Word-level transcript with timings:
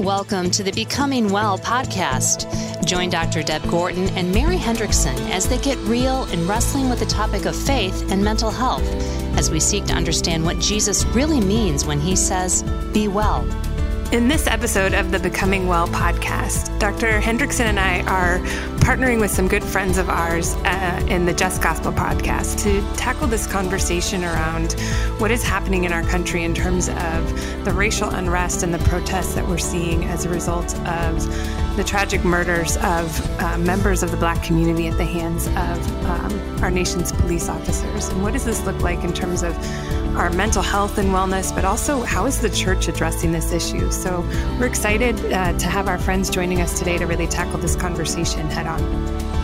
Welcome 0.00 0.50
to 0.50 0.64
the 0.64 0.72
Becoming 0.72 1.30
Well 1.30 1.56
podcast. 1.56 2.84
Join 2.84 3.10
Dr. 3.10 3.44
Deb 3.44 3.62
Gordon 3.70 4.08
and 4.18 4.34
Mary 4.34 4.56
Hendrickson 4.56 5.14
as 5.30 5.48
they 5.48 5.56
get 5.58 5.78
real 5.86 6.24
in 6.32 6.48
wrestling 6.48 6.90
with 6.90 6.98
the 6.98 7.06
topic 7.06 7.44
of 7.44 7.54
faith 7.54 8.10
and 8.10 8.22
mental 8.22 8.50
health 8.50 8.82
as 9.38 9.52
we 9.52 9.60
seek 9.60 9.84
to 9.84 9.94
understand 9.94 10.44
what 10.44 10.58
Jesus 10.58 11.04
really 11.06 11.40
means 11.40 11.84
when 11.84 12.00
he 12.00 12.16
says, 12.16 12.64
Be 12.92 13.06
well. 13.06 13.46
In 14.14 14.28
this 14.28 14.46
episode 14.46 14.94
of 14.94 15.10
the 15.10 15.18
Becoming 15.18 15.66
Well 15.66 15.88
podcast, 15.88 16.78
Dr. 16.78 17.18
Hendrickson 17.18 17.64
and 17.64 17.80
I 17.80 18.02
are 18.02 18.38
partnering 18.78 19.18
with 19.18 19.32
some 19.32 19.48
good 19.48 19.64
friends 19.64 19.98
of 19.98 20.08
ours 20.08 20.54
uh, 20.64 21.04
in 21.08 21.24
the 21.24 21.32
Just 21.32 21.60
Gospel 21.60 21.92
podcast 21.92 22.62
to 22.62 22.80
tackle 22.96 23.26
this 23.26 23.48
conversation 23.48 24.22
around 24.22 24.74
what 25.18 25.32
is 25.32 25.42
happening 25.42 25.82
in 25.82 25.92
our 25.92 26.04
country 26.04 26.44
in 26.44 26.54
terms 26.54 26.90
of 26.90 27.64
the 27.64 27.72
racial 27.72 28.08
unrest 28.08 28.62
and 28.62 28.72
the 28.72 28.78
protests 28.88 29.34
that 29.34 29.48
we're 29.48 29.58
seeing 29.58 30.04
as 30.04 30.24
a 30.24 30.28
result 30.28 30.78
of 30.86 31.20
the 31.76 31.84
tragic 31.84 32.24
murders 32.24 32.76
of 32.76 33.40
uh, 33.40 33.58
members 33.58 34.02
of 34.04 34.12
the 34.12 34.16
black 34.16 34.42
community 34.44 34.86
at 34.86 34.96
the 34.96 35.04
hands 35.04 35.48
of 35.48 36.04
um, 36.04 36.62
our 36.62 36.70
nation's 36.70 37.10
police 37.10 37.48
officers. 37.48 38.08
And 38.08 38.22
what 38.22 38.32
does 38.32 38.44
this 38.44 38.64
look 38.64 38.80
like 38.80 39.02
in 39.02 39.12
terms 39.12 39.42
of 39.42 39.56
our 40.16 40.30
mental 40.30 40.62
health 40.62 40.98
and 40.98 41.08
wellness, 41.08 41.52
but 41.52 41.64
also 41.64 42.02
how 42.02 42.26
is 42.26 42.40
the 42.40 42.50
church 42.50 42.86
addressing 42.86 43.32
this 43.32 43.52
issue? 43.52 43.90
So 43.90 44.20
we're 44.60 44.66
excited 44.66 45.18
uh, 45.32 45.58
to 45.58 45.66
have 45.66 45.88
our 45.88 45.98
friends 45.98 46.30
joining 46.30 46.60
us 46.60 46.78
today 46.78 46.96
to 46.98 47.06
really 47.06 47.26
tackle 47.26 47.58
this 47.58 47.74
conversation 47.74 48.46
head 48.46 48.66
on. 48.66 49.34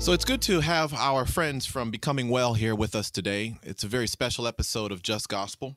So 0.00 0.14
it's 0.14 0.24
good 0.24 0.40
to 0.42 0.60
have 0.60 0.94
our 0.94 1.26
friends 1.26 1.66
from 1.66 1.90
Becoming 1.90 2.30
Well 2.30 2.54
here 2.54 2.74
with 2.74 2.94
us 2.94 3.10
today. 3.10 3.56
It's 3.62 3.84
a 3.84 3.86
very 3.86 4.06
special 4.06 4.46
episode 4.46 4.92
of 4.92 5.02
Just 5.02 5.28
Gospel. 5.28 5.76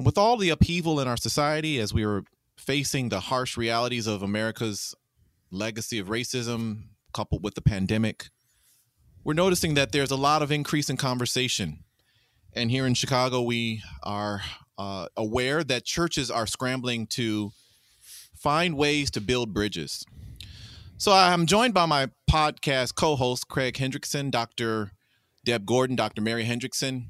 And 0.00 0.06
with 0.06 0.16
all 0.16 0.38
the 0.38 0.48
upheaval 0.48 0.98
in 0.98 1.06
our 1.08 1.18
society 1.18 1.78
as 1.78 1.92
we 1.92 2.06
are 2.06 2.22
facing 2.56 3.10
the 3.10 3.20
harsh 3.20 3.58
realities 3.58 4.06
of 4.06 4.22
America's 4.22 4.94
legacy 5.50 5.98
of 5.98 6.08
racism 6.08 6.84
coupled 7.12 7.44
with 7.44 7.54
the 7.54 7.60
pandemic, 7.60 8.30
we're 9.24 9.34
noticing 9.34 9.74
that 9.74 9.92
there's 9.92 10.10
a 10.10 10.16
lot 10.16 10.40
of 10.40 10.50
increase 10.50 10.88
in 10.88 10.96
conversation. 10.96 11.84
And 12.54 12.70
here 12.70 12.86
in 12.86 12.94
Chicago, 12.94 13.42
we 13.42 13.82
are 14.02 14.40
uh, 14.78 15.08
aware 15.18 15.62
that 15.64 15.84
churches 15.84 16.30
are 16.30 16.46
scrambling 16.46 17.06
to 17.08 17.52
find 18.34 18.78
ways 18.78 19.10
to 19.10 19.20
build 19.20 19.52
bridges. 19.52 20.06
So 20.96 21.12
I'm 21.12 21.44
joined 21.44 21.74
by 21.74 21.84
my 21.84 22.08
podcast 22.26 22.94
co 22.94 23.16
host, 23.16 23.48
Craig 23.48 23.74
Hendrickson, 23.74 24.30
Dr. 24.30 24.92
Deb 25.44 25.66
Gordon, 25.66 25.94
Dr. 25.94 26.22
Mary 26.22 26.46
Hendrickson. 26.46 27.08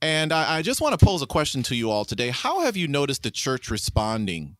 And 0.00 0.32
I, 0.32 0.58
I 0.58 0.62
just 0.62 0.80
want 0.80 0.98
to 0.98 1.04
pose 1.04 1.22
a 1.22 1.26
question 1.26 1.62
to 1.64 1.74
you 1.74 1.90
all 1.90 2.04
today. 2.04 2.28
How 2.28 2.60
have 2.60 2.76
you 2.76 2.86
noticed 2.86 3.24
the 3.24 3.30
church 3.30 3.70
responding 3.70 4.56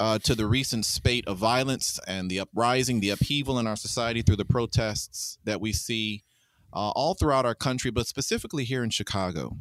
uh, 0.00 0.18
to 0.20 0.34
the 0.34 0.46
recent 0.46 0.84
spate 0.84 1.26
of 1.26 1.38
violence 1.38 2.00
and 2.06 2.30
the 2.30 2.40
uprising, 2.40 3.00
the 3.00 3.10
upheaval 3.10 3.58
in 3.58 3.66
our 3.66 3.76
society 3.76 4.22
through 4.22 4.36
the 4.36 4.44
protests 4.44 5.38
that 5.44 5.60
we 5.60 5.72
see 5.72 6.24
uh, 6.72 6.90
all 6.90 7.14
throughout 7.14 7.46
our 7.46 7.54
country, 7.54 7.90
but 7.90 8.06
specifically 8.06 8.64
here 8.64 8.82
in 8.82 8.90
Chicago. 8.90 9.56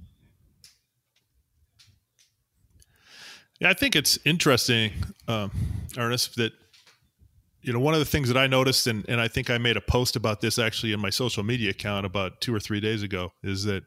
Yeah, 3.59 3.69
I 3.69 3.73
think 3.73 3.95
it's 3.95 4.19
interesting, 4.25 4.91
um, 5.29 5.51
Ernest, 5.97 6.35
that 6.35 6.51
you 7.65 7.73
know 7.73 7.79
one 7.79 7.95
of 7.95 7.99
the 7.99 8.05
things 8.05 8.27
that 8.27 8.37
I 8.37 8.45
noticed, 8.45 8.85
and 8.85 9.03
and 9.09 9.19
I 9.19 9.27
think 9.27 9.49
I 9.49 9.57
made 9.57 9.75
a 9.75 9.81
post 9.81 10.15
about 10.15 10.39
this 10.39 10.59
actually 10.59 10.93
in 10.93 10.99
my 10.99 11.09
social 11.09 11.43
media 11.43 11.71
account 11.71 12.05
about 12.05 12.39
two 12.39 12.53
or 12.53 12.59
three 12.59 12.79
days 12.79 13.01
ago, 13.01 13.33
is 13.43 13.63
that 13.63 13.83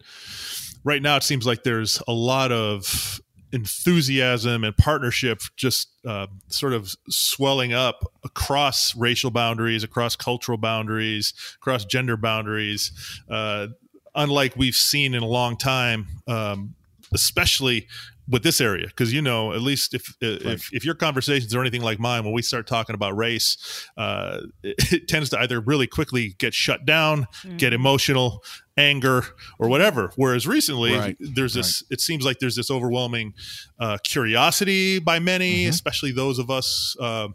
right 0.82 1.00
now 1.00 1.16
it 1.16 1.22
seems 1.22 1.46
like 1.46 1.62
there's 1.62 2.02
a 2.08 2.12
lot 2.12 2.50
of 2.50 3.20
enthusiasm 3.52 4.64
and 4.64 4.76
partnership 4.76 5.40
just 5.56 5.88
uh, 6.06 6.26
sort 6.48 6.72
of 6.72 6.94
swelling 7.08 7.72
up 7.72 8.12
across 8.24 8.94
racial 8.96 9.30
boundaries, 9.30 9.84
across 9.84 10.16
cultural 10.16 10.58
boundaries, 10.58 11.32
across 11.54 11.84
gender 11.84 12.16
boundaries, 12.16 12.90
uh, 13.30 13.68
unlike 14.14 14.56
we've 14.56 14.74
seen 14.74 15.14
in 15.14 15.22
a 15.22 15.26
long 15.26 15.56
time, 15.56 16.08
um, 16.26 16.74
especially 17.14 17.86
with 18.28 18.42
this 18.42 18.60
area 18.60 18.86
because 18.86 19.12
you 19.12 19.22
know 19.22 19.52
at 19.52 19.62
least 19.62 19.94
if 19.94 20.14
right. 20.22 20.42
if 20.42 20.72
if 20.72 20.84
your 20.84 20.94
conversations 20.94 21.54
are 21.54 21.60
anything 21.60 21.82
like 21.82 21.98
mine 21.98 22.24
when 22.24 22.32
we 22.32 22.42
start 22.42 22.66
talking 22.66 22.94
about 22.94 23.16
race 23.16 23.86
uh, 23.96 24.40
it, 24.62 24.92
it, 24.92 25.08
tends 25.08 25.30
to 25.30 25.38
either 25.40 25.60
really 25.60 25.86
quickly 25.86 26.34
get 26.38 26.52
shut 26.52 26.84
down 26.84 27.26
mm. 27.42 27.58
get 27.58 27.72
emotional 27.72 28.42
anger 28.76 29.24
or 29.58 29.68
whatever 29.68 30.12
whereas 30.16 30.46
recently 30.46 30.94
right. 30.94 31.16
there's 31.20 31.54
this 31.54 31.82
right. 31.82 31.94
it 31.94 32.00
seems 32.00 32.24
like 32.24 32.38
there's 32.38 32.56
this 32.56 32.70
overwhelming 32.70 33.32
uh, 33.80 33.96
curiosity 34.04 34.98
by 34.98 35.18
many 35.18 35.62
mm-hmm. 35.62 35.70
especially 35.70 36.12
those 36.12 36.38
of 36.38 36.50
us 36.50 36.96
uh, 37.00 37.28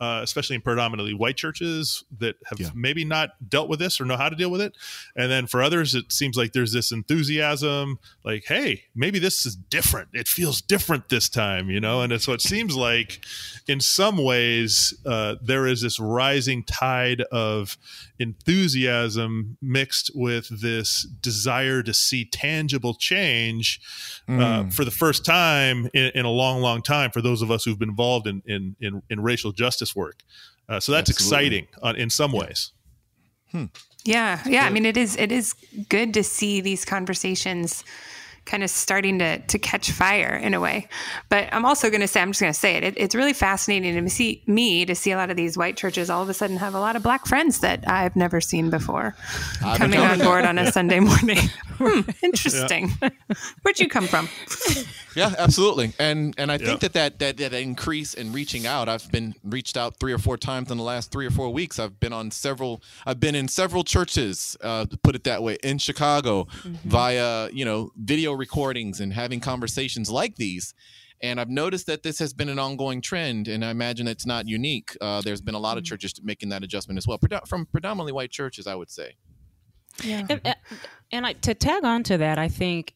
uh, 0.00 0.20
especially 0.22 0.56
in 0.56 0.62
predominantly 0.62 1.14
white 1.14 1.36
churches 1.36 2.04
that 2.18 2.36
have 2.46 2.60
yeah. 2.60 2.70
maybe 2.74 3.04
not 3.04 3.30
dealt 3.48 3.68
with 3.68 3.78
this 3.78 4.00
or 4.00 4.04
know 4.04 4.16
how 4.16 4.28
to 4.28 4.36
deal 4.36 4.50
with 4.50 4.60
it. 4.60 4.76
And 5.16 5.30
then 5.30 5.46
for 5.46 5.62
others, 5.62 5.94
it 5.94 6.12
seems 6.12 6.36
like 6.36 6.52
there's 6.52 6.72
this 6.72 6.92
enthusiasm, 6.92 7.98
like, 8.24 8.44
hey, 8.44 8.84
maybe 8.94 9.18
this 9.18 9.44
is 9.44 9.56
different. 9.56 10.10
It 10.12 10.28
feels 10.28 10.60
different 10.60 11.08
this 11.08 11.28
time, 11.28 11.68
you 11.70 11.80
know? 11.80 12.02
And 12.02 12.20
so 12.20 12.32
it 12.32 12.40
seems 12.40 12.76
like 12.76 13.24
in 13.66 13.80
some 13.80 14.18
ways, 14.18 14.94
uh, 15.04 15.36
there 15.42 15.66
is 15.66 15.82
this 15.82 15.98
rising 15.98 16.62
tide 16.62 17.22
of 17.32 17.76
enthusiasm 18.18 19.56
mixed 19.62 20.10
with 20.14 20.60
this 20.60 21.06
desire 21.20 21.82
to 21.82 21.94
see 21.94 22.24
tangible 22.24 22.94
change 22.94 23.80
mm. 24.28 24.40
uh, 24.40 24.62
hmm. 24.64 24.68
for 24.70 24.84
the 24.84 24.90
first 24.90 25.24
time 25.24 25.88
in, 25.94 26.10
in, 26.14 26.24
a 26.24 26.30
long, 26.30 26.60
long 26.60 26.82
time 26.82 27.10
for 27.10 27.22
those 27.22 27.42
of 27.42 27.50
us 27.50 27.64
who've 27.64 27.78
been 27.78 27.90
involved 27.90 28.26
in, 28.26 28.42
in, 28.46 28.76
in, 28.80 29.02
in 29.08 29.20
racial 29.20 29.52
justice 29.52 29.94
work. 29.94 30.20
Uh, 30.68 30.80
so 30.80 30.92
that's 30.92 31.10
Absolutely. 31.10 31.46
exciting 31.46 31.68
uh, 31.82 31.94
in 31.96 32.10
some 32.10 32.32
ways. 32.32 32.72
Hmm. 33.52 33.66
Yeah, 34.04 34.40
yeah. 34.46 34.64
I 34.64 34.70
mean, 34.70 34.86
it 34.86 34.96
is 34.96 35.16
it 35.16 35.32
is 35.32 35.54
good 35.88 36.14
to 36.14 36.22
see 36.22 36.60
these 36.60 36.84
conversations 36.84 37.84
kind 38.48 38.64
of 38.64 38.70
starting 38.70 39.18
to 39.20 39.38
to 39.38 39.58
catch 39.58 39.92
fire 39.92 40.34
in 40.34 40.54
a 40.54 40.60
way. 40.60 40.88
But 41.28 41.48
I'm 41.52 41.64
also 41.64 41.90
going 41.90 42.00
to 42.00 42.08
say, 42.08 42.20
I'm 42.20 42.30
just 42.30 42.40
going 42.40 42.52
to 42.52 42.58
say 42.58 42.74
it, 42.76 42.82
it, 42.82 42.94
It's 42.96 43.14
really 43.14 43.32
fascinating 43.32 44.02
to 44.02 44.10
see 44.10 44.42
me 44.46 44.84
to 44.86 44.94
see 44.94 45.12
a 45.12 45.16
lot 45.16 45.30
of 45.30 45.36
these 45.36 45.56
white 45.56 45.76
churches 45.76 46.10
all 46.10 46.22
of 46.22 46.28
a 46.28 46.34
sudden 46.34 46.56
have 46.56 46.74
a 46.74 46.80
lot 46.80 46.96
of 46.96 47.02
black 47.02 47.26
friends 47.26 47.60
that 47.60 47.88
I've 47.88 48.16
never 48.16 48.40
seen 48.40 48.70
before 48.70 49.14
coming 49.76 50.00
on 50.00 50.18
board 50.18 50.44
on 50.44 50.58
a 50.58 50.72
Sunday 50.72 50.98
morning. 50.98 51.38
hmm, 51.78 52.00
interesting. 52.22 52.90
Yeah. 53.00 53.10
Where'd 53.62 53.78
you 53.78 53.88
come 53.88 54.06
from? 54.08 54.28
Yeah, 55.14 55.34
absolutely. 55.38 55.92
And 55.98 56.34
and 56.36 56.50
I 56.50 56.58
think 56.58 56.80
that, 56.80 56.92
that 56.94 57.18
that 57.18 57.36
that 57.36 57.52
increase 57.54 58.14
in 58.14 58.32
reaching 58.32 58.66
out, 58.66 58.88
I've 58.88 59.10
been 59.12 59.34
reached 59.44 59.76
out 59.76 59.96
three 59.98 60.12
or 60.12 60.18
four 60.18 60.36
times 60.36 60.70
in 60.70 60.76
the 60.76 60.82
last 60.82 61.12
three 61.12 61.26
or 61.26 61.30
four 61.30 61.52
weeks. 61.52 61.78
I've 61.78 62.00
been 62.00 62.12
on 62.12 62.30
several. 62.30 62.82
I've 63.06 63.20
been 63.20 63.34
in 63.34 63.48
several 63.48 63.84
churches, 63.84 64.56
uh, 64.60 64.86
to 64.86 64.96
put 64.96 65.14
it 65.14 65.24
that 65.24 65.42
way, 65.42 65.56
in 65.62 65.78
Chicago, 65.78 66.44
mm-hmm. 66.44 66.88
via 66.88 67.48
you 67.52 67.64
know 67.64 67.92
video 67.96 68.32
recordings 68.38 69.00
and 69.00 69.12
having 69.12 69.40
conversations 69.40 70.10
like 70.10 70.36
these. 70.36 70.74
And 71.20 71.40
I've 71.40 71.50
noticed 71.50 71.86
that 71.88 72.04
this 72.04 72.18
has 72.20 72.32
been 72.32 72.48
an 72.48 72.60
ongoing 72.60 73.00
trend, 73.00 73.48
and 73.48 73.64
I 73.64 73.70
imagine 73.70 74.06
it's 74.06 74.24
not 74.24 74.46
unique. 74.46 74.96
Uh, 75.00 75.20
there's 75.20 75.40
been 75.40 75.56
a 75.56 75.58
lot 75.58 75.76
of 75.76 75.82
mm-hmm. 75.82 75.88
churches 75.88 76.14
making 76.22 76.50
that 76.50 76.62
adjustment 76.62 76.96
as 76.96 77.06
well, 77.08 77.18
from 77.46 77.66
predominantly 77.66 78.12
white 78.12 78.30
churches, 78.30 78.66
I 78.68 78.76
would 78.76 78.90
say. 78.90 79.16
Yeah. 80.04 80.26
And, 80.30 80.56
and 81.10 81.26
I, 81.26 81.32
to 81.32 81.54
tag 81.54 81.84
on 81.84 82.04
to 82.04 82.18
that, 82.18 82.38
I 82.38 82.48
think 82.48 82.94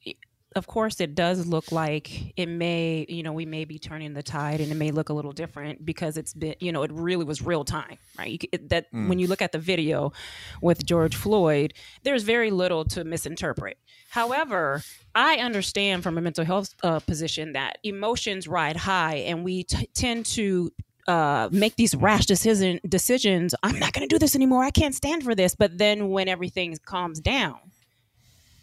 of 0.54 0.66
course 0.66 1.00
it 1.00 1.14
does 1.14 1.46
look 1.46 1.72
like 1.72 2.32
it 2.36 2.46
may 2.46 3.06
you 3.08 3.22
know 3.22 3.32
we 3.32 3.46
may 3.46 3.64
be 3.64 3.78
turning 3.78 4.14
the 4.14 4.22
tide 4.22 4.60
and 4.60 4.70
it 4.70 4.74
may 4.74 4.90
look 4.90 5.08
a 5.08 5.12
little 5.12 5.32
different 5.32 5.84
because 5.84 6.16
it's 6.16 6.34
been 6.34 6.54
you 6.60 6.72
know 6.72 6.82
it 6.82 6.92
really 6.92 7.24
was 7.24 7.42
real 7.42 7.64
time 7.64 7.98
right? 8.18 8.44
It, 8.52 8.68
that 8.68 8.92
mm. 8.92 9.08
when 9.08 9.18
you 9.18 9.26
look 9.26 9.42
at 9.42 9.52
the 9.52 9.58
video 9.58 10.12
with 10.60 10.84
george 10.84 11.16
floyd 11.16 11.74
there's 12.02 12.22
very 12.22 12.50
little 12.50 12.84
to 12.86 13.04
misinterpret. 13.04 13.78
However 14.10 14.82
i 15.14 15.36
understand 15.36 16.02
from 16.02 16.18
a 16.18 16.20
mental 16.20 16.44
health 16.44 16.74
uh, 16.82 17.00
position 17.00 17.52
that 17.52 17.78
emotions 17.82 18.48
ride 18.48 18.76
high 18.76 19.16
and 19.16 19.44
we 19.44 19.64
t- 19.64 19.88
tend 19.94 20.26
to 20.26 20.72
uh, 21.08 21.48
make 21.50 21.74
these 21.74 21.96
rash 21.96 22.26
decision 22.26 22.78
decisions. 22.88 23.56
I'm 23.64 23.76
not 23.80 23.92
going 23.92 24.08
to 24.08 24.14
do 24.14 24.20
this 24.20 24.36
anymore. 24.36 24.62
I 24.62 24.70
can't 24.70 24.94
stand 24.94 25.24
for 25.24 25.34
this. 25.34 25.56
But 25.56 25.76
then 25.76 26.10
when 26.10 26.28
everything 26.28 26.78
calms 26.84 27.18
down 27.18 27.58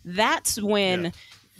that's 0.05 0.61
when 0.61 1.05
yeah 1.05 1.11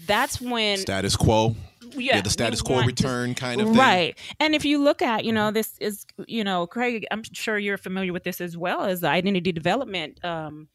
that's 0.06 0.40
when 0.42 0.78
status 0.78 1.16
quo 1.16 1.56
yeah, 1.94 2.18
yeah, 2.18 2.22
the 2.22 2.30
status 2.30 2.62
quo 2.62 2.84
return 2.84 3.34
to, 3.34 3.42
kind 3.42 3.62
of 3.62 3.68
thing. 3.70 3.78
Right. 3.78 4.18
And 4.40 4.54
if 4.54 4.66
you 4.66 4.78
look 4.78 5.02
at, 5.02 5.26
you 5.26 5.32
know, 5.32 5.52
this 5.52 5.76
is, 5.80 6.06
you 6.28 6.44
know, 6.44 6.68
Craig, 6.68 7.06
I'm 7.12 7.24
sure 7.32 7.58
you're 7.58 7.78
familiar 7.78 8.14
with 8.14 8.24
this 8.24 8.42
as 8.42 8.58
well 8.58 8.84
as 8.84 9.02
the 9.02 9.08
identity 9.08 9.52
development 9.52 10.24
um, 10.24 10.68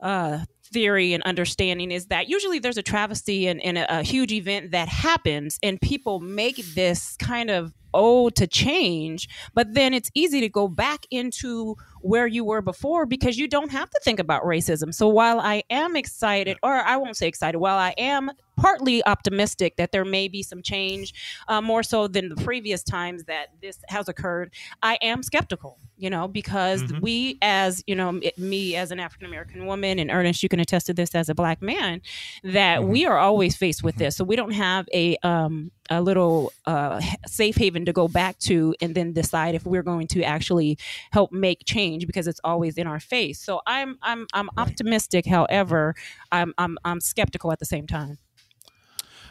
uh, 0.00 0.44
theory 0.64 1.12
and 1.12 1.22
understanding 1.22 1.90
is 1.90 2.06
that 2.06 2.28
usually 2.28 2.58
there's 2.58 2.76
a 2.76 2.82
travesty 2.82 3.46
and, 3.46 3.62
and 3.62 3.78
a, 3.78 3.98
a, 3.98 4.02
huge 4.02 4.32
event 4.32 4.72
that 4.72 4.88
happens 4.88 5.58
and 5.62 5.80
people 5.80 6.20
make 6.20 6.56
this 6.74 7.16
kind 7.18 7.50
of 7.50 7.72
ode 7.94 8.34
to 8.34 8.46
change 8.46 9.28
but 9.54 9.72
then 9.72 9.94
it's 9.94 10.10
easy 10.12 10.40
to 10.40 10.48
go 10.48 10.68
back 10.68 11.06
into 11.10 11.76
where 12.06 12.26
you 12.26 12.44
were 12.44 12.62
before 12.62 13.04
because 13.06 13.36
you 13.36 13.48
don't 13.48 13.70
have 13.70 13.90
to 13.90 14.00
think 14.04 14.20
about 14.20 14.42
racism. 14.44 14.94
So 14.94 15.08
while 15.08 15.40
I 15.40 15.64
am 15.70 15.96
excited, 15.96 16.56
or 16.62 16.72
I 16.72 16.96
won't 16.96 17.16
say 17.16 17.26
excited, 17.28 17.58
while 17.58 17.78
I 17.78 17.94
am 17.98 18.30
partly 18.56 19.04
optimistic 19.04 19.76
that 19.76 19.92
there 19.92 20.04
may 20.04 20.28
be 20.28 20.42
some 20.42 20.62
change, 20.62 21.12
uh, 21.48 21.60
more 21.60 21.82
so 21.82 22.08
than 22.08 22.28
the 22.28 22.36
previous 22.36 22.82
times 22.82 23.24
that 23.24 23.48
this 23.60 23.78
has 23.88 24.08
occurred, 24.08 24.52
I 24.82 24.98
am 25.02 25.22
skeptical, 25.22 25.78
you 25.98 26.08
know, 26.08 26.26
because 26.26 26.82
mm-hmm. 26.82 27.00
we, 27.00 27.38
as, 27.42 27.84
you 27.86 27.94
know, 27.94 28.18
it, 28.22 28.38
me 28.38 28.76
as 28.76 28.90
an 28.90 29.00
African 29.00 29.26
American 29.26 29.66
woman, 29.66 29.98
and 29.98 30.10
Ernest, 30.10 30.42
you 30.42 30.48
can 30.48 30.60
attest 30.60 30.86
to 30.86 30.94
this 30.94 31.14
as 31.14 31.28
a 31.28 31.34
black 31.34 31.60
man, 31.60 32.00
that 32.44 32.80
mm-hmm. 32.80 32.90
we 32.90 33.06
are 33.06 33.18
always 33.18 33.56
faced 33.56 33.82
with 33.82 33.96
this. 33.96 34.16
So 34.16 34.24
we 34.24 34.36
don't 34.36 34.52
have 34.52 34.88
a, 34.94 35.16
um, 35.22 35.70
a 35.90 36.00
little 36.00 36.52
uh, 36.64 37.00
safe 37.26 37.56
haven 37.56 37.84
to 37.84 37.92
go 37.92 38.08
back 38.08 38.38
to 38.40 38.74
and 38.80 38.94
then 38.94 39.12
decide 39.12 39.54
if 39.54 39.66
we're 39.66 39.82
going 39.82 40.06
to 40.08 40.22
actually 40.22 40.78
help 41.12 41.30
make 41.30 41.64
change 41.64 41.95
because 42.04 42.26
it's 42.26 42.40
always 42.44 42.76
in 42.76 42.86
our 42.86 43.00
face. 43.00 43.40
So 43.40 43.60
I'm 43.66 43.98
I'm 44.02 44.26
I'm 44.34 44.50
right. 44.56 44.68
optimistic. 44.68 45.26
However, 45.26 45.94
I'm 46.32 46.52
I'm 46.58 46.76
I'm 46.84 47.00
skeptical 47.00 47.52
at 47.52 47.58
the 47.58 47.64
same 47.64 47.86
time. 47.86 48.18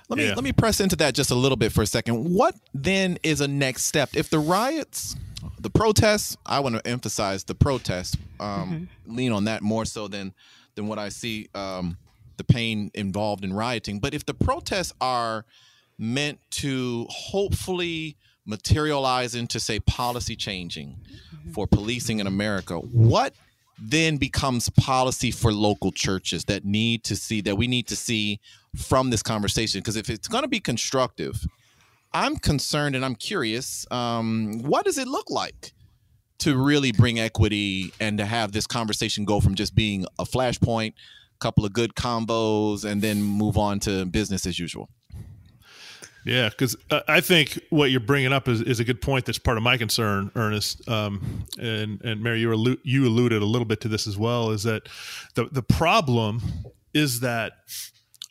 Let 0.09 0.17
me 0.17 0.27
yeah. 0.27 0.35
let 0.35 0.43
me 0.43 0.53
press 0.53 0.79
into 0.79 0.95
that 0.97 1.13
just 1.15 1.31
a 1.31 1.35
little 1.35 1.55
bit 1.55 1.71
for 1.71 1.81
a 1.81 1.87
second. 1.87 2.33
What 2.33 2.55
then 2.73 3.17
is 3.23 3.41
a 3.41 3.47
next 3.47 3.83
step 3.83 4.09
if 4.15 4.29
the 4.29 4.39
riots, 4.39 5.15
the 5.59 5.69
protests? 5.69 6.37
I 6.45 6.59
want 6.59 6.75
to 6.75 6.87
emphasize 6.87 7.43
the 7.43 7.55
protests. 7.55 8.15
Um, 8.39 8.89
mm-hmm. 9.05 9.15
Lean 9.15 9.31
on 9.31 9.45
that 9.45 9.61
more 9.61 9.85
so 9.85 10.07
than 10.07 10.33
than 10.75 10.87
what 10.87 10.99
I 10.99 11.09
see 11.09 11.49
um, 11.55 11.97
the 12.37 12.43
pain 12.43 12.91
involved 12.93 13.43
in 13.43 13.53
rioting. 13.53 13.99
But 13.99 14.13
if 14.13 14.25
the 14.25 14.33
protests 14.33 14.93
are 15.01 15.45
meant 15.97 16.39
to 16.51 17.07
hopefully 17.09 18.17
materialize 18.45 19.35
into 19.35 19.59
say 19.59 19.79
policy 19.79 20.35
changing 20.35 20.89
mm-hmm. 20.89 21.51
for 21.51 21.67
policing 21.67 22.19
in 22.19 22.27
America, 22.27 22.77
what 22.77 23.33
then 23.77 24.17
becomes 24.17 24.69
policy 24.69 25.31
for 25.31 25.51
local 25.51 25.91
churches 25.91 26.45
that 26.45 26.63
need 26.63 27.03
to 27.03 27.15
see 27.15 27.41
that 27.41 27.55
we 27.57 27.67
need 27.67 27.87
to 27.87 27.95
see 27.95 28.39
from 28.75 29.09
this 29.09 29.21
conversation 29.21 29.79
because 29.79 29.95
if 29.95 30.09
it's 30.09 30.27
going 30.27 30.43
to 30.43 30.47
be 30.47 30.59
constructive 30.59 31.45
i'm 32.13 32.37
concerned 32.37 32.95
and 32.95 33.03
i'm 33.03 33.15
curious 33.15 33.85
um, 33.91 34.61
what 34.63 34.85
does 34.85 34.97
it 34.97 35.07
look 35.07 35.29
like 35.29 35.73
to 36.37 36.57
really 36.57 36.91
bring 36.91 37.19
equity 37.19 37.93
and 37.99 38.17
to 38.17 38.25
have 38.25 38.51
this 38.51 38.67
conversation 38.67 39.25
go 39.25 39.39
from 39.39 39.55
just 39.55 39.75
being 39.75 40.05
a 40.19 40.23
flashpoint 40.23 40.91
a 40.91 41.39
couple 41.39 41.65
of 41.65 41.73
good 41.73 41.95
combos 41.95 42.89
and 42.89 43.01
then 43.01 43.21
move 43.21 43.57
on 43.57 43.79
to 43.79 44.05
business 44.05 44.45
as 44.45 44.57
usual 44.57 44.89
yeah, 46.25 46.49
because 46.49 46.75
uh, 46.89 47.01
I 47.07 47.21
think 47.21 47.59
what 47.69 47.91
you're 47.91 47.99
bringing 47.99 48.33
up 48.33 48.47
is, 48.47 48.59
is 48.61 48.79
a 48.79 48.83
good 48.83 48.99
point. 48.99 49.25
That's 49.25 49.37
part 49.37 49.57
of 49.57 49.63
my 49.63 49.77
concern, 49.77 50.31
Ernest. 50.35 50.87
Um, 50.89 51.45
and 51.59 52.01
and 52.03 52.21
Mary, 52.23 52.39
you 52.39 52.49
allu- 52.49 52.79
you 52.83 53.05
alluded 53.05 53.43
a 53.43 53.45
little 53.45 53.65
bit 53.65 53.79
to 53.81 53.87
this 53.87 54.07
as 54.07 54.17
well. 54.17 54.49
Is 54.49 54.63
that 54.63 54.89
the 55.35 55.45
the 55.45 55.61
problem 55.61 56.41
is 56.95 57.19
that 57.19 57.53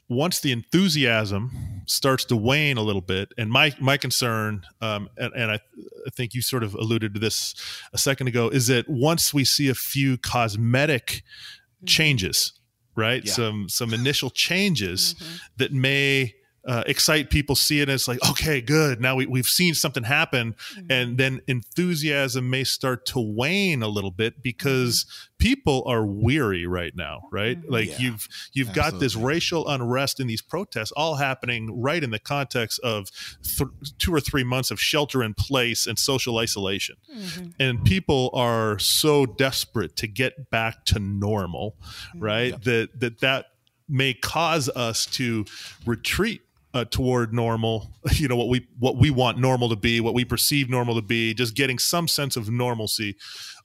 once 0.09 0.41
the 0.41 0.51
enthusiasm 0.51 1.83
starts 1.87 2.25
to 2.27 2.37
wane 2.37 2.77
a 2.77 2.83
little 2.83 3.01
bit, 3.01 3.33
and 3.39 3.49
my 3.49 3.73
my 3.81 3.97
concern, 3.97 4.65
um, 4.81 5.09
and, 5.17 5.33
and 5.35 5.53
I, 5.53 5.61
I 6.07 6.11
think 6.11 6.35
you 6.35 6.43
sort 6.43 6.65
of 6.65 6.75
alluded 6.75 7.15
to 7.15 7.21
this 7.21 7.55
a 7.93 7.99
second 7.99 8.27
ago, 8.27 8.49
is 8.49 8.67
that 8.67 8.89
once 8.89 9.33
we 9.33 9.45
see 9.45 9.69
a 9.69 9.75
few 9.75 10.19
cosmetic 10.19 11.07
mm-hmm. 11.07 11.87
changes, 11.87 12.55
right, 12.97 13.25
yeah. 13.25 13.33
some 13.33 13.69
some 13.69 13.95
initial 13.95 14.31
changes 14.31 15.15
mm-hmm. 15.15 15.35
that 15.59 15.73
may 15.73 16.35
uh, 16.67 16.83
excite 16.87 17.31
people 17.31 17.55
see 17.55 17.81
it 17.81 17.89
as 17.89 18.09
like 18.09 18.19
okay 18.29 18.61
good 18.61 19.01
now 19.01 19.15
we, 19.15 19.27
we've 19.27 19.47
seen 19.47 19.75
something 19.75 20.05
happen 20.05 20.55
mm-hmm. 20.75 20.91
and 20.91 21.19
then 21.19 21.41
enthusiasm 21.47 22.49
may 22.49 22.65
start 22.65 23.05
to 23.05 23.21
wane 23.21 23.83
a 23.83 23.89
little 23.89 24.11
bit 24.11 24.43
because 24.43 25.05
mm-hmm. 25.05 25.33
people 25.39 25.83
are 25.87 26.07
weary 26.07 26.67
right 26.67 26.97
now 26.97 27.23
right 27.31 27.61
mm-hmm. 27.61 27.73
like 27.73 27.89
yeah. 27.91 27.99
you've 27.99 28.29
you've 28.53 28.69
Absolutely. 28.71 28.93
got 28.93 29.01
this 29.01 29.15
racial 29.15 29.69
unrest 29.69 30.21
in 30.21 30.27
these 30.27 30.41
protests 30.41 30.93
all 30.93 31.17
happening 31.17 31.83
right 31.83 32.03
in 32.03 32.11
the 32.11 32.19
context 32.19 32.81
of 32.81 33.11
th- 33.43 33.69
two 33.99 34.15
or 34.15 34.21
three 34.21 34.45
months 34.45 34.71
of 34.71 34.81
shelter 34.81 35.23
in 35.23 35.35
place 35.35 35.87
and 35.87 35.99
social 35.99 36.39
isolation 36.39 36.97
mm-hmm. 37.15 37.49
and 37.61 37.85
people 37.85 38.31
are 38.33 38.79
so 38.79 39.27
desperate 39.27 39.97
to 39.97 40.07
get 40.07 40.51
back 40.51 40.85
to 40.87 40.99
normal 40.99 41.77
mm-hmm. 41.83 42.21
right 42.21 42.65
that 42.65 42.89
that 42.99 43.21
that 43.21 43.47
may 43.89 44.15
cause 44.15 44.69
us 44.71 45.05
to 45.07 45.45
retreat 45.85 46.41
uh, 46.75 46.85
toward 46.91 47.33
normal 47.33 47.91
you 48.13 48.29
know 48.29 48.37
what 48.37 48.49
we 48.49 48.67
what 48.79 48.97
we 48.97 49.11
want 49.11 49.39
normal 49.39 49.69
to 49.69 49.77
be 49.77 50.01
what 50.01 50.13
we 50.13 50.25
perceive 50.25 50.69
normal 50.69 50.95
to 50.95 51.03
be 51.03 51.33
just 51.33 51.55
getting 51.55 51.79
some 51.79 52.07
sense 52.07 52.37
of 52.37 52.51
normalcy 52.51 53.17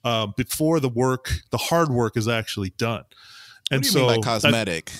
uh, 0.04 0.26
before 0.36 0.80
the 0.80 0.88
work 0.88 1.32
the 1.50 1.58
hard 1.58 1.90
work 1.90 2.16
is 2.16 2.28
actually 2.28 2.70
done. 2.70 3.04
And 3.70 3.84
so 3.86 4.06
by 4.06 4.18
cosmetic 4.18 4.92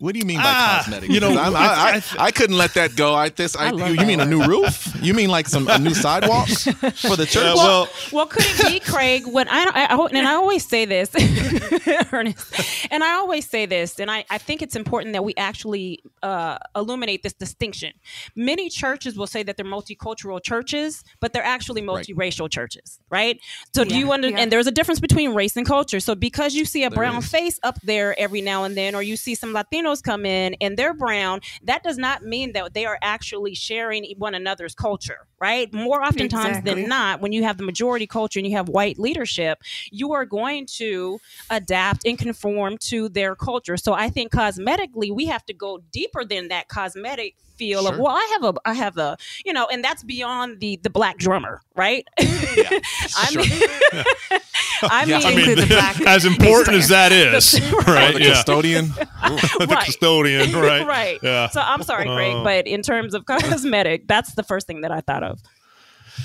what 0.00 0.14
do 0.14 0.18
you 0.18 0.24
mean 0.24 0.38
by 0.38 0.44
ah, 0.46 0.80
cosmetic? 0.82 1.10
You 1.10 1.20
know, 1.20 1.28
I, 1.36 1.50
I, 1.50 2.02
I, 2.18 2.30
couldn't 2.30 2.56
let 2.56 2.72
that 2.72 2.96
go. 2.96 3.14
I 3.14 3.28
this 3.28 3.54
I, 3.54 3.70
you, 3.70 4.00
you, 4.00 4.06
mean 4.06 4.20
a 4.20 4.24
new 4.24 4.42
roof? 4.42 4.96
You 5.02 5.12
mean 5.12 5.28
like 5.28 5.46
some 5.46 5.68
a 5.68 5.78
new 5.78 5.92
sidewalks 5.92 6.64
for 6.64 7.16
the 7.16 7.26
church? 7.26 7.54
well, 7.54 7.86
well, 8.10 8.24
could 8.24 8.44
it 8.46 8.66
be, 8.66 8.80
Craig? 8.80 9.26
When 9.26 9.46
I, 9.46 9.66
I 9.90 10.06
and 10.06 10.26
I 10.26 10.32
always 10.32 10.66
say 10.66 10.86
this, 10.86 11.10
Ernest, 12.12 12.88
and 12.90 13.04
I 13.04 13.12
always 13.12 13.46
say 13.46 13.66
this, 13.66 14.00
and 14.00 14.10
I, 14.10 14.24
I 14.30 14.38
think 14.38 14.62
it's 14.62 14.74
important 14.74 15.12
that 15.12 15.22
we 15.22 15.34
actually 15.36 16.02
uh, 16.22 16.56
illuminate 16.74 17.22
this 17.22 17.34
distinction. 17.34 17.92
Many 18.34 18.70
churches 18.70 19.18
will 19.18 19.26
say 19.26 19.42
that 19.42 19.58
they're 19.58 19.66
multicultural 19.66 20.42
churches, 20.42 21.04
but 21.20 21.34
they're 21.34 21.44
actually 21.44 21.82
multiracial 21.82 22.42
right. 22.44 22.50
churches, 22.50 23.00
right? 23.10 23.38
So 23.74 23.82
yeah, 23.82 23.88
do 23.88 23.98
you 23.98 24.12
understand? 24.12 24.38
Yeah. 24.38 24.42
And 24.44 24.52
there's 24.52 24.66
a 24.66 24.72
difference 24.72 25.00
between 25.00 25.34
race 25.34 25.58
and 25.58 25.66
culture. 25.66 26.00
So 26.00 26.14
because 26.14 26.54
you 26.54 26.64
see 26.64 26.84
a 26.84 26.90
brown 26.90 27.20
face 27.20 27.60
up 27.62 27.78
there 27.82 28.18
every 28.18 28.40
now 28.40 28.64
and 28.64 28.74
then, 28.74 28.94
or 28.94 29.02
you 29.02 29.18
see 29.18 29.34
some 29.34 29.52
Latino 29.52 29.89
Latinos 29.90 30.02
come 30.02 30.26
in 30.26 30.54
and 30.60 30.76
they're 30.76 30.94
brown, 30.94 31.40
that 31.62 31.82
does 31.82 31.98
not 31.98 32.22
mean 32.22 32.52
that 32.52 32.74
they 32.74 32.86
are 32.86 32.98
actually 33.02 33.54
sharing 33.54 34.04
one 34.18 34.34
another's 34.34 34.74
culture, 34.74 35.26
right? 35.40 35.72
More 35.72 36.02
oftentimes 36.02 36.58
exactly. 36.58 36.82
than 36.82 36.88
not, 36.88 37.20
when 37.20 37.32
you 37.32 37.42
have 37.42 37.56
the 37.56 37.64
majority 37.64 38.06
culture 38.06 38.38
and 38.38 38.46
you 38.46 38.56
have 38.56 38.68
white 38.68 38.98
leadership, 38.98 39.58
you 39.90 40.12
are 40.12 40.24
going 40.24 40.66
to 40.66 41.18
adapt 41.50 42.06
and 42.06 42.18
conform 42.18 42.78
to 42.78 43.08
their 43.08 43.34
culture. 43.34 43.76
So 43.76 43.92
I 43.92 44.08
think 44.10 44.32
cosmetically, 44.32 45.14
we 45.14 45.26
have 45.26 45.44
to 45.46 45.54
go 45.54 45.80
deeper 45.92 46.24
than 46.24 46.48
that 46.48 46.68
cosmetic 46.68 47.36
feel 47.60 47.82
sure. 47.82 47.92
of 47.92 47.98
well 47.98 48.16
i 48.16 48.28
have 48.32 48.42
a 48.42 48.58
i 48.64 48.72
have 48.72 48.96
a 48.96 49.16
you 49.44 49.52
know 49.52 49.66
and 49.70 49.84
that's 49.84 50.02
beyond 50.02 50.60
the 50.60 50.80
the 50.82 50.88
black 50.88 51.18
drummer 51.18 51.60
right 51.76 52.08
yeah, 52.18 52.26
i 53.18 53.28
sure. 53.30 53.42
mean 53.42 53.62
I 54.82 55.04
mean, 55.04 55.26
I 55.26 55.34
mean 55.34 55.68
black, 55.68 56.00
as 56.06 56.24
important 56.24 56.78
as 56.78 56.88
that 56.88 57.12
is 57.12 57.52
the, 57.52 57.84
right 57.86 58.14
the 58.14 58.22
yeah. 58.22 58.30
custodian 58.30 58.86
the 58.86 59.66
right. 59.68 59.84
custodian 59.84 60.52
right 60.52 60.86
right 60.86 61.18
yeah 61.22 61.50
so 61.50 61.60
i'm 61.60 61.82
sorry 61.82 62.06
Craig 62.06 62.34
uh, 62.34 62.44
but 62.44 62.66
in 62.66 62.80
terms 62.80 63.12
of 63.12 63.26
cosmetic 63.26 64.08
that's 64.08 64.34
the 64.34 64.42
first 64.42 64.66
thing 64.66 64.80
that 64.80 64.90
i 64.90 65.02
thought 65.02 65.22
of 65.22 65.38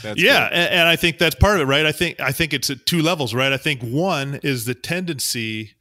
that's 0.02 0.22
yeah, 0.22 0.50
and, 0.52 0.74
and, 0.74 0.88
I 0.90 0.98
think 0.98 1.20
that's 1.20 1.36
part 1.36 1.56
of 1.56 1.62
it, 1.62 1.72
right? 1.72 1.86
I 1.86 1.94
think 1.94 2.20
I 2.20 2.34
think 2.34 2.54
it's 2.54 2.70
at 2.70 2.86
two 2.86 3.02
levels, 3.02 3.34
right? 3.34 3.54
I 3.54 3.58
think 3.58 3.82
one 3.82 4.40
is 4.44 4.66
the 4.66 4.76
tendency 4.76 5.72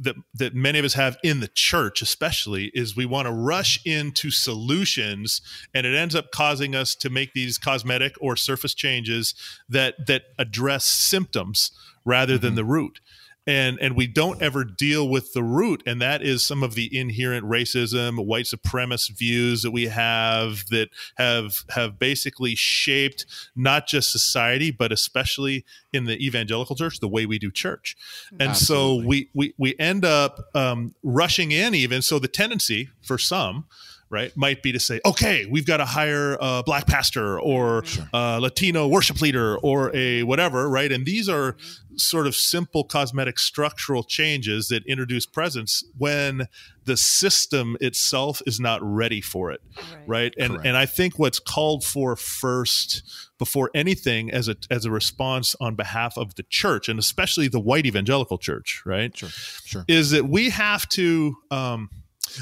that 0.00 0.16
that 0.34 0.54
many 0.54 0.78
of 0.78 0.84
us 0.84 0.94
have 0.94 1.16
in 1.22 1.40
the 1.40 1.48
church 1.48 2.02
especially 2.02 2.70
is 2.74 2.96
we 2.96 3.06
want 3.06 3.26
to 3.26 3.32
rush 3.32 3.80
into 3.84 4.30
solutions 4.30 5.40
and 5.74 5.86
it 5.86 5.94
ends 5.94 6.14
up 6.14 6.30
causing 6.30 6.74
us 6.74 6.94
to 6.94 7.10
make 7.10 7.32
these 7.32 7.58
cosmetic 7.58 8.14
or 8.20 8.36
surface 8.36 8.74
changes 8.74 9.34
that 9.68 10.06
that 10.06 10.22
address 10.38 10.84
symptoms 10.84 11.70
rather 12.04 12.34
mm-hmm. 12.34 12.42
than 12.42 12.54
the 12.54 12.64
root 12.64 13.00
and 13.46 13.78
and 13.80 13.96
we 13.96 14.06
don't 14.06 14.40
ever 14.40 14.64
deal 14.64 15.08
with 15.08 15.32
the 15.32 15.42
root 15.42 15.82
and 15.84 16.00
that 16.00 16.22
is 16.22 16.44
some 16.44 16.62
of 16.62 16.74
the 16.74 16.96
inherent 16.96 17.44
racism 17.44 18.24
white 18.24 18.44
supremacist 18.44 19.16
views 19.16 19.62
that 19.62 19.72
we 19.72 19.86
have 19.86 20.64
that 20.70 20.88
have 21.16 21.64
have 21.70 21.98
basically 21.98 22.54
shaped 22.54 23.26
not 23.56 23.86
just 23.86 24.12
society 24.12 24.70
but 24.70 24.92
especially 24.92 25.64
in 25.92 26.04
the 26.04 26.24
evangelical 26.24 26.76
church 26.76 27.00
the 27.00 27.08
way 27.08 27.26
we 27.26 27.38
do 27.38 27.50
church 27.50 27.96
and 28.32 28.50
Absolutely. 28.50 29.02
so 29.02 29.08
we 29.08 29.28
we 29.34 29.54
we 29.58 29.74
end 29.78 30.04
up 30.04 30.48
um, 30.54 30.94
rushing 31.02 31.50
in 31.50 31.74
even 31.74 32.00
so 32.00 32.18
the 32.18 32.28
tendency 32.28 32.90
for 33.02 33.18
some 33.18 33.64
right, 34.12 34.36
might 34.36 34.62
be 34.62 34.70
to 34.72 34.78
say, 34.78 35.00
okay, 35.06 35.46
we've 35.46 35.66
got 35.66 35.78
to 35.78 35.86
hire 35.86 36.36
a 36.38 36.62
black 36.64 36.86
pastor 36.86 37.40
or 37.40 37.82
sure. 37.84 38.06
a 38.12 38.38
Latino 38.38 38.86
worship 38.86 39.20
leader 39.22 39.56
or 39.58 39.90
a 39.96 40.22
whatever, 40.22 40.68
right? 40.68 40.92
And 40.92 41.06
these 41.06 41.30
are 41.30 41.56
sort 41.96 42.26
of 42.26 42.36
simple 42.36 42.84
cosmetic 42.84 43.38
structural 43.38 44.04
changes 44.04 44.68
that 44.68 44.84
introduce 44.86 45.24
presence 45.24 45.82
when 45.96 46.46
the 46.84 46.96
system 46.96 47.76
itself 47.80 48.42
is 48.46 48.60
not 48.60 48.80
ready 48.82 49.20
for 49.20 49.50
it 49.50 49.60
right, 49.76 50.08
right? 50.08 50.34
and 50.38 50.52
Correct. 50.52 50.66
and 50.66 50.76
i 50.76 50.86
think 50.86 51.18
what's 51.18 51.38
called 51.38 51.84
for 51.84 52.16
first 52.16 53.02
before 53.38 53.70
anything 53.74 54.30
as 54.30 54.48
a 54.48 54.56
as 54.70 54.84
a 54.84 54.90
response 54.90 55.54
on 55.60 55.74
behalf 55.74 56.16
of 56.16 56.34
the 56.36 56.44
church 56.44 56.88
and 56.88 56.98
especially 56.98 57.46
the 57.46 57.60
white 57.60 57.86
evangelical 57.86 58.38
church 58.38 58.82
right 58.86 59.16
sure 59.16 59.28
sure 59.28 59.84
is 59.86 60.10
that 60.10 60.26
we 60.26 60.50
have 60.50 60.88
to 60.88 61.36
um, 61.50 61.90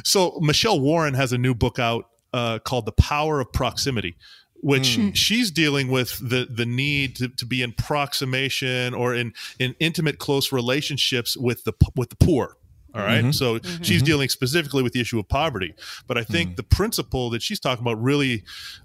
so 0.04 0.38
Michelle 0.40 0.80
Warren 0.80 1.14
has 1.14 1.32
a 1.32 1.38
new 1.38 1.54
book 1.54 1.78
out 1.78 2.06
uh, 2.32 2.58
called 2.60 2.86
The 2.86 2.92
Power 2.92 3.40
of 3.40 3.52
Proximity, 3.52 4.16
which 4.62 4.98
mm. 4.98 5.14
she's 5.14 5.50
dealing 5.50 5.88
with 5.88 6.18
the 6.18 6.46
the 6.50 6.66
need 6.66 7.16
to, 7.16 7.28
to 7.28 7.46
be 7.46 7.62
in 7.62 7.72
proximation 7.72 8.94
or 8.94 9.14
in 9.14 9.32
in 9.58 9.74
intimate 9.80 10.18
close 10.18 10.52
relationships 10.52 11.36
with 11.36 11.64
the 11.64 11.72
with 11.96 12.10
the 12.10 12.16
poor 12.16 12.56
all 12.94 13.02
right? 13.02 13.22
mm-hmm. 13.22 13.30
so 13.30 13.58
mm-hmm. 13.58 13.82
she's 13.82 14.02
dealing 14.02 14.28
specifically 14.28 14.82
with 14.82 14.92
the 14.92 15.00
issue 15.00 15.18
of 15.18 15.28
poverty 15.28 15.74
but 16.06 16.18
i 16.18 16.24
think 16.24 16.50
mm. 16.50 16.56
the 16.56 16.62
principle 16.62 17.30
that 17.30 17.40
she's 17.42 17.60
talking 17.60 17.82
about 17.82 18.00
really 18.00 18.42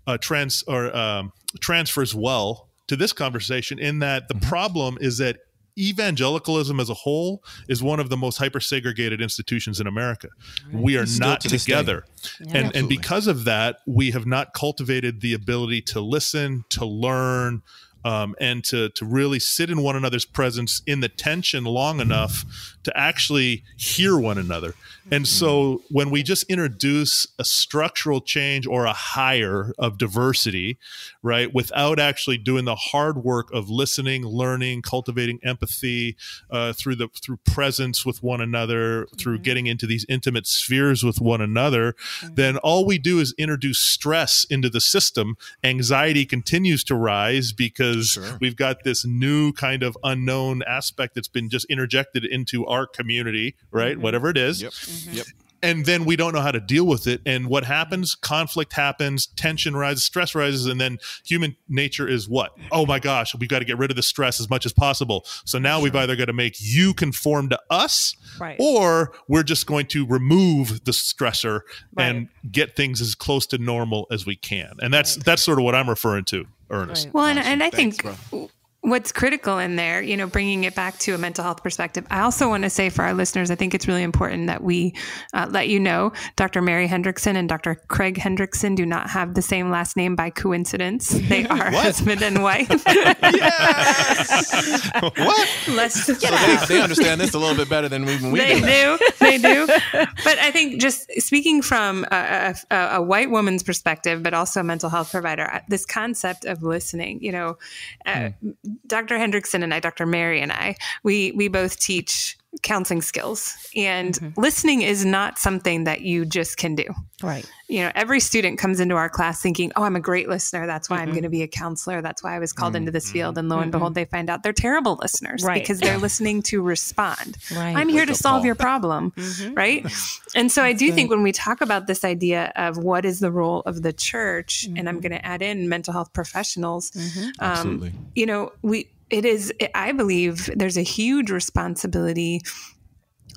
uh, 0.07 0.17
trans 0.17 0.63
or 0.67 0.95
um, 0.95 1.31
transfers 1.59 2.13
well 2.13 2.69
to 2.87 2.95
this 2.95 3.13
conversation 3.13 3.79
in 3.79 3.99
that 3.99 4.27
the 4.27 4.35
mm-hmm. 4.35 4.49
problem 4.49 4.97
is 5.01 5.17
that 5.17 5.37
evangelicalism 5.77 6.79
as 6.79 6.89
a 6.89 6.93
whole 6.93 7.43
is 7.67 7.83
one 7.83 7.99
of 7.99 8.09
the 8.09 8.17
most 8.17 8.37
hyper 8.37 8.59
segregated 8.59 9.21
institutions 9.21 9.79
in 9.79 9.87
America. 9.87 10.29
Right. 10.71 10.83
We 10.83 10.97
are 10.97 11.05
Still 11.05 11.27
not 11.27 11.41
to 11.41 11.49
together. 11.49 12.05
Yeah. 12.39 12.57
And 12.57 12.75
and 12.75 12.89
because 12.89 13.27
of 13.27 13.43
that, 13.45 13.79
we 13.85 14.11
have 14.11 14.25
not 14.25 14.53
cultivated 14.53 15.21
the 15.21 15.33
ability 15.33 15.81
to 15.83 16.01
listen, 16.01 16.65
to 16.69 16.85
learn, 16.85 17.61
um, 18.03 18.35
and 18.39 18.63
to 18.65 18.89
to 18.89 19.05
really 19.05 19.39
sit 19.39 19.69
in 19.69 19.81
one 19.81 19.95
another's 19.95 20.25
presence 20.25 20.81
in 20.85 20.99
the 21.01 21.09
tension 21.09 21.65
long 21.65 21.99
enough 21.99 22.45
to 22.85 22.97
actually 22.97 23.63
hear 23.77 24.17
one 24.17 24.37
another. 24.37 24.73
And 25.11 25.27
so 25.27 25.83
when 25.89 26.09
we 26.09 26.23
just 26.23 26.43
introduce 26.49 27.27
a 27.37 27.45
structural 27.45 28.21
change 28.21 28.65
or 28.65 28.85
a 28.85 28.93
hire 28.93 29.71
of 29.77 29.99
diversity, 29.99 30.79
right, 31.21 31.53
without 31.53 31.99
actually 31.99 32.39
doing 32.39 32.65
the 32.65 32.75
hard 32.75 33.23
work 33.23 33.53
of 33.53 33.69
listening, 33.69 34.25
learning, 34.25 34.81
cultivating 34.81 35.39
empathy 35.43 36.17
uh, 36.49 36.73
through 36.73 36.95
the 36.95 37.07
through 37.23 37.37
presence 37.45 38.03
with 38.03 38.23
one 38.23 38.41
another, 38.41 39.07
through 39.15 39.35
mm-hmm. 39.35 39.43
getting 39.43 39.67
into 39.67 39.85
these 39.85 40.07
intimate 40.09 40.47
spheres 40.47 41.03
with 41.03 41.21
one 41.21 41.41
another, 41.41 41.93
mm-hmm. 41.93 42.33
then 42.33 42.57
all 42.57 42.83
we 42.83 42.97
do 42.97 43.19
is 43.19 43.35
introduce 43.37 43.79
stress 43.79 44.43
into 44.49 44.71
the 44.71 44.81
system. 44.81 45.37
Anxiety 45.63 46.25
continues 46.25 46.83
to 46.83 46.95
rise 46.95 47.51
because 47.51 48.07
sure. 48.07 48.37
we've 48.41 48.55
got 48.55 48.83
this 48.83 49.05
new 49.05 49.53
kind 49.53 49.83
of 49.83 49.95
unknown 50.03 50.63
aspect 50.63 51.13
that's 51.13 51.27
been 51.27 51.47
just 51.47 51.65
interjected 51.65 52.25
into 52.25 52.65
our 52.65 52.74
community, 52.85 53.55
right? 53.71 53.93
Mm-hmm. 53.93 54.01
Whatever 54.01 54.29
it 54.29 54.37
is. 54.37 54.61
Yep. 54.61 54.71
Mm-hmm. 54.71 55.13
Yep 55.17 55.25
and 55.65 55.85
then 55.85 56.05
we 56.05 56.15
don't 56.15 56.33
know 56.33 56.41
how 56.41 56.51
to 56.51 56.59
deal 56.59 56.85
with 56.85 57.07
it 57.07 57.21
and 57.25 57.47
what 57.47 57.63
happens 57.63 58.13
conflict 58.13 58.73
happens 58.73 59.27
tension 59.35 59.75
rises 59.75 60.03
stress 60.03 60.35
rises 60.35 60.67
and 60.67 60.79
then 60.79 60.97
human 61.25 61.55
nature 61.67 62.07
is 62.07 62.29
what 62.29 62.51
oh 62.71 62.85
my 62.85 62.99
gosh 62.99 63.33
we've 63.35 63.49
got 63.49 63.59
to 63.59 63.65
get 63.65 63.77
rid 63.77 63.89
of 63.89 63.97
the 63.97 64.03
stress 64.03 64.39
as 64.39 64.49
much 64.49 64.65
as 64.65 64.73
possible 64.73 65.25
so 65.43 65.57
now 65.57 65.77
sure. 65.77 65.83
we've 65.83 65.95
either 65.95 66.15
got 66.15 66.25
to 66.25 66.33
make 66.33 66.55
you 66.59 66.93
conform 66.93 67.49
to 67.49 67.59
us 67.69 68.15
right. 68.39 68.57
or 68.59 69.11
we're 69.27 69.43
just 69.43 69.65
going 69.65 69.87
to 69.87 70.05
remove 70.05 70.85
the 70.85 70.91
stressor 70.91 71.61
right. 71.95 72.05
and 72.05 72.29
get 72.51 72.75
things 72.75 73.01
as 73.01 73.15
close 73.15 73.45
to 73.47 73.57
normal 73.57 74.05
as 74.11 74.25
we 74.25 74.35
can 74.35 74.73
and 74.81 74.93
that's 74.93 75.17
right. 75.17 75.25
that's 75.25 75.41
sort 75.41 75.57
of 75.57 75.65
what 75.65 75.73
i'm 75.73 75.89
referring 75.89 76.23
to 76.23 76.45
ernest 76.69 77.09
well 77.11 77.25
and, 77.25 77.39
and 77.39 77.63
i 77.63 77.69
Thanks, 77.69 77.97
think 77.97 78.19
bro 78.31 78.49
what's 78.85 79.11
critical 79.11 79.57
in 79.57 79.75
there, 79.75 80.01
you 80.01 80.15
know, 80.15 80.27
bringing 80.27 80.63
it 80.63 80.75
back 80.75 80.97
to 80.99 81.13
a 81.13 81.17
mental 81.17 81.43
health 81.43 81.63
perspective. 81.63 82.05
I 82.11 82.21
also 82.21 82.47
want 82.47 82.63
to 82.63 82.69
say 82.69 82.89
for 82.89 83.03
our 83.03 83.13
listeners, 83.13 83.49
I 83.49 83.55
think 83.55 83.73
it's 83.73 83.87
really 83.87 84.03
important 84.03 84.47
that 84.47 84.63
we 84.63 84.93
uh, 85.33 85.47
let 85.49 85.67
you 85.69 85.79
know 85.79 86.13
Dr. 86.35 86.61
Mary 86.61 86.87
Hendrickson 86.87 87.35
and 87.35 87.49
Dr. 87.49 87.75
Craig 87.87 88.17
Hendrickson 88.17 88.75
do 88.75 88.85
not 88.85 89.09
have 89.09 89.33
the 89.33 89.41
same 89.41 89.71
last 89.71 89.97
name 89.97 90.15
by 90.15 90.29
coincidence. 90.29 91.09
They 91.09 91.47
are 91.49 91.71
husband 91.71 92.21
and 92.21 92.43
wife. 92.43 92.69
yes. 92.87 94.51
what? 95.01 95.49
Let's 95.69 96.05
so 96.05 96.13
they, 96.13 96.57
they, 96.67 96.81
understand 96.81 97.19
this 97.19 97.33
a 97.33 97.39
little 97.39 97.55
bit 97.55 97.69
better 97.69 97.89
than 97.89 98.07
even 98.07 98.31
we 98.31 98.39
they 98.39 98.59
do. 98.59 98.97
do. 98.97 99.09
They 99.19 99.37
do. 99.39 99.65
But 99.65 100.37
I 100.39 100.51
think 100.51 100.79
just 100.79 101.11
speaking 101.21 101.61
from 101.61 102.05
a, 102.11 102.55
a, 102.69 102.77
a 102.93 103.01
white 103.01 103.31
woman's 103.31 103.63
perspective, 103.63 104.21
but 104.21 104.33
also 104.33 104.59
a 104.59 104.63
mental 104.63 104.89
health 104.89 105.11
provider, 105.11 105.51
uh, 105.51 105.61
this 105.67 105.85
concept 105.85 106.45
of 106.45 106.61
listening, 106.61 107.23
you 107.23 107.31
know, 107.31 107.57
uh, 108.05 108.29
hmm. 108.29 108.51
Dr. 108.87 109.17
Hendrickson 109.17 109.63
and 109.63 109.73
I, 109.73 109.79
Dr. 109.79 110.05
Mary 110.05 110.41
and 110.41 110.51
I, 110.51 110.75
we 111.03 111.31
we 111.33 111.47
both 111.47 111.79
teach 111.79 112.37
counseling 112.61 113.01
skills 113.01 113.55
and 113.75 114.15
mm-hmm. 114.15 114.39
listening 114.39 114.81
is 114.81 115.05
not 115.05 115.37
something 115.37 115.83
that 115.85 116.01
you 116.01 116.25
just 116.25 116.57
can 116.57 116.75
do. 116.75 116.85
Right. 117.23 117.49
You 117.67 117.81
know, 117.81 117.91
every 117.95 118.19
student 118.19 118.59
comes 118.59 118.79
into 118.79 118.95
our 118.95 119.09
class 119.09 119.41
thinking, 119.41 119.71
"Oh, 119.75 119.83
I'm 119.83 119.95
a 119.95 120.01
great 120.01 120.27
listener. 120.27 120.67
That's 120.67 120.89
why 120.89 120.97
mm-hmm. 120.97 121.07
I'm 121.07 121.11
going 121.11 121.23
to 121.23 121.29
be 121.29 121.41
a 121.41 121.47
counselor. 121.47 122.01
That's 122.01 122.23
why 122.23 122.35
I 122.35 122.39
was 122.39 122.53
called 122.53 122.73
mm-hmm. 122.73 122.79
into 122.79 122.91
this 122.91 123.11
field." 123.11 123.37
And 123.37 123.49
lo 123.49 123.59
and 123.59 123.71
behold, 123.71 123.95
they 123.95 124.05
find 124.05 124.29
out 124.29 124.43
they're 124.43 124.53
terrible 124.53 124.99
listeners 125.01 125.43
right. 125.43 125.61
because 125.61 125.79
they're 125.79 125.97
listening 126.07 126.43
to 126.43 126.61
respond. 126.61 127.37
Right. 127.55 127.75
I'm 127.75 127.89
here 127.89 128.05
to 128.05 128.13
solve 128.13 128.45
your 128.45 128.55
problem, 128.55 129.11
mm-hmm. 129.11 129.53
right? 129.53 129.85
And 130.35 130.51
so 130.51 130.61
I 130.61 130.73
do 130.73 130.87
good. 130.87 130.95
think 130.95 131.09
when 131.09 131.23
we 131.23 131.31
talk 131.31 131.61
about 131.61 131.87
this 131.87 132.03
idea 132.03 132.51
of 132.57 132.77
what 132.77 133.05
is 133.05 133.21
the 133.21 133.31
role 133.31 133.61
of 133.61 133.83
the 133.83 133.93
church, 133.93 134.65
and 134.65 134.89
I'm 134.89 134.95
mm-hmm. 134.95 134.99
going 134.99 135.11
to 135.13 135.25
add 135.25 135.41
in 135.41 135.69
mental 135.69 135.93
health 135.93 136.11
professionals, 136.11 136.91
mm-hmm. 136.91 137.29
um, 137.39 137.91
you 138.15 138.25
know, 138.25 138.51
we 138.61 138.89
it 139.09 139.25
is, 139.25 139.53
I 139.73 139.91
believe 139.91 140.49
there's 140.55 140.77
a 140.77 140.81
huge 140.81 141.29
responsibility 141.31 142.41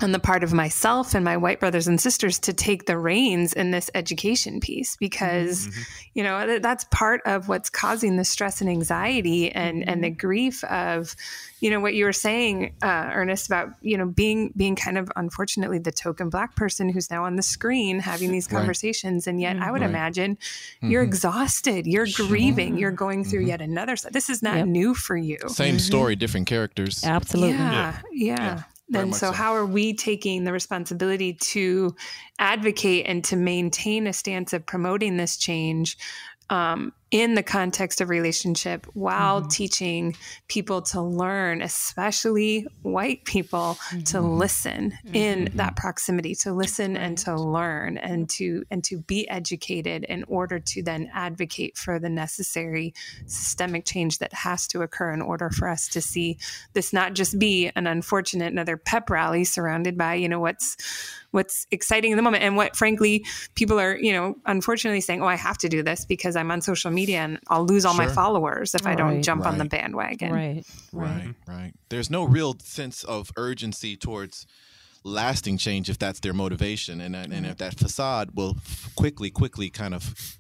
on 0.01 0.13
the 0.13 0.19
part 0.19 0.45
of 0.45 0.53
myself 0.53 1.15
and 1.15 1.25
my 1.25 1.37
white 1.37 1.59
brothers 1.59 1.89
and 1.89 2.01
sisters 2.01 2.39
to 2.39 2.53
take 2.53 2.87
the 2.87 2.97
reins 2.97 3.53
in 3.53 3.73
this 3.73 3.91
education 3.95 4.61
piece 4.61 4.97
because 4.97 5.67
mm-hmm. 5.67 5.81
you 6.15 6.23
know 6.23 6.59
that's 6.61 6.85
part 6.85 7.21
of 7.25 7.49
what's 7.49 7.69
causing 7.69 8.17
the 8.17 8.25
stress 8.25 8.61
and 8.61 8.71
anxiety 8.71 9.51
and 9.51 9.81
mm-hmm. 9.81 9.91
and 9.91 10.05
the 10.05 10.11
grief 10.11 10.63
of 10.65 11.17
you 11.61 11.69
know 11.69 11.81
what 11.81 11.95
you 11.95 12.05
were 12.05 12.13
saying 12.13 12.73
uh, 12.83 13.11
ernest 13.13 13.47
about 13.47 13.71
you 13.81 13.99
know 13.99 14.07
being 14.07 14.53
being 14.57 14.77
kind 14.77 14.97
of 14.97 15.11
unfortunately 15.17 15.79
the 15.79 15.93
token 15.93 16.31
black 16.31 16.55
person 16.55 16.89
who's 16.89 17.11
now 17.11 17.25
on 17.25 17.35
the 17.35 17.43
screen 17.43 17.99
having 17.99 18.31
these 18.31 18.47
conversations 18.47 19.27
right. 19.27 19.33
and 19.33 19.41
yet 19.41 19.57
i 19.57 19.71
would 19.71 19.81
right. 19.81 19.91
imagine 19.91 20.37
mm-hmm. 20.37 20.91
you're 20.91 21.03
exhausted 21.03 21.87
you're 21.87 22.07
sure. 22.07 22.27
grieving 22.29 22.79
you're 22.79 22.93
going 22.93 23.25
through 23.25 23.41
mm-hmm. 23.41 23.49
yet 23.49 23.61
another 23.61 23.97
this 24.13 24.31
is 24.31 24.43
not 24.43 24.59
yep. 24.59 24.67
new 24.67 24.95
for 24.95 25.17
you 25.17 25.39
same 25.49 25.75
mm-hmm. 25.75 25.79
story 25.79 26.15
different 26.15 26.47
characters 26.47 27.03
absolutely 27.05 27.57
yeah, 27.57 27.99
yeah. 28.13 28.37
yeah. 28.37 28.63
Then, 28.89 29.13
so, 29.13 29.27
so, 29.27 29.33
how 29.33 29.55
are 29.55 29.67
we 29.67 29.95
taking 29.95 30.45
the 30.45 30.53
responsibility 30.53 31.35
to 31.35 31.95
advocate 32.39 33.07
and 33.07 33.23
to 33.25 33.37
maintain 33.37 34.07
a 34.07 34.13
stance 34.13 34.53
of 34.53 34.65
promoting 34.65 35.17
this 35.17 35.37
change 35.37 35.99
um, 36.51 36.93
in 37.11 37.35
the 37.35 37.43
context 37.43 38.03
of 38.03 38.11
relationship 38.11 38.87
while 38.93 39.41
mm-hmm. 39.41 39.49
teaching 39.49 40.17
people 40.47 40.83
to 40.83 41.01
learn, 41.01 41.63
especially 41.63 42.67
white 42.83 43.25
people, 43.25 43.79
mm-hmm. 43.89 44.01
to 44.01 44.21
listen 44.21 44.91
mm-hmm. 44.91 45.15
in 45.15 45.49
that 45.55 45.75
proximity, 45.75 46.35
to 46.35 46.53
listen 46.53 46.95
right. 46.95 47.03
and 47.03 47.19
to 47.19 47.35
learn 47.35 47.97
and 47.97 48.29
to 48.29 48.63
and 48.71 48.85
to 48.85 48.99
be 48.99 49.29
educated 49.29 50.05
in 50.05 50.23
order 50.25 50.59
to 50.59 50.83
then 50.83 51.11
advocate 51.15 51.79
for 51.79 51.99
the 51.99 52.11
necessary 52.11 52.93
systemic 53.27 53.87
change 53.87 54.19
that 54.19 54.33
has 54.35 54.67
to 54.67 54.83
occur 54.83 55.13
in 55.13 55.23
order 55.23 55.49
for 55.49 55.69
us 55.69 55.89
to 55.89 56.03
see 56.03 56.37
this 56.75 56.93
not 56.93 57.15
just 57.15 57.39
be 57.39 57.71
an 57.75 57.87
unfortunate 57.87 58.53
another 58.53 58.77
pep 58.77 59.09
rally 59.09 59.45
surrounded 59.45 59.97
by, 59.97 60.15
you 60.15 60.29
know, 60.29 60.41
what's 60.41 60.77
what's 61.31 61.67
exciting 61.71 62.11
in 62.11 62.17
the 62.17 62.23
moment 62.23 62.43
and 62.43 62.57
what 62.57 62.75
frankly 62.75 63.23
people 63.55 63.79
are 63.79 63.99
you 63.99 64.13
know 64.13 64.35
unfortunately 64.47 64.99
saying 64.99 65.23
oh 65.23 65.27
i 65.27 65.35
have 65.35 65.59
to 65.59 65.69
do 65.69 65.83
this 65.83 66.07
because 66.07 66.37
i'm 66.37 66.51
on 66.51 66.63
social 66.63 66.91
media 66.91 66.98
and 67.07 67.39
i'll 67.49 67.65
lose 67.65 67.85
all 67.85 67.95
sure. 67.95 68.07
my 68.07 68.13
followers 68.13 68.75
if 68.75 68.85
right. 68.85 68.93
i 68.93 68.95
don't 68.95 69.23
jump 69.23 69.45
right. 69.45 69.53
on 69.53 69.59
the 69.59 69.65
bandwagon 69.65 70.33
right. 70.33 70.65
right 70.93 71.17
right 71.17 71.35
right 71.47 71.73
there's 71.89 72.11
no 72.11 72.25
real 72.25 72.57
sense 72.61 73.05
of 73.05 73.31
urgency 73.37 73.97
towards 73.97 74.47
lasting 75.05 75.57
change 75.57 75.89
if 75.89 75.99
that's 75.99 76.21
their 76.21 76.33
motivation 76.33 77.01
and, 77.01 77.15
and 77.15 77.47
if 77.47 77.57
that 77.59 77.79
facade 77.79 78.31
will 78.35 78.57
quickly 78.97 79.31
quickly 79.31 79.71
kind 79.71 79.95
of 79.95 80.39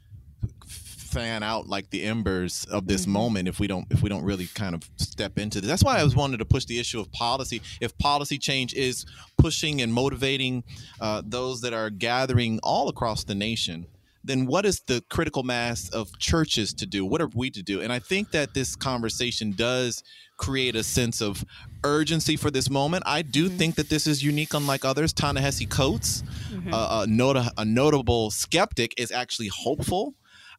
fan 1.08 1.42
out 1.42 1.66
like 1.66 1.88
the 1.90 2.04
embers 2.04 2.66
of 2.70 2.86
this 2.86 3.02
mm-hmm. 3.02 3.12
moment 3.12 3.48
if 3.48 3.58
we 3.58 3.66
don't 3.66 3.86
if 3.90 4.02
we 4.02 4.08
don't 4.08 4.24
really 4.24 4.46
kind 4.46 4.74
of 4.74 4.88
step 4.96 5.38
into 5.38 5.60
this. 5.60 5.68
That's 5.68 5.82
why 5.82 5.98
I 5.98 6.04
was 6.04 6.14
wanting 6.14 6.38
to 6.38 6.44
push 6.44 6.66
the 6.66 6.78
issue 6.78 7.00
of 7.00 7.10
policy. 7.12 7.62
If 7.80 7.96
policy 7.98 8.38
change 8.38 8.74
is 8.74 9.06
pushing 9.38 9.80
and 9.80 9.92
motivating 9.92 10.64
uh, 11.00 11.22
those 11.24 11.62
that 11.62 11.72
are 11.72 11.90
gathering 11.90 12.60
all 12.62 12.88
across 12.88 13.24
the 13.24 13.34
nation, 13.34 13.86
then 14.28 14.47
what 14.47 14.64
is 14.64 14.80
the 14.87 15.02
critical 15.08 15.42
mass 15.42 15.88
of 15.90 16.16
churches 16.18 16.73
to 16.75 16.87
do? 16.87 17.04
What 17.04 17.20
are 17.20 17.30
we 17.35 17.50
to 17.50 17.62
do? 17.62 17.80
And 17.80 17.92
I 17.92 17.99
think 17.99 18.30
that 18.32 18.54
this 18.54 18.76
conversation 18.76 19.52
does 19.52 20.02
create 20.37 20.76
a 20.76 20.85
sense 20.85 21.20
of 21.20 21.44
urgency 21.85 22.37
for 22.37 22.50
this 22.50 22.70
moment. 22.70 23.02
I 23.06 23.23
do 23.23 23.49
mm-hmm. 23.49 23.56
think 23.56 23.75
that 23.76 23.88
this 23.88 24.06
is 24.06 24.23
unique, 24.23 24.54
unlike 24.54 24.85
others. 24.85 25.12
Ta-Nehisi 25.12 25.68
Coates, 25.68 26.23
mm-hmm. 26.52 26.73
uh, 26.73 27.02
a, 27.02 27.06
not- 27.06 27.52
a 27.56 27.64
notable 27.64 28.30
skeptic, 28.30 28.94
is 28.97 29.11
actually 29.11 29.49
hopeful 29.49 30.14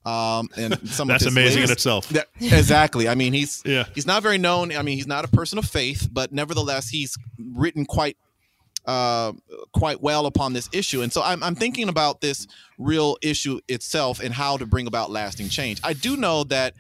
um, 0.06 0.50
and 0.56 0.78
some 0.90 1.08
that's 1.08 1.26
amazing 1.26 1.62
latest, 1.62 1.72
in 1.72 1.72
itself. 1.72 2.10
That, 2.10 2.28
exactly. 2.40 3.08
I 3.08 3.16
mean, 3.16 3.34
he's 3.34 3.62
yeah. 3.66 3.86
he's 3.94 4.08
not 4.08 4.24
very 4.24 4.38
known. 4.38 4.76
I 4.76 4.82
mean, 4.82 4.96
he's 4.96 5.08
not 5.08 5.26
a 5.26 5.28
person 5.28 5.58
of 5.58 5.66
faith, 5.66 6.10
but 6.12 6.32
nevertheless, 6.32 6.90
he's 6.90 7.18
written 7.38 7.86
quite 7.86 8.18
uh, 8.90 9.34
quite 9.72 10.02
well 10.02 10.26
upon 10.26 10.54
this 10.54 10.68
issue. 10.74 11.04
And 11.04 11.14
so 11.14 11.22
I'm, 11.22 11.44
I'm 11.44 11.54
thinking 11.54 11.90
about 11.90 12.22
this 12.22 12.48
real 12.80 13.18
issue 13.22 13.60
itself 13.68 14.20
and 14.20 14.34
how 14.34 14.58
to 14.58 14.66
bring 14.66 14.88
about 14.88 15.12
lasting 15.12 15.50
change. 15.50 15.80
I 15.84 15.94
do 15.94 16.18
know 16.18 16.44
that 16.46 16.74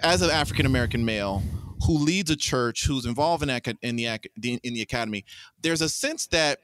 as 0.00 0.20
an 0.20 0.28
African 0.28 0.66
American 0.66 1.02
male 1.02 1.42
who 1.86 1.96
leads 1.96 2.30
a 2.30 2.36
church, 2.36 2.84
who's 2.84 3.06
involved 3.06 3.42
in, 3.42 3.48
in 3.80 3.96
the 3.96 4.20
in 4.62 4.74
the 4.74 4.82
academy, 4.82 5.24
there's 5.62 5.80
a 5.80 5.88
sense 5.88 6.26
that 6.26 6.58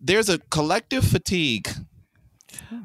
there's 0.00 0.30
a 0.30 0.38
collective 0.38 1.04
fatigue 1.04 1.68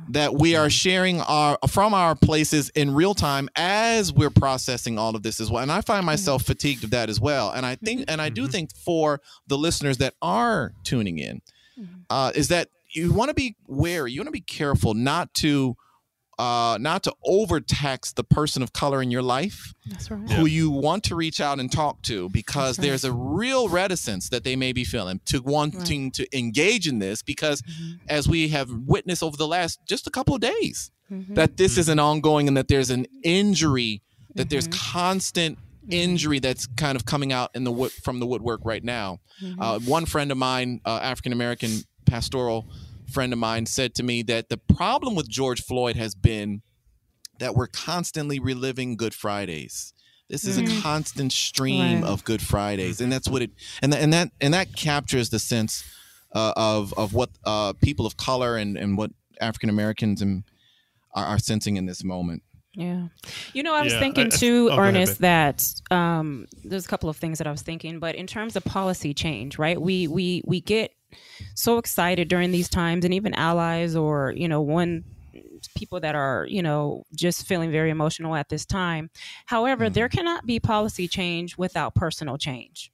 that 0.10 0.34
we 0.34 0.56
are 0.56 0.70
sharing 0.70 1.22
our 1.22 1.58
from 1.68 1.94
our 1.94 2.16
places 2.16 2.70
in 2.70 2.94
real 2.94 3.14
time 3.14 3.50
as 3.56 4.14
we're 4.14 4.30
processing 4.30 4.98
all 4.98 5.16
of 5.16 5.24
this 5.24 5.40
as 5.40 5.50
well. 5.52 5.64
And 5.64 5.72
I 5.72 5.82
find 5.82 6.00
mm-hmm. 6.00 6.08
myself 6.08 6.44
fatigued 6.44 6.84
of 6.84 6.92
that 6.92 7.10
as 7.10 7.20
well. 7.20 7.52
And 7.52 7.66
I 7.66 7.76
think, 7.76 8.06
and 8.08 8.22
I 8.22 8.30
do 8.30 8.44
mm-hmm. 8.44 8.52
think 8.52 8.76
for 8.76 9.22
the 9.48 9.58
listeners 9.58 9.98
that 9.98 10.14
are 10.22 10.74
tuning 10.84 11.20
in, 11.20 11.42
mm-hmm. 11.80 11.96
uh, 12.10 12.32
is 12.36 12.50
that 12.50 12.70
you 12.90 13.12
want 13.12 13.30
to 13.30 13.36
be 13.36 13.56
wary, 13.68 14.12
you 14.12 14.20
want 14.20 14.28
to 14.28 14.32
be 14.32 14.42
careful 14.42 14.94
not 14.94 15.34
to 15.36 15.76
uh, 16.40 16.78
not 16.80 17.02
to 17.04 17.14
overtax 17.26 18.12
the 18.14 18.24
person 18.24 18.62
of 18.62 18.72
color 18.74 19.02
in 19.02 19.10
your 19.10 19.22
life 19.24 19.74
That's 19.88 20.12
right. 20.12 20.30
who 20.32 20.46
you 20.46 20.70
want 20.70 21.04
to 21.06 21.16
reach 21.16 21.42
out 21.42 21.60
and 21.60 21.72
talk 21.72 22.02
to 22.04 22.30
because 22.30 22.78
right. 22.78 22.88
there's 22.88 23.04
a 23.04 23.12
real 23.12 23.70
reticence 23.70 24.30
that 24.30 24.44
they 24.44 24.56
may 24.56 24.72
be 24.72 24.84
feeling 24.84 25.20
to 25.26 25.40
wanting 25.42 26.12
to 26.12 26.38
engage 26.38 26.88
in 26.88 27.00
this 27.00 27.22
because 27.24 27.62
Mm-hmm. 27.64 27.94
as 28.10 28.28
we 28.28 28.50
have 28.50 28.70
witnessed 28.86 29.24
over 29.24 29.36
the 29.38 29.48
last 29.48 29.80
just 29.88 30.06
a 30.08 30.12
couple 30.12 30.36
of 30.36 30.42
days 30.42 30.92
Mm-hmm. 31.12 31.36
that 31.36 31.56
this 31.58 31.78
is 31.78 31.88
an 31.90 32.00
ongoing 32.00 32.48
and 32.50 32.58
that 32.58 32.68
there's 32.68 32.90
an 32.90 33.08
injury 33.24 34.02
that 34.36 34.50
there's 34.50 34.68
Mm-hmm. 34.68 34.92
constant 35.00 35.58
injury 35.90 36.40
that's 36.40 36.68
kind 36.68 36.96
of 36.98 37.06
coming 37.06 37.32
out 37.32 37.50
in 37.56 37.64
the 37.64 37.72
wood 37.72 37.92
from 38.04 38.20
the 38.20 38.28
woodwork 38.28 38.62
right 38.66 38.84
now 38.84 39.20
Mm-hmm. 39.42 39.62
uh, 39.62 39.80
one 39.80 40.06
friend 40.06 40.32
of 40.32 40.38
mine 40.38 40.82
uh, 40.86 41.00
african 41.02 41.32
american 41.32 41.72
pastoral 42.06 42.66
friend 43.10 43.34
of 43.34 43.40
mine 43.40 43.66
said 43.66 43.94
to 43.96 44.04
me 44.04 44.22
that 44.24 44.50
the 44.50 44.58
problem 44.58 45.16
with 45.16 45.28
george 45.30 45.64
floyd 45.64 45.96
has 45.96 46.14
been 46.16 46.62
that 47.40 47.56
we're 47.56 47.68
constantly 47.68 48.40
reliving 48.40 48.96
good 48.98 49.14
fridays 49.14 49.94
this 50.30 50.44
is 50.44 50.58
a 50.58 50.82
constant 50.82 51.32
stream. 51.32 52.02
Right. 52.02 52.10
of 52.12 52.24
good 52.26 52.42
fridays 52.42 53.00
and 53.00 53.10
that's 53.12 53.30
what 53.30 53.42
it 53.42 53.52
and, 53.82 53.92
th- 53.94 54.04
and 54.04 54.12
that 54.14 54.32
and 54.42 54.54
that 54.54 54.76
captures 54.76 55.30
the 55.30 55.40
sense 55.40 55.84
uh, 56.36 56.52
of 56.58 56.94
of 56.98 57.14
what 57.14 57.30
uh, 57.46 57.72
people 57.82 58.06
of 58.06 58.18
color 58.18 58.58
and 58.58 58.78
and 58.78 58.98
what 58.98 59.12
african 59.40 59.70
americans 59.70 60.22
and 60.22 60.44
are, 61.14 61.26
are 61.26 61.40
sensing 61.40 61.78
in 61.78 61.86
this 61.86 62.04
moment 62.04 62.44
Yeah. 62.74 63.08
You 63.54 63.64
know, 63.64 63.74
I 63.74 63.82
was 63.82 63.94
Yeah, 63.94 64.00
thinking 64.00 64.26
I- 64.26 64.36
I- 64.36 64.40
too, 64.40 64.68
oh, 64.70 64.78
ahead, 64.78 64.96
Ernest, 64.96 65.22
that 65.22 65.64
um, 65.90 66.46
there's 66.64 66.86
a 66.86 66.88
couple 66.88 67.10
of 67.10 67.18
things 67.18 67.40
that 67.40 67.48
I 67.48 67.52
was 67.52 67.64
thinking, 67.64 67.98
but 68.00 68.14
in 68.14 68.28
terms 68.28 68.56
of 68.56 68.64
policy 68.66 69.14
change, 69.16 69.58
right? 69.58 69.82
We 69.82 70.08
we 70.08 70.44
we 70.46 70.62
get 70.62 70.92
so 71.56 71.78
excited 71.78 72.28
during 72.28 72.52
these 72.52 72.70
times, 72.70 73.06
and 73.06 73.14
even 73.14 73.34
allies 73.34 73.96
or 73.96 74.34
you 74.36 74.48
know 74.48 74.62
one 74.62 75.04
people 75.76 76.00
that 76.00 76.16
are 76.16 76.46
you 76.50 76.62
know 76.62 77.04
just 77.16 77.46
feeling 77.48 77.72
very 77.72 77.90
emotional 77.90 78.36
at 78.36 78.50
this 78.50 78.66
time. 78.66 79.10
However, 79.46 79.86
mm-hmm. 79.86 79.94
there 79.94 80.10
cannot 80.10 80.46
be 80.46 80.60
policy 80.60 81.08
change 81.08 81.58
without 81.58 81.96
personal 81.96 82.38
change. 82.38 82.92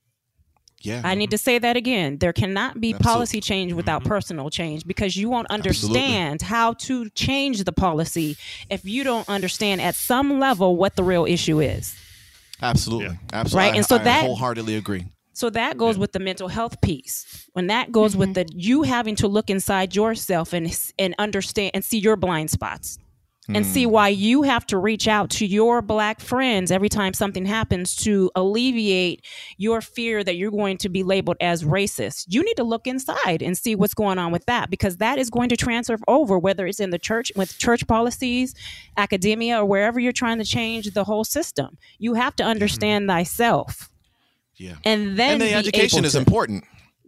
yeah 0.82 1.01
I 1.03 1.15
need 1.15 1.32
to 1.32 1.38
say 1.38 1.60
that 1.60 1.75
again. 1.77 2.17
There 2.20 2.34
cannot 2.34 2.79
be 2.79 2.89
Absolutely. 2.93 3.13
policy 3.13 3.41
change 3.41 3.74
without 3.74 4.01
mm-hmm. 4.01 4.10
personal 4.10 4.50
change 4.50 4.86
because 4.86 5.15
you 5.15 5.29
won't 5.29 5.48
understand 5.50 6.41
how 6.41 6.74
to 6.88 7.10
change 7.12 7.63
the 7.63 7.72
policy 7.72 8.38
if 8.70 8.86
you 8.86 9.03
don't 9.03 9.27
understand 9.29 9.82
at 9.82 9.96
some 9.96 10.39
level 10.39 10.75
what 10.77 10.96
the 10.96 11.03
real 11.03 11.25
issue 11.25 11.60
is. 11.62 11.96
absolutely 12.62 13.08
Yeah. 13.08 13.39
absolutely 13.39 13.70
Right, 13.70 13.75
and 13.77 13.86
so 13.86 13.96
I, 13.98 14.00
I 14.00 14.03
that- 14.03 14.25
wholeheartedly 14.25 14.75
agree 14.75 15.05
So 15.34 15.50
that 15.50 15.78
goes 15.78 15.98
with 15.98 16.12
the 16.12 16.20
mental 16.20 16.48
health 16.48 16.80
piece. 16.82 17.50
When 17.54 17.68
that 17.68 17.92
goes 17.92 18.16
with 18.16 18.30
mm-hmm. 18.30 18.48
the 18.48 18.54
you 18.56 18.84
having 18.84 19.16
to 19.18 19.28
look 19.28 19.50
inside 19.50 19.96
yourself 19.96 20.54
and 20.54 20.74
and 20.98 21.16
understand 21.18 21.72
and 21.74 21.84
see 21.84 22.00
your 22.00 22.16
blind 22.16 22.52
spots. 22.52 23.00
And 23.50 23.66
see 23.66 23.86
mm. 23.86 23.92
why 23.92 24.08
you 24.08 24.44
have 24.44 24.66
to 24.68 24.78
reach 24.78 25.06
out 25.06 25.30
to 25.32 25.46
your 25.46 25.82
black 25.82 26.22
friends 26.22 26.72
every 26.72 26.88
time 26.88 27.13
something 27.13 27.46
happens 27.46 27.94
to 27.98 28.32
alleviate 28.36 29.25
your 29.58 29.82
fear 29.82 30.24
that 30.24 30.38
you're 30.38 30.50
going 30.50 30.78
to 30.78 30.88
be 30.88 31.04
labeled 31.04 31.36
as 31.42 31.66
racist. 31.66 32.28
You 32.30 32.42
need 32.42 32.56
to 32.56 32.63
look 32.63 32.88
inside 32.88 33.42
and 33.42 33.58
see 33.58 33.75
what's 33.75 33.94
going 33.94 34.18
on 34.18 34.32
with 34.32 34.46
that 34.46 34.70
because 34.70 34.96
that 34.98 35.20
is 35.20 35.30
going 35.30 35.50
to 35.50 35.58
transfer 35.58 35.98
over, 36.08 36.40
whether 36.40 36.66
it's 36.66 36.80
in 36.80 36.92
the 36.92 36.98
church 36.98 37.34
with 37.36 37.58
church 37.58 37.86
policies, 37.86 38.56
academia, 38.96 39.60
or 39.60 39.66
wherever 39.66 40.00
you're 40.00 40.13
trying 40.13 40.38
to 40.38 40.46
change 40.46 40.94
the 40.94 41.04
whole 41.04 41.25
system. 41.25 41.78
You 42.00 42.13
have 42.13 42.38
to 42.38 42.44
mm-hmm. 42.44 42.52
understand 42.52 43.10
thyself. 43.10 43.90
Yeah 44.58 44.76
And 44.86 45.18
then 45.18 45.34
and 45.34 45.42
the 45.42 45.54
education 45.54 46.06
is 46.06 46.14
to- 46.14 46.20
important 46.20 46.64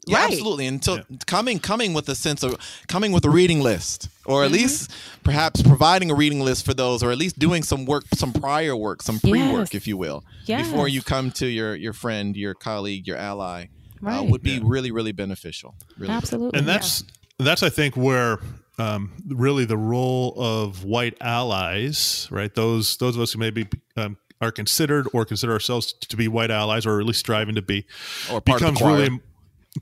yeah, 0.07 0.17
Right. 0.19 0.31
absolutely 0.33 0.67
Until 0.67 0.97
so 0.97 1.03
coming 1.25 1.57
coming 1.59 1.93
with 1.95 2.07
a 2.09 2.15
sense 2.15 2.43
of 2.43 2.55
coming 2.87 3.11
with 3.11 3.25
a 3.25 3.29
reading 3.31 3.61
list 3.61 4.09
or 4.27 4.43
at 4.45 4.51
least 4.51 4.91
perhaps 5.23 5.63
providing 5.63 6.11
a 6.11 6.13
reading 6.15 6.41
list 6.41 6.63
for 6.65 6.75
those 6.75 7.01
or 7.01 7.11
at 7.11 7.17
least 7.17 7.39
doing 7.39 7.63
some 7.63 7.85
work 7.85 8.03
some 8.13 8.31
prior 8.31 8.75
work 8.75 9.01
some 9.01 9.19
pre-work 9.19 9.73
Yes. 9.73 9.81
if 9.81 9.87
you 9.87 9.97
will 9.97 10.23
before 10.45 10.87
you 10.87 11.01
come 11.01 11.31
to 11.31 11.47
your 11.47 11.73
your 11.75 11.93
friend 11.93 12.35
your 12.37 12.53
colleague 12.53 13.07
your 13.07 13.17
ally 13.17 13.63
uh, 13.63 13.67
Right. 14.01 14.29
would 14.29 14.43
be 14.43 14.59
really 14.59 14.91
really 14.91 15.11
beneficial 15.11 15.73
really 15.97 16.13
Absolutely. 16.13 16.59
and 16.59 16.67
that's 16.67 17.03
that's 17.39 17.63
I 17.63 17.69
think 17.69 17.97
where 17.97 18.39
um, 18.77 19.11
really 19.27 19.65
the 19.65 19.77
role 19.77 20.33
of 20.37 20.83
white 20.83 21.17
allies, 21.21 22.27
right? 22.29 22.53
Those 22.53 22.97
those 22.97 23.15
of 23.15 23.21
us 23.21 23.31
who 23.33 23.39
maybe 23.39 23.67
um, 23.97 24.17
are 24.41 24.51
considered 24.51 25.07
or 25.13 25.25
consider 25.25 25.53
ourselves 25.53 25.93
to 25.93 26.17
be 26.17 26.27
white 26.27 26.51
allies, 26.51 26.85
or 26.85 26.99
at 26.99 27.05
least 27.05 27.19
striving 27.19 27.55
to 27.55 27.61
be, 27.61 27.85
Or 28.31 28.41
part 28.41 28.61
of 28.61 28.67
the 28.67 28.73
becomes 28.73 28.81
really 28.81 29.21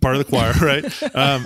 part 0.01 0.15
of 0.15 0.19
the 0.19 0.25
choir, 0.25 0.53
right? 0.61 0.83
um, 1.15 1.45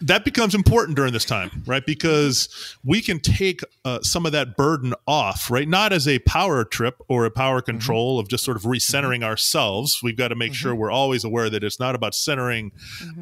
that 0.00 0.22
becomes 0.24 0.54
important 0.54 0.96
during 0.96 1.12
this 1.12 1.24
time, 1.24 1.62
right? 1.66 1.84
Because 1.84 2.76
we 2.84 3.00
can 3.00 3.18
take 3.20 3.60
uh, 3.84 4.00
some 4.02 4.26
of 4.26 4.32
that 4.32 4.56
burden 4.56 4.94
off, 5.06 5.50
right? 5.50 5.68
Not 5.68 5.92
as 5.92 6.06
a 6.06 6.18
power 6.20 6.64
trip 6.64 7.00
or 7.08 7.24
a 7.24 7.30
power 7.30 7.54
Mm-hmm. 7.54 7.70
control 7.70 8.18
of 8.18 8.28
just 8.28 8.44
sort 8.44 8.56
of 8.56 8.64
recentering 8.64 9.22
ourselves. 9.22 10.00
We've 10.02 10.16
got 10.16 10.28
to 10.28 10.34
make 10.34 10.54
sure 10.54 10.74
we're 10.74 10.90
always 10.90 11.24
aware 11.24 11.48
that 11.50 11.62
it's 11.62 11.78
not 11.80 11.94
about 11.94 12.14
centering 12.14 12.72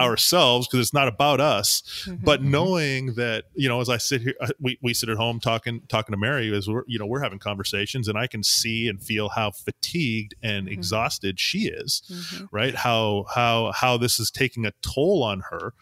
ourselves 0.00 0.66
because 0.66 0.80
it's 0.80 0.94
not 0.94 1.08
about 1.08 1.40
us, 1.40 2.08
but 2.22 2.42
knowing 2.42 3.14
that 3.14 3.44
you 3.54 3.68
know, 3.68 3.80
as 3.80 3.88
I 3.88 3.96
sit 3.98 4.22
here, 4.22 4.34
uh, 4.40 4.48
we, 4.60 4.78
we 4.82 4.94
sit 4.94 5.08
at 5.08 5.16
home 5.16 5.38
talking 5.40 5.82
talking 5.88 6.12
to 6.12 6.16
Mary 6.16 6.54
as 6.56 6.68
we're 6.68 6.84
you 6.86 6.98
know 6.98 7.06
we're 7.06 7.22
having 7.22 7.38
conversations, 7.38 8.08
and 8.08 8.18
I 8.18 8.26
can 8.26 8.42
see 8.42 8.88
and 8.88 9.02
feel 9.02 9.28
how 9.28 9.50
fatigued 9.50 10.34
and 10.42 10.68
exhausted 10.68 11.38
she 11.38 11.68
is, 11.68 12.02
right? 12.50 12.74
How 12.74 13.26
how 13.34 13.72
how 13.72 13.96
this 13.96 14.18
is 14.18 14.30
taking 14.30 14.41
a 14.66 14.72
toll 14.82 15.22
on 15.22 15.40
her. 15.50 15.72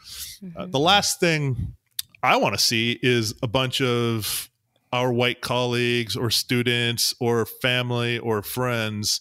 Uh, 0.56 0.66
the 0.66 0.78
last 0.78 1.18
thing 1.20 1.74
I 2.22 2.36
want 2.36 2.54
to 2.54 2.60
see 2.60 2.98
is 3.02 3.34
a 3.42 3.46
bunch 3.48 3.80
of 3.80 4.50
our 4.92 5.12
white 5.12 5.40
colleagues 5.40 6.16
or 6.16 6.30
students 6.30 7.14
or 7.20 7.46
family 7.46 8.18
or 8.18 8.42
friends 8.42 9.20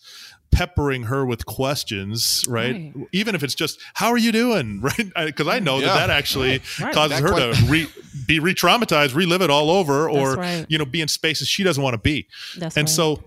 peppering 0.52 1.04
her 1.04 1.24
with 1.26 1.46
questions, 1.46 2.44
right? 2.50 2.92
Right. 2.96 3.08
Even 3.12 3.36
if 3.36 3.44
it's 3.44 3.54
just, 3.54 3.80
how 3.94 4.10
are 4.10 4.18
you 4.18 4.32
doing? 4.32 4.82
Right. 4.90 5.12
Because 5.28 5.48
I 5.48 5.60
know 5.60 5.78
Yeah. 5.80 5.86
that 5.94 6.08
that 6.08 6.10
actually 6.10 6.62
Right. 6.82 6.94
causes 6.94 7.22
That 7.22 7.30
her 7.30 7.54
to 7.54 7.66
re, 7.72 7.88
be 8.26 8.40
re 8.40 8.56
traumatized, 8.56 9.14
relive 9.14 9.44
it 9.44 9.52
all 9.52 9.70
over, 9.70 10.10
or, 10.10 10.36
right. 10.38 10.66
you 10.68 10.78
know, 10.80 10.86
be 10.86 11.02
in 11.02 11.08
spaces 11.08 11.48
she 11.48 11.64
doesn't 11.64 11.84
want 11.84 11.94
to 11.94 12.00
be. 12.00 12.28
That's 12.58 12.76
and 12.76 12.88
right. 12.88 12.96
so 12.96 13.24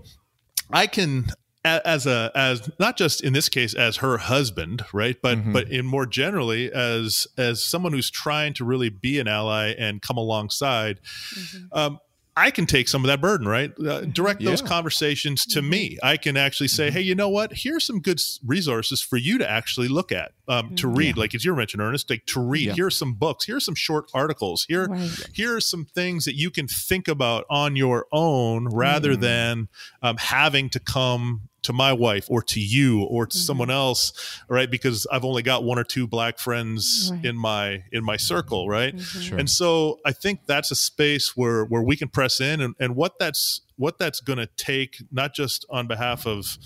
I 0.73 0.89
can, 0.89 1.27
a- 1.27 1.35
as 1.65 2.07
a, 2.07 2.31
as 2.35 2.69
not 2.81 2.97
just 2.97 3.23
in 3.23 3.33
this 3.33 3.49
case 3.49 3.75
as 3.75 3.99
her 3.99 4.19
husband, 4.19 4.83
right. 4.93 5.17
But, 5.23 5.39
Mm-hmm. 5.39 5.53
but 5.53 5.69
in 5.71 5.87
more 5.87 6.07
generally 6.07 6.73
as, 6.73 7.27
as 7.39 7.65
someone 7.65 7.93
who's 7.93 8.11
trying 8.11 8.55
to 8.55 8.65
really 8.65 8.89
be 8.91 9.19
an 9.21 9.29
ally 9.29 9.69
and 9.79 10.03
come 10.03 10.17
alongside, 10.17 10.99
Mm-hmm. 11.35 11.59
um, 11.79 11.99
I 12.35 12.51
can 12.51 12.65
take 12.65 12.89
some 12.89 13.05
of 13.05 13.09
that 13.09 13.21
burden, 13.21 13.47
right? 13.47 13.71
Uh, 13.79 14.01
direct 14.07 14.43
those 14.43 14.63
conversations 14.63 15.45
to 15.45 15.61
Mm-hmm. 15.61 15.69
me. 15.71 15.99
I 16.03 16.17
can 16.17 16.39
actually 16.39 16.69
say, 16.69 16.91
hey, 16.91 17.03
you 17.03 17.15
know 17.15 17.29
what? 17.29 17.53
Here's 17.53 17.87
some 17.87 18.01
good 18.01 18.19
resources 18.47 19.03
for 19.03 19.19
you 19.19 19.37
to 19.37 19.49
actually 19.49 19.89
look 19.89 20.11
at, 20.13 20.33
um, 20.49 20.75
to 20.77 20.89
read. 20.89 21.19
Like 21.19 21.35
as 21.35 21.45
you 21.45 21.55
mentioned, 21.55 21.83
Ernest, 21.83 22.09
like 22.09 22.25
to 22.29 22.41
read. 22.41 22.69
Yeah. 22.69 22.73
Here's 22.75 22.97
some 22.97 23.13
books. 23.13 23.45
Here's 23.45 23.67
some 23.67 23.75
short 23.75 24.11
articles. 24.15 24.65
Here, 24.67 24.87
Right. 24.89 25.11
here 25.35 25.55
are 25.57 25.61
some 25.61 25.85
things 25.85 26.25
that 26.25 26.35
you 26.35 26.51
can 26.51 26.67
think 26.69 27.07
about 27.07 27.45
on 27.51 27.77
your 27.77 28.07
own 28.13 28.67
rather 28.69 29.15
than 29.15 29.69
um, 30.01 30.17
having 30.17 30.71
to 30.71 30.81
come 30.81 31.51
to 31.63 31.73
my 31.73 31.93
wife 31.93 32.27
or 32.29 32.43
to 32.43 32.61
you 32.61 33.03
or 33.03 33.27
to 33.27 33.37
someone 33.37 33.69
mm-hmm. 33.69 33.77
else 33.77 34.41
right? 34.49 34.71
Because 34.71 35.07
i've 35.13 35.25
only 35.25 35.43
got 35.43 35.65
one 35.65 35.79
or 35.79 35.85
two 35.85 36.07
black 36.07 36.39
friends 36.39 37.11
Right. 37.13 37.25
in 37.25 37.37
my 37.37 37.85
in 37.93 38.05
my 38.05 38.17
circle 38.17 38.69
right? 38.69 38.95
Mm-hmm. 38.95 39.21
Sure. 39.21 39.39
and 39.39 39.49
so 39.49 39.99
i 40.05 40.13
think 40.13 40.47
that's 40.47 40.71
a 40.71 40.77
space 40.77 41.37
where 41.37 41.65
where 41.65 41.83
we 41.83 41.97
can 41.97 42.09
press 42.09 42.41
in 42.41 42.61
and, 42.61 42.75
and 42.79 42.97
what 42.97 43.19
that's 43.19 43.63
what 43.77 43.99
that's 43.99 44.21
going 44.21 44.39
to 44.39 44.49
take 44.57 45.03
not 45.11 45.35
just 45.35 45.65
on 45.71 45.87
behalf 45.87 46.27
of 46.27 46.59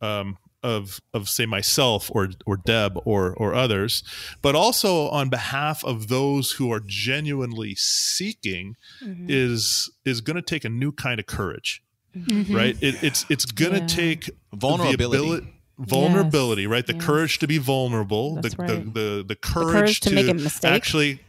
um 0.00 0.36
of 0.62 1.00
of 1.14 1.28
say 1.28 1.46
myself 1.46 2.10
or 2.12 2.28
or 2.46 2.56
Deb 2.56 2.98
or 3.04 3.34
or 3.34 3.54
others, 3.54 4.02
but 4.42 4.54
also 4.54 5.08
on 5.08 5.28
behalf 5.28 5.84
of 5.84 6.08
those 6.08 6.52
who 6.52 6.72
are 6.72 6.80
genuinely 6.80 7.74
seeking 7.76 8.76
mm-hmm. 9.02 9.26
is 9.28 9.90
is 10.04 10.20
going 10.20 10.36
to 10.36 10.42
take 10.42 10.64
a 10.64 10.68
new 10.68 10.92
kind 10.92 11.20
of 11.20 11.26
courage, 11.26 11.82
Mm-hmm. 12.16 12.54
right? 12.54 12.76
It, 12.80 13.02
it's 13.02 13.26
it's 13.28 13.44
going 13.44 13.72
to 13.72 13.80
Yeah. 13.80 13.86
take 13.86 14.30
Vulnerability. 14.52 14.96
the 14.96 15.04
ability, 15.04 15.52
vulnerability, 15.78 16.66
right? 16.66 16.86
The 16.86 16.94
Yes. 16.94 17.04
courage 17.04 17.38
to 17.40 17.46
be 17.46 17.58
vulnerable, 17.58 18.36
the, 18.36 18.54
right. 18.58 18.68
the 18.68 18.90
the 18.90 19.24
the 19.28 19.36
courage, 19.36 19.72
courage 19.72 20.00
to 20.00 20.10
make 20.14 20.28
a 20.28 20.34
mistake. 20.34 20.70
actually 20.72 21.20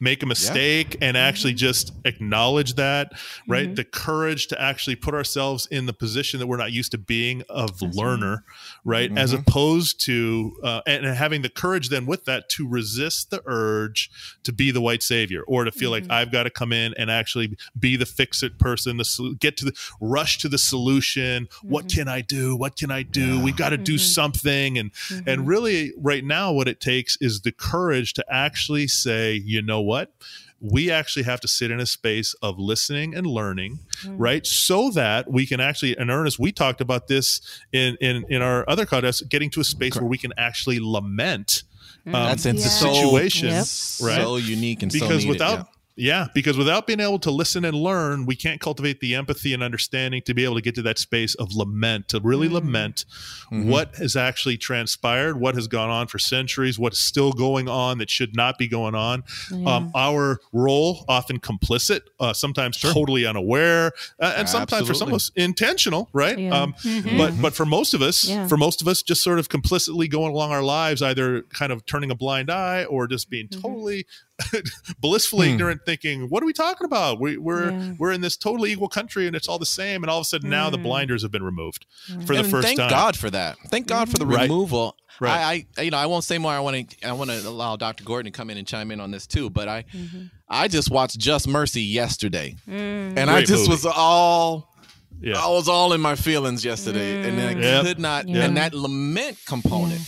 make 0.00 0.22
a 0.22 0.26
mistake 0.26 0.96
and 1.00 1.16
actually 1.16 1.52
mm-hmm. 1.52 1.58
just 1.58 1.92
acknowledge 2.04 2.74
that, 2.74 3.12
right? 3.48 3.66
Mm-hmm. 3.66 3.74
The 3.74 3.84
courage 3.84 4.46
to 4.48 4.60
actually 4.60 4.96
put 4.96 5.14
ourselves 5.14 5.66
in 5.70 5.86
the 5.86 5.92
position 5.92 6.40
that 6.40 6.46
we're 6.46 6.56
not 6.56 6.72
used 6.72 6.92
to 6.92 6.98
being 6.98 7.42
of 7.48 7.80
learner, 7.82 8.44
right? 8.84 9.10
As 9.16 9.32
mm-hmm. 9.32 9.40
opposed 9.40 10.00
to, 10.06 10.56
uh, 10.62 10.80
and 10.86 11.06
having 11.06 11.42
the 11.42 11.48
courage 11.48 11.88
then 11.88 12.06
with 12.06 12.24
that 12.24 12.48
to 12.50 12.68
resist 12.68 13.30
the 13.30 13.42
urge 13.46 14.10
to 14.42 14.52
be 14.52 14.70
the 14.70 14.80
white 14.80 15.02
savior 15.02 15.42
or 15.46 15.64
to 15.64 15.72
feel 15.72 15.90
like 15.90 16.04
mm-hmm. 16.04 16.12
I've 16.12 16.32
got 16.32 16.44
to 16.44 16.50
come 16.50 16.72
in 16.72 16.94
and 16.98 17.10
actually 17.10 17.56
be 17.78 17.96
the 17.96 18.06
fix 18.06 18.42
it 18.42 18.58
person, 18.58 18.96
the 18.96 19.04
sol- 19.04 19.34
get 19.34 19.56
to 19.58 19.64
the 19.64 19.72
rush 20.00 20.38
to 20.38 20.48
the 20.48 20.58
solution. 20.58 21.48
What 21.62 21.88
can 21.88 22.08
I 22.08 22.20
do? 22.20 22.56
What 22.56 22.76
can 22.76 22.90
I 22.90 23.02
do? 23.02 23.40
We've 23.40 23.56
got 23.56 23.70
to 23.70 23.78
do 23.78 23.98
something. 23.98 24.78
And, 24.78 24.90
and 25.26 25.46
really 25.46 25.92
right 25.98 26.24
now, 26.24 26.52
what 26.52 26.68
it 26.68 26.80
takes 26.80 27.16
is 27.20 27.40
the 27.40 27.52
courage 27.52 28.12
to 28.14 28.24
actually 28.28 28.86
say, 28.86 29.34
you 29.34 29.62
know 29.64 29.80
what? 29.80 30.12
We 30.60 30.90
actually 30.90 31.24
have 31.24 31.40
to 31.40 31.48
sit 31.48 31.70
in 31.70 31.78
a 31.80 31.86
space 31.86 32.34
of 32.42 32.58
listening 32.58 33.14
and 33.14 33.26
learning, 33.26 33.80
right? 34.06 34.46
So 34.46 34.90
that 34.92 35.30
we 35.30 35.46
can 35.46 35.60
actually, 35.60 35.98
in 35.98 36.10
earnest, 36.10 36.38
we 36.38 36.52
talked 36.52 36.80
about 36.80 37.06
this 37.08 37.40
in 37.72 37.96
in, 38.00 38.24
in 38.28 38.40
our 38.40 38.64
other 38.68 38.86
contest, 38.86 39.28
getting 39.28 39.50
to 39.50 39.60
a 39.60 39.64
space 39.64 39.96
where 39.96 40.06
we 40.08 40.16
can 40.18 40.32
actually 40.38 40.78
lament 40.80 41.64
um, 42.06 42.12
That's 42.12 42.42
the 42.44 42.58
So- 42.58 42.92
situation, 42.92 43.48
Yep. 43.48 43.56
right? 43.56 44.22
So 44.22 44.36
unique 44.36 44.82
and 44.82 44.92
so 44.92 44.98
because 45.00 45.18
needed, 45.24 45.28
without 45.30 45.58
yeah. 45.58 45.64
Yeah. 45.96 46.26
because 46.34 46.56
without 46.56 46.86
being 46.86 47.00
able 47.00 47.18
to 47.20 47.30
listen 47.30 47.64
and 47.64 47.76
learn 47.76 48.26
we 48.26 48.34
can't 48.36 48.60
cultivate 48.60 49.00
the 49.00 49.14
empathy 49.14 49.52
and 49.54 49.62
understanding 49.62 50.22
to 50.22 50.34
be 50.34 50.44
able 50.44 50.54
to 50.56 50.60
get 50.60 50.74
to 50.74 50.82
that 50.82 50.98
space 50.98 51.34
of 51.36 51.52
lament 51.54 52.08
to 52.08 52.20
really 52.20 52.48
lament 52.48 53.04
Mm-hmm. 53.52 53.68
what 53.70 53.94
has 53.96 54.16
actually 54.16 54.56
transpired 54.56 55.38
what 55.38 55.54
has 55.54 55.68
gone 55.68 55.90
on 55.90 56.06
for 56.06 56.18
centuries 56.18 56.78
what's 56.78 56.98
still 56.98 57.30
going 57.32 57.68
on 57.68 57.98
that 57.98 58.08
should 58.10 58.34
not 58.34 58.58
be 58.58 58.66
going 58.66 58.94
on 58.94 59.22
um, 59.66 59.92
our 59.94 60.40
role 60.52 61.04
often 61.08 61.38
complicit 61.38 62.00
uh, 62.18 62.32
sometimes 62.32 62.78
totally 62.80 63.26
unaware 63.26 63.92
uh, 64.18 64.34
and 64.38 64.48
sometimes 64.48 64.88
for 64.88 64.94
some 64.94 65.08
of 65.08 65.14
us 65.14 65.30
intentional 65.36 66.08
right 66.14 66.38
Yeah. 66.38 66.62
um, 66.62 66.74
but 67.18 67.40
but 67.40 67.54
for 67.54 67.66
most 67.66 67.92
of 67.94 68.00
us 68.02 68.24
Yeah. 68.24 68.48
for 68.48 68.56
most 68.56 68.80
of 68.80 68.88
us 68.88 69.02
just 69.02 69.22
sort 69.22 69.38
of 69.38 69.48
complicitly 69.50 70.08
going 70.08 70.32
along 70.32 70.50
our 70.50 70.62
lives 70.62 71.02
either 71.02 71.42
kind 71.42 71.70
of 71.70 71.84
turning 71.86 72.10
a 72.10 72.14
blind 72.16 72.50
eye 72.50 72.84
or 72.86 73.06
just 73.06 73.28
being 73.30 73.48
totally 73.48 74.06
blissfully 74.98 75.46
hmm. 75.48 75.54
ignorant 75.54 75.80
thinking 75.86 76.28
what 76.28 76.42
are 76.42 76.46
we 76.46 76.52
talking 76.52 76.84
about 76.84 77.20
we, 77.20 77.36
we're 77.36 77.70
Yeah. 77.70 77.92
we're 77.98 78.12
in 78.12 78.20
this 78.20 78.36
totally 78.36 78.72
equal 78.72 78.88
country 78.88 79.28
and 79.28 79.36
it's 79.36 79.48
all 79.48 79.60
the 79.60 79.66
same 79.66 80.02
and 80.02 80.10
all 80.10 80.18
of 80.18 80.22
a 80.22 80.24
sudden 80.24 80.50
now 80.50 80.70
the 80.70 80.76
hmm. 80.76 80.82
blinders 80.82 81.22
have 81.22 81.30
been 81.30 81.44
removed 81.44 81.86
for 82.26 82.34
the 82.34 82.40
and 82.40 82.50
first 82.50 82.66
thank 82.66 82.78
time 82.78 82.84
thank 82.88 82.90
God 82.90 83.16
for 83.16 83.30
that. 83.30 83.56
Thank 83.68 83.86
God 83.86 84.08
for 84.08 84.18
the 84.18 84.26
Right. 84.26 84.42
removal. 84.42 84.96
Right. 85.20 85.66
I, 85.76 85.80
I, 85.80 85.82
you 85.82 85.90
know, 85.90 85.96
I 85.96 86.06
won't 86.06 86.24
say 86.24 86.38
more. 86.38 86.52
I 86.52 86.60
want 86.60 86.90
to, 86.90 87.08
I 87.08 87.12
want 87.12 87.30
to 87.30 87.48
allow 87.48 87.76
Dr. 87.76 88.04
Gordon 88.04 88.32
to 88.32 88.36
come 88.36 88.50
in 88.50 88.58
and 88.58 88.66
chime 88.66 88.90
in 88.90 89.00
on 89.00 89.10
this 89.10 89.26
too. 89.26 89.48
But 89.48 89.68
I, 89.68 89.84
mm-hmm. 89.92 90.24
I 90.48 90.68
just 90.68 90.90
watched 90.90 91.18
Just 91.18 91.46
Mercy 91.46 91.82
yesterday, 91.82 92.56
mm. 92.68 93.16
and 93.16 93.30
I 93.30 93.40
just 93.42 93.68
movie. 93.68 93.70
was 93.70 93.86
all, 93.86 94.74
yeah 95.20 95.38
I 95.38 95.48
was 95.48 95.68
all 95.68 95.92
in 95.92 96.00
my 96.00 96.16
feelings 96.16 96.64
yesterday, 96.64 97.28
and 97.28 97.40
I 97.40 97.54
mm. 97.54 97.62
Yep. 97.62 97.84
could 97.84 97.98
not. 98.00 98.28
Yeah. 98.28 98.44
And 98.44 98.56
that 98.56 98.74
lament 98.74 99.38
component, 99.46 100.00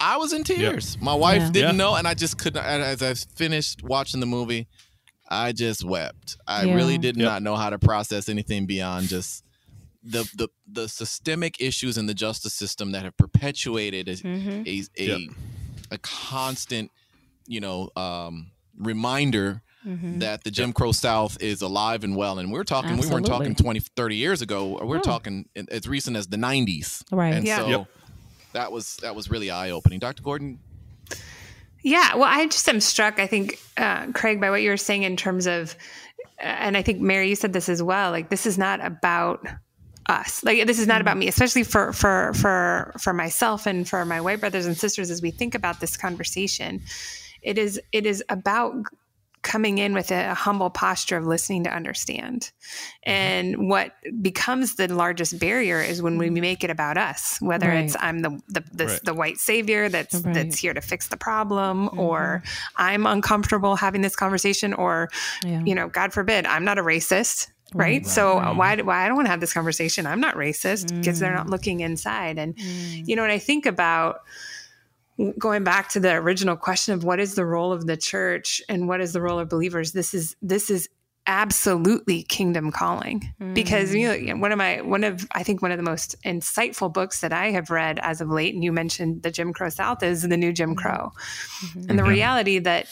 I 0.00 0.16
was 0.16 0.32
in 0.32 0.44
tears. 0.44 0.96
My 1.00 1.14
wife 1.14 1.42
Yeah. 1.42 1.50
didn't 1.50 1.70
Yeah. 1.70 1.76
know, 1.84 1.94
and 1.96 2.06
I 2.06 2.14
just 2.14 2.38
couldn't. 2.38 2.64
As 2.64 3.02
I 3.02 3.14
finished 3.14 3.82
watching 3.82 4.20
the 4.20 4.26
movie, 4.26 4.68
I 5.28 5.52
just 5.52 5.84
wept. 5.84 6.36
I 6.46 6.64
Yeah. 6.64 6.74
really 6.74 6.98
did 6.98 7.16
Yep. 7.16 7.24
not 7.24 7.42
know 7.42 7.56
how 7.56 7.70
to 7.70 7.78
process 7.78 8.28
anything 8.28 8.66
beyond 8.66 9.08
just 9.08 9.44
the 10.02 10.22
the 10.36 10.48
the 10.70 10.88
systemic 10.88 11.60
issues 11.60 11.98
in 11.98 12.06
the 12.06 12.14
justice 12.14 12.54
system 12.54 12.92
that 12.92 13.02
have 13.04 13.16
perpetuated 13.16 14.08
a 14.08 14.14
Mm-hmm. 14.16 14.62
a, 14.66 15.02
a, 15.02 15.18
Yep. 15.18 15.20
a 15.90 15.98
constant, 15.98 16.90
you 17.46 17.60
know, 17.60 17.90
um, 17.96 18.52
reminder 18.78 19.62
Mm-hmm. 19.86 20.18
that 20.18 20.42
the 20.44 20.50
Jim 20.50 20.72
Crow 20.72 20.90
South 20.92 21.40
is 21.40 21.62
alive 21.62 22.02
and 22.04 22.14
well. 22.16 22.38
And 22.40 22.50
we're 22.52 22.64
talking, 22.64 22.96
we 22.98 23.06
weren't 23.06 23.24
talking 23.24 23.52
Absolutely. 23.52 23.80
20, 23.80 23.80
30 23.96 24.16
years 24.16 24.42
ago. 24.42 24.78
We're 24.84 24.96
No. 24.96 25.02
talking 25.02 25.48
as 25.70 25.86
recent 25.86 26.16
as 26.16 26.26
the 26.26 26.36
90s. 26.36 27.04
Right. 27.12 27.32
And 27.32 27.46
Yeah. 27.46 27.58
so 27.58 27.68
Yep. 27.68 27.88
That 28.58 28.72
was 28.72 28.96
that 28.96 29.14
was 29.14 29.30
really 29.30 29.50
eye 29.50 29.70
opening. 29.70 30.00
Dr. 30.00 30.22
Gordon, 30.22 30.58
Yeah, 31.82 32.16
well, 32.16 32.24
I 32.24 32.44
just 32.46 32.68
am 32.68 32.80
struck. 32.80 33.20
I 33.20 33.26
think, 33.26 33.58
uh, 33.76 34.06
Craig, 34.12 34.40
by 34.40 34.50
what 34.50 34.62
you 34.62 34.70
were 34.70 34.76
saying 34.76 35.04
in 35.04 35.16
terms 35.16 35.46
of, 35.46 35.76
uh, 36.40 36.46
and 36.46 36.76
I 36.76 36.82
think 36.82 37.00
Mary, 37.00 37.28
you 37.28 37.36
said 37.36 37.52
this 37.52 37.68
as 37.68 37.82
well. 37.82 38.10
Like, 38.10 38.30
this 38.30 38.46
is 38.46 38.58
not 38.58 38.84
about 38.84 39.46
us. 40.06 40.42
Like, 40.42 40.66
this 40.66 40.80
is 40.80 40.88
not 40.88 41.00
about 41.00 41.16
me, 41.16 41.28
especially 41.28 41.62
for 41.62 41.92
for 41.92 42.32
for 42.34 42.94
for 43.00 43.12
myself 43.12 43.66
and 43.66 43.88
for 43.88 44.04
my 44.04 44.20
white 44.20 44.40
brothers 44.40 44.66
and 44.66 44.76
sisters. 44.76 45.10
As 45.10 45.22
we 45.22 45.30
think 45.30 45.54
about 45.54 45.78
this 45.80 45.96
conversation, 45.96 46.82
it 47.42 47.58
is 47.58 47.80
it 47.92 48.06
is 48.06 48.24
about 48.28 48.74
coming 49.42 49.78
in 49.78 49.94
with 49.94 50.10
a, 50.10 50.34
humble 50.34 50.70
posture 50.70 51.16
of 51.16 51.26
listening 51.26 51.64
to 51.64 51.70
understand. 51.70 52.42
Mm-hmm. 52.42 53.10
And 53.10 53.68
what 53.68 53.92
becomes 54.20 54.76
the 54.76 54.92
largest 54.92 55.38
barrier 55.38 55.80
is 55.80 56.00
when 56.02 56.18
we 56.18 56.26
mm-hmm. 56.26 56.40
make 56.40 56.64
it 56.64 56.70
about 56.70 56.96
us, 56.96 57.38
whether 57.40 57.68
Right. 57.68 57.84
it's 57.84 57.96
I'm 58.00 58.20
the 58.20 58.40
the, 58.48 58.64
the, 58.72 58.86
Right. 58.86 59.00
the 59.04 59.14
white 59.14 59.38
savior 59.38 59.88
that's 59.88 60.14
Right. 60.14 60.34
that's 60.34 60.58
here 60.58 60.74
to 60.74 60.80
fix 60.80 61.08
the 61.08 61.16
problem, 61.16 61.88
mm-hmm. 61.88 61.98
or 61.98 62.42
I'm 62.76 63.06
uncomfortable 63.06 63.76
having 63.76 64.02
this 64.02 64.16
conversation, 64.16 64.74
or 64.74 65.08
Yeah. 65.44 65.62
you 65.64 65.74
know, 65.74 65.88
God 65.88 66.12
forbid, 66.12 66.46
I'm 66.46 66.64
not 66.64 66.78
a 66.78 66.82
racist. 66.82 67.48
Right. 67.74 68.06
So 68.06 68.38
uh, 68.38 68.54
why, 68.54 68.76
why 68.76 69.04
I 69.04 69.08
don't 69.08 69.16
want 69.16 69.26
to 69.26 69.30
have 69.30 69.40
this 69.40 69.52
conversation? 69.52 70.06
I'm 70.06 70.20
not 70.20 70.36
racist 70.36 70.96
because 70.96 71.18
they're 71.20 71.34
not 71.34 71.48
mm. 71.48 71.50
looking 71.50 71.80
inside. 71.80 72.38
And, 72.38 72.56
mm. 72.56 73.06
you 73.06 73.14
know, 73.14 73.22
when 73.22 73.30
I 73.30 73.38
think 73.38 73.66
about 73.66 74.20
going 75.38 75.64
back 75.64 75.88
to 75.90 76.00
the 76.00 76.12
original 76.12 76.56
question 76.56 76.94
of 76.94 77.04
what 77.04 77.18
is 77.20 77.34
the 77.34 77.44
role 77.44 77.72
of 77.72 77.86
the 77.86 77.96
church 77.96 78.62
and 78.68 78.88
what 78.88 79.00
is 79.00 79.12
the 79.12 79.20
role 79.20 79.38
of 79.38 79.48
believers 79.48 79.92
this 79.92 80.14
is 80.14 80.36
this 80.42 80.70
is 80.70 80.88
absolutely 81.28 82.22
kingdom 82.22 82.72
calling. 82.72 83.32
Mm. 83.40 83.54
Because 83.54 83.94
you 83.94 84.08
know 84.08 84.36
one 84.36 84.50
of 84.50 84.58
my 84.58 84.80
one 84.80 85.04
of 85.04 85.28
i 85.32 85.42
think 85.42 85.60
one 85.62 85.70
of 85.70 85.76
the 85.76 85.84
most 85.84 86.16
insightful 86.24 86.92
books 86.92 87.20
that 87.20 87.32
i 87.32 87.50
have 87.50 87.70
read 87.70 88.00
as 88.02 88.20
of 88.20 88.30
late 88.30 88.54
and 88.54 88.64
you 88.64 88.72
mentioned 88.72 89.22
the 89.22 89.30
jim 89.30 89.52
crow 89.52 89.68
south 89.68 90.02
is 90.02 90.22
the 90.22 90.36
new 90.36 90.52
jim 90.52 90.70
mm-hmm. 90.70 90.78
crow. 90.78 91.12
Mm-hmm. 91.60 91.90
And 91.90 91.98
the 91.98 92.04
reality 92.04 92.58
that 92.60 92.86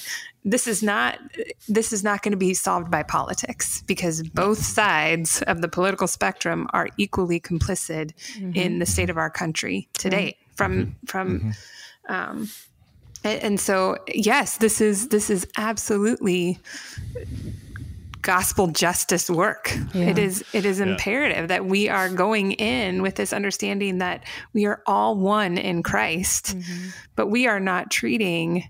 this 0.45 0.67
is 0.67 0.83
not 0.83 1.19
this 1.67 1.93
is 1.93 2.05
not 2.05 2.23
going 2.23 2.33
to 2.33 2.39
be 2.39 2.53
solved 2.53 2.91
by 2.91 3.03
politics 3.03 3.83
because 3.87 4.23
mm-hmm. 4.23 4.35
both 4.35 4.59
sides 4.59 5.43
of 5.43 5.63
the 5.63 5.69
political 5.69 6.07
spectrum 6.07 6.69
are 6.73 6.89
equally 6.99 7.41
complicit 7.41 8.13
in 8.55 8.79
the 8.79 8.87
state 8.87 9.09
of 9.09 9.17
our 9.17 9.31
country 9.31 9.89
to 9.95 10.11
date 10.11 10.37
from 10.55 10.95
from 11.07 11.55
um, 12.09 12.49
and, 13.25 13.43
and 13.43 13.61
so 13.61 13.97
yes 14.15 14.59
this 14.59 14.81
is 14.81 15.09
this 15.09 15.31
is 15.31 15.47
absolutely 15.57 16.59
gospel 18.23 18.67
justice 18.69 19.31
work. 19.31 19.71
Yeah. 19.95 20.07
it 20.07 20.19
is 20.19 20.45
it 20.53 20.65
is 20.65 20.81
imperative 20.81 21.49
that 21.49 21.65
we 21.65 21.89
are 21.89 22.09
going 22.09 22.53
in 22.53 23.01
with 23.03 23.15
this 23.15 23.33
understanding 23.33 23.99
that 23.99 24.25
we 24.53 24.65
are 24.67 24.83
all 24.87 25.17
one 25.17 25.59
in 25.59 25.83
christ 25.85 26.57
but 27.15 27.29
we 27.29 27.47
are 27.47 27.61
not 27.61 27.91
treating 27.91 28.65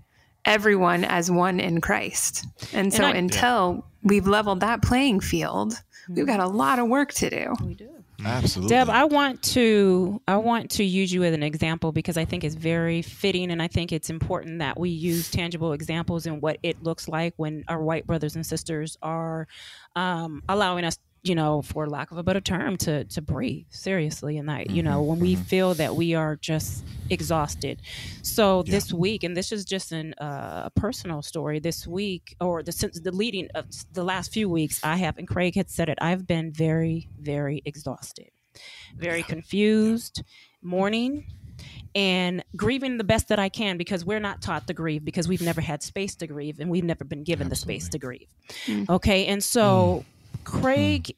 everyone 0.45 1.03
as 1.03 1.29
one 1.31 1.59
in 1.59 1.81
christ. 1.81 2.45
And 2.71 2.93
so 2.93 3.03
I- 3.05 3.11
until 3.11 3.85
we've 4.03 4.27
leveled 4.27 4.59
that 4.59 4.81
playing 4.83 5.21
field 5.21 5.73
we've 6.07 6.27
got 6.27 6.39
a 6.39 6.47
lot 6.47 6.79
of 6.79 6.87
work 6.87 7.11
to 7.13 7.29
do. 7.29 7.53
We 7.65 7.73
do. 7.73 7.89
Absolutely. 8.25 8.75
Deb, 8.75 8.89
I 8.89 9.05
want 9.05 9.41
to 9.43 10.21
I 10.27 10.37
want 10.37 10.71
to 10.71 10.83
use 10.83 11.11
you 11.11 11.23
as 11.23 11.33
an 11.33 11.43
example 11.43 11.91
because 11.91 12.17
I 12.17 12.25
think 12.25 12.43
it's 12.43 12.55
very 12.55 13.01
fitting 13.01 13.51
and 13.51 13.61
I 13.61 13.67
think 13.67 13.91
it's 13.91 14.09
important 14.09 14.59
that 14.59 14.79
we 14.79 14.89
use 14.89 15.29
tangible 15.29 15.73
examples 15.73 16.25
in 16.25 16.41
what 16.41 16.57
it 16.63 16.81
looks 16.83 17.07
like 17.07 17.33
when 17.37 17.63
our 17.67 17.81
white 17.81 18.07
brothers 18.07 18.35
and 18.35 18.45
sisters 18.45 18.97
are 19.01 19.47
um, 19.95 20.43
allowing 20.49 20.85
us, 20.85 20.99
you 21.27 21.35
know, 21.35 21.61
for 21.61 21.87
lack 21.87 22.11
of 22.11 22.17
a 22.17 22.23
better 22.23 22.41
term, 22.41 22.77
to 22.77 23.03
to 23.05 23.21
breathe 23.21 23.65
seriously 23.69 24.37
and 24.37 24.49
that, 24.49 24.69
you 24.69 24.83
know, 24.83 24.99
mm-hmm, 24.99 25.09
when 25.09 25.19
we 25.19 25.33
mm-hmm. 25.35 25.43
feel 25.43 25.73
that 25.75 25.95
we 25.95 26.15
are 26.15 26.35
just 26.35 26.83
exhausted. 27.09 27.81
So 28.21 28.63
this 28.63 28.93
week, 28.93 29.23
and 29.23 29.35
this 29.35 29.51
is 29.51 29.65
just 29.65 29.91
an, 29.91 30.13
uh, 30.15 30.63
a 30.65 30.71
personal 30.79 31.21
story. 31.21 31.59
This 31.59 31.87
week, 31.87 32.35
or 32.39 32.63
the 32.63 32.71
since 32.71 32.99
the 32.99 33.11
leading 33.11 33.49
of 33.55 33.65
the 33.93 34.03
last 34.03 34.33
few 34.33 34.49
weeks, 34.49 34.79
I 34.83 34.97
have, 34.97 35.17
and 35.17 35.27
Craig 35.27 35.55
had 35.55 35.69
said 35.69 35.89
it. 35.89 35.97
I've 36.01 36.27
been 36.27 36.51
very, 36.51 37.09
very 37.19 37.61
exhausted, 37.65 38.31
very 38.95 39.23
confused, 39.23 40.23
mourning, 40.61 41.25
and 41.95 42.43
grieving 42.55 42.97
the 42.97 43.03
best 43.03 43.29
that 43.29 43.39
I 43.39 43.49
can 43.49 43.77
because 43.77 44.05
we're 44.05 44.19
not 44.19 44.41
taught 44.41 44.67
to 44.67 44.73
grieve 44.73 45.03
because 45.03 45.27
we've 45.27 45.41
never 45.41 45.61
had 45.61 45.81
space 45.81 46.15
to 46.17 46.27
grieve 46.27 46.59
and 46.59 46.69
we've 46.69 46.83
never 46.83 47.03
been 47.03 47.23
given 47.23 47.49
the 47.49 47.55
space 47.55 47.89
to 47.89 47.97
grieve. 47.97 48.27
Mm. 48.65 48.89
Okay, 48.89 49.25
and 49.25 49.43
so 49.43 50.03
mm. 50.03 50.16
Craig 50.47 51.13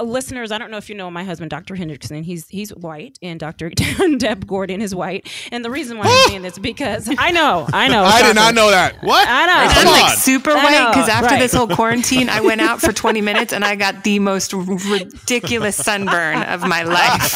Uh, 0.00 0.04
listeners, 0.04 0.50
I 0.50 0.58
don't 0.58 0.70
know 0.70 0.78
if 0.78 0.88
you 0.88 0.94
know 0.94 1.10
my 1.10 1.24
husband, 1.24 1.50
Dr. 1.50 1.74
Hendrickson. 1.74 2.22
He's 2.22 2.48
he's 2.48 2.70
white, 2.70 3.18
and 3.22 3.38
Dr. 3.38 3.70
Deb 4.18 4.46
Gordon 4.46 4.80
is 4.80 4.94
white. 4.94 5.30
And 5.52 5.64
the 5.64 5.70
reason 5.70 5.98
why 5.98 6.06
I'm 6.06 6.24
saying 6.28 6.42
this 6.42 6.58
because 6.58 7.08
I 7.18 7.30
know, 7.30 7.66
I 7.72 7.88
know. 7.88 8.02
I 8.04 8.22
did 8.22 8.34
not 8.34 8.54
know 8.54 8.70
that. 8.70 9.02
What? 9.02 9.28
I 9.28 9.46
know. 9.46 9.52
I'm 9.52 9.70
Come 9.70 9.86
like 9.86 10.18
super 10.18 10.52
I 10.52 10.54
white 10.54 10.90
because 10.92 11.08
after 11.08 11.34
right. 11.34 11.38
this 11.38 11.52
whole 11.52 11.68
quarantine, 11.68 12.28
I 12.28 12.40
went 12.40 12.60
out 12.60 12.80
for 12.80 12.92
20 13.00 13.20
minutes 13.20 13.52
and 13.52 13.64
I 13.64 13.76
got 13.76 14.04
the 14.04 14.18
most 14.18 14.52
ridiculous 14.52 15.76
sunburn 15.76 16.42
of 16.42 16.62
my 16.62 16.82
life. 16.82 17.34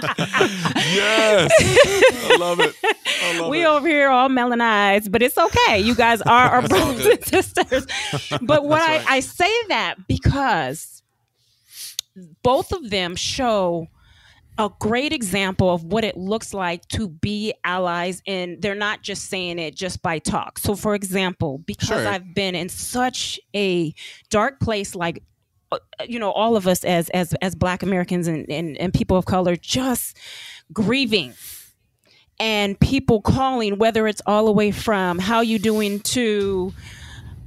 Yes. 0.90 1.52
I 1.60 2.36
love 2.38 2.60
it. 2.60 2.74
I 2.82 3.38
love 3.38 3.46
it. 3.46 3.50
we 3.50 3.62
it. 3.62 3.66
over 3.66 3.86
here 3.86 4.08
all 4.08 4.28
melanized, 4.28 5.12
but 5.12 5.22
it's 5.22 5.38
okay. 5.38 5.78
You 5.78 5.94
guys 5.94 6.20
are 6.22 6.48
our 6.50 6.66
brothers 6.66 7.06
and 7.06 7.24
sisters. 7.24 7.86
But 8.40 8.64
what 8.64 8.82
I, 8.82 9.04
I 9.08 9.20
say 9.20 9.52
that 9.68 9.96
because 10.08 10.99
both 12.42 12.72
of 12.72 12.90
them 12.90 13.16
show 13.16 13.88
a 14.58 14.70
great 14.78 15.12
example 15.12 15.72
of 15.72 15.84
what 15.84 16.04
it 16.04 16.16
looks 16.16 16.52
like 16.52 16.86
to 16.88 17.08
be 17.08 17.54
allies 17.64 18.20
and 18.26 18.60
they're 18.60 18.74
not 18.74 19.02
just 19.02 19.30
saying 19.30 19.58
it 19.58 19.74
just 19.74 20.02
by 20.02 20.18
talk. 20.18 20.58
So 20.58 20.74
for 20.74 20.94
example, 20.94 21.58
because 21.58 21.88
Sure. 21.88 22.06
I've 22.06 22.34
been 22.34 22.54
in 22.54 22.68
such 22.68 23.40
a 23.56 23.94
dark 24.28 24.60
place 24.60 24.94
like 24.94 25.22
uh, 25.72 25.78
you 26.06 26.18
know 26.18 26.32
all 26.32 26.56
of 26.56 26.66
us 26.66 26.82
as 26.84 27.08
as 27.10 27.32
as 27.34 27.54
black 27.54 27.84
americans 27.84 28.26
and, 28.26 28.44
and 28.50 28.76
and 28.78 28.92
people 28.92 29.16
of 29.16 29.24
color 29.24 29.54
just 29.54 30.16
grieving 30.72 31.32
and 32.40 32.78
people 32.80 33.20
calling 33.20 33.78
whether 33.78 34.08
it's 34.08 34.20
all 34.26 34.46
the 34.46 34.52
way 34.52 34.72
from 34.72 35.20
how 35.20 35.40
you 35.40 35.60
doing 35.60 36.00
to 36.00 36.72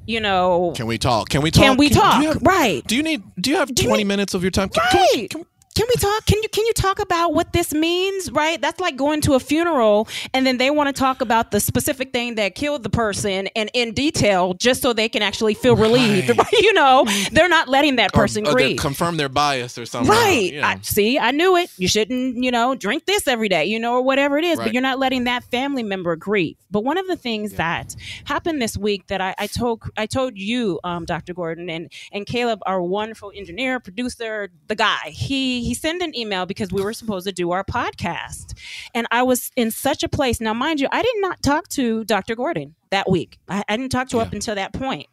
you 0.05 0.19
know 0.19 0.73
Can 0.75 0.85
we 0.87 0.97
talk? 0.97 1.29
Can 1.29 1.41
we 1.41 1.51
talk? 1.51 1.63
can 1.63 1.77
we 1.77 1.89
do 1.89 1.95
talk 1.95 2.21
you 2.21 2.29
have- 2.29 2.41
right 2.41 2.85
Do 2.87 2.95
you 2.95 3.03
need? 3.03 3.23
Do 3.39 3.49
you 3.51 3.57
have 3.57 3.69
you 3.69 3.75
twenty 3.75 3.99
need- 4.03 4.07
minutes 4.07 4.33
of 4.33 4.41
your 4.43 4.51
time? 4.51 4.69
Can, 4.69 4.83
can 4.91 4.99
we- 5.13 5.19
Right. 5.21 5.29
can 5.29 5.39
we- 5.41 5.47
can 5.75 5.85
we 5.87 5.95
talk 5.99 6.25
can 6.25 6.41
you 6.43 6.49
can 6.49 6.65
you 6.65 6.73
talk 6.73 6.99
about 6.99 7.33
what 7.33 7.51
this 7.53 7.73
means 7.73 8.31
right 8.31 8.61
that's 8.61 8.79
like 8.79 8.95
going 8.95 9.21
to 9.21 9.33
a 9.33 9.39
funeral 9.39 10.07
and 10.33 10.45
then 10.45 10.57
they 10.57 10.69
want 10.69 10.93
to 10.93 10.99
talk 10.99 11.21
about 11.21 11.51
the 11.51 11.59
specific 11.59 12.11
thing 12.13 12.35
that 12.35 12.55
killed 12.55 12.83
the 12.83 12.89
person 12.89 13.47
and 13.55 13.69
in 13.73 13.91
detail 13.93 14.53
just 14.53 14.81
so 14.81 14.93
they 14.93 15.09
can 15.09 15.21
actually 15.21 15.53
feel 15.53 15.75
relieved 15.75 16.29
Right. 16.29 16.37
right. 16.37 16.51
you 16.61 16.73
know 16.73 17.05
they're 17.31 17.49
not 17.49 17.67
letting 17.69 17.95
that 17.97 18.13
person 18.13 18.45
or, 18.45 18.51
or 18.51 18.53
grieve 18.53 18.77
confirm 18.77 19.17
their 19.17 19.29
bias 19.29 19.77
or 19.77 19.85
something. 19.85 20.11
Right. 20.11 20.53
You 20.53 20.61
know. 20.61 20.67
I, 20.67 20.79
see, 20.81 21.17
I 21.19 21.31
knew 21.31 21.55
it. 21.57 21.69
You 21.77 21.87
shouldn't, 21.87 22.37
you 22.43 22.51
know, 22.51 22.75
drink 22.75 23.05
this 23.05 23.27
every 23.27 23.49
day, 23.49 23.65
you 23.65 23.79
know, 23.79 23.93
or 23.95 24.01
whatever 24.01 24.37
it 24.37 24.43
is, 24.43 24.57
Right. 24.57 24.65
but 24.65 24.73
you're 24.73 24.81
not 24.81 24.99
letting 24.99 25.23
that 25.25 25.43
family 25.45 25.83
member 25.83 26.15
grieve. 26.15 26.57
But 26.69 26.83
one 26.83 26.97
of 26.97 27.07
the 27.07 27.15
things 27.15 27.53
that 27.53 27.95
happened 28.25 28.61
this 28.61 28.77
week 28.77 29.07
that 29.07 29.21
I, 29.21 29.33
I 29.37 29.47
told 29.47 29.83
I 29.97 30.05
told 30.05 30.37
you, 30.37 30.79
um, 30.83 31.05
Dr. 31.05 31.33
Gordon 31.33 31.69
and 31.69 31.91
and 32.11 32.25
Caleb, 32.25 32.59
our 32.65 32.81
wonderful 32.81 33.31
engineer, 33.35 33.79
producer, 33.79 34.49
the 34.67 34.75
guy, 34.75 35.09
he 35.09 35.62
he 35.63 35.73
sent 35.73 36.01
an 36.01 36.15
email 36.15 36.45
because 36.45 36.71
we 36.71 36.81
were 36.81 36.93
supposed 36.93 37.27
to 37.27 37.33
do 37.33 37.51
our 37.51 37.63
podcast. 37.63 38.57
And 38.93 39.07
I 39.11 39.23
was 39.23 39.51
in 39.55 39.71
such 39.71 40.03
a 40.03 40.09
place. 40.09 40.41
Now, 40.41 40.53
mind 40.53 40.79
you, 40.79 40.87
I 40.91 41.01
did 41.01 41.15
not 41.17 41.41
talk 41.41 41.67
to 41.69 42.03
Dr. 42.05 42.35
Gordon 42.35 42.75
that 42.91 43.09
week. 43.09 43.39
I, 43.47 43.63
I 43.67 43.77
didn't 43.77 43.91
talk 43.91 44.09
to 44.09 44.17
her 44.17 44.23
up 44.23 44.33
until 44.33 44.55
that 44.55 44.73
point. 44.73 45.07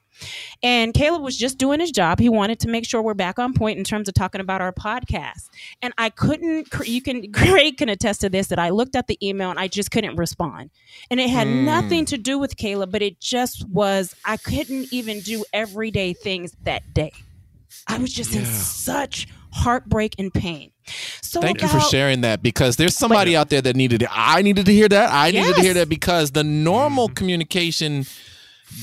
And 0.62 0.92
Caleb 0.92 1.22
was 1.22 1.36
just 1.36 1.56
doing 1.56 1.80
his 1.80 1.90
job. 1.90 2.18
He 2.18 2.28
wanted 2.28 2.60
to 2.60 2.68
make 2.68 2.84
sure 2.84 3.00
we're 3.00 3.14
back 3.14 3.38
on 3.38 3.54
point 3.54 3.78
in 3.78 3.84
terms 3.84 4.08
of 4.08 4.14
talking 4.14 4.40
about 4.40 4.60
our 4.60 4.72
podcast. 4.72 5.48
And 5.80 5.94
I 5.96 6.10
couldn't, 6.10 6.68
you 6.84 7.00
can, 7.00 7.32
Craig 7.32 7.78
can 7.78 7.88
attest 7.88 8.20
to 8.22 8.28
this, 8.28 8.48
that 8.48 8.58
I 8.58 8.70
looked 8.70 8.96
at 8.96 9.06
the 9.06 9.18
email 9.26 9.50
and 9.50 9.58
I 9.58 9.68
just 9.68 9.90
couldn't 9.90 10.16
respond. 10.16 10.70
And 11.10 11.20
it 11.20 11.30
had 11.30 11.46
hmm. 11.46 11.64
nothing 11.64 12.04
to 12.06 12.18
do 12.18 12.38
with 12.38 12.56
Caleb, 12.56 12.92
but 12.92 13.02
it 13.02 13.20
just 13.20 13.66
was, 13.68 14.14
I 14.24 14.36
couldn't 14.36 14.92
even 14.92 15.20
do 15.20 15.44
everyday 15.52 16.12
things 16.12 16.54
that 16.64 16.92
day. 16.92 17.12
I 17.86 17.98
was 17.98 18.12
just 18.12 18.34
in 18.34 18.44
such 18.44 19.26
heartbreak 19.52 20.14
and 20.18 20.32
pain. 20.32 20.72
So 21.22 21.40
Thank 21.40 21.62
you 21.62 21.68
for 21.68 21.80
sharing 21.80 22.22
that 22.22 22.42
because 22.42 22.76
there's 22.76 22.96
somebody 22.96 23.36
out 23.36 23.50
there 23.50 23.62
that 23.62 23.76
needed 23.76 24.02
it. 24.02 24.08
I 24.10 24.42
needed 24.42 24.66
to 24.66 24.72
hear 24.72 24.88
that. 24.88 25.10
I 25.12 25.30
needed 25.30 25.54
to 25.56 25.62
hear 25.62 25.74
that 25.74 25.88
because 25.88 26.32
the 26.32 26.44
normal 26.44 27.06
mm-hmm. 27.06 27.14
communication 27.14 28.06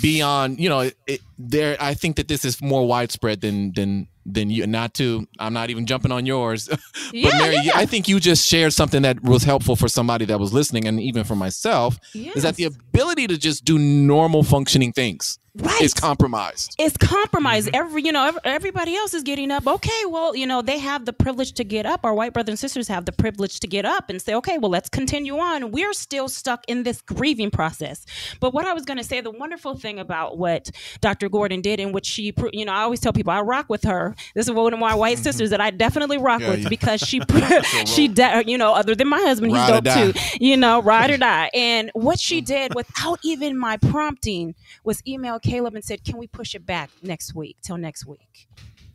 beyond, 0.01 0.59
you 0.59 0.69
know, 0.69 0.81
it, 0.81 0.95
it, 1.07 1.21
there. 1.37 1.77
I 1.79 1.93
think 1.93 2.17
that 2.17 2.27
this 2.27 2.45
is 2.45 2.61
more 2.61 2.87
widespread 2.87 3.41
than 3.41 3.73
than 3.73 4.07
than 4.25 4.49
you. 4.49 4.67
Not 4.67 4.93
to, 4.95 5.27
I'm 5.39 5.53
not 5.53 5.69
even 5.69 5.85
jumping 5.85 6.11
on 6.11 6.25
yours, 6.25 6.67
but 6.67 6.79
Yeah, 7.13 7.37
Mary, 7.37 7.57
yeah. 7.63 7.71
I 7.75 7.85
think 7.85 8.07
you 8.07 8.19
just 8.19 8.47
shared 8.47 8.73
something 8.73 9.01
that 9.03 9.23
was 9.23 9.43
helpful 9.43 9.75
for 9.75 9.87
somebody 9.87 10.25
that 10.25 10.39
was 10.39 10.53
listening, 10.53 10.87
and 10.87 10.99
even 10.99 11.23
for 11.23 11.35
myself, 11.35 11.99
is 12.13 12.43
that 12.43 12.55
the 12.55 12.65
ability 12.65 13.27
to 13.27 13.37
just 13.37 13.63
do 13.65 13.79
normal 13.79 14.43
functioning 14.43 14.91
things 14.91 15.39
Right. 15.59 15.81
is 15.81 15.93
compromised. 15.93 16.75
it's 16.77 16.97
compromised. 16.97 17.67
Mm-hmm. 17.67 17.75
Every 17.75 18.03
you 18.03 18.11
know, 18.11 18.27
ev- 18.27 18.39
everybody 18.43 18.95
else 18.95 19.13
is 19.13 19.23
getting 19.23 19.51
up. 19.51 19.67
Okay, 19.67 20.05
well, 20.07 20.35
you 20.35 20.47
know, 20.47 20.61
they 20.61 20.77
have 20.77 21.05
the 21.05 21.13
privilege 21.13 21.53
to 21.53 21.63
get 21.63 21.85
up. 21.85 22.01
Our 22.03 22.13
white 22.13 22.33
brothers 22.33 22.53
and 22.53 22.59
sisters 22.59 22.87
have 22.87 23.05
the 23.05 23.11
privilege 23.11 23.59
to 23.61 23.67
get 23.67 23.85
up 23.85 24.09
and 24.09 24.21
say, 24.21 24.33
okay, 24.35 24.57
well, 24.57 24.71
let's 24.71 24.89
continue 24.89 25.37
on. 25.37 25.71
We're 25.71 25.93
still 25.93 26.29
stuck 26.29 26.63
in 26.67 26.83
this 26.83 27.01
grieving 27.01 27.51
process. 27.51 28.05
But 28.39 28.53
what 28.53 28.65
I 28.65 28.73
was 28.73 28.85
going 28.85 28.97
to 28.97 29.03
say, 29.03 29.21
the 29.21 29.31
wonderful 29.31 29.75
thing 29.75 29.99
about 29.99 30.37
what 30.37 30.69
Dr. 31.01 31.29
Gordon 31.29 31.61
did, 31.61 31.79
in 31.79 31.91
which 31.91 32.05
she, 32.05 32.33
you 32.53 32.65
know, 32.65 32.71
I 32.73 32.81
always 32.81 32.99
tell 32.99 33.13
people 33.13 33.31
I 33.31 33.41
rock 33.41 33.67
with 33.69 33.83
her. 33.83 34.15
This 34.35 34.47
is 34.47 34.51
one 34.53 34.73
of 34.73 34.79
my 34.79 34.95
white 34.95 35.17
mm-hmm. 35.17 35.23
sisters 35.23 35.49
that 35.49 35.61
I 35.61 35.71
definitely 35.71 36.17
rock 36.17 36.41
Yeah, 36.41 36.51
with 36.51 36.63
yeah. 36.63 36.69
because 36.69 37.01
she, 37.01 37.21
she, 37.85 38.07
de- 38.07 38.43
you 38.47 38.57
know, 38.57 38.73
other 38.73 38.95
than 38.95 39.07
my 39.07 39.19
husband, 39.19 39.51
he's 39.51 39.59
Ride 39.59 39.77
or 39.77 39.81
dope 39.81 40.13
too. 40.13 40.19
You 40.39 40.57
know, 40.57 40.81
ride 40.81 41.11
or 41.11 41.17
die. 41.29 41.49
And 41.53 41.91
what 41.93 42.19
she 42.19 42.41
did 42.41 42.75
without 42.75 43.19
even 43.23 43.57
my 43.57 43.77
prompting 43.77 44.55
was 44.83 45.01
email 45.07 45.39
Caleb 45.47 45.75
and 45.75 45.83
said, 45.83 46.03
"Can 46.03 46.17
we 46.17 46.27
push 46.27 46.55
it 46.55 46.65
back 46.65 46.89
next 47.01 47.35
week 47.35 47.57
till 47.61 47.77
next 47.77 48.05
week?" 48.05 48.47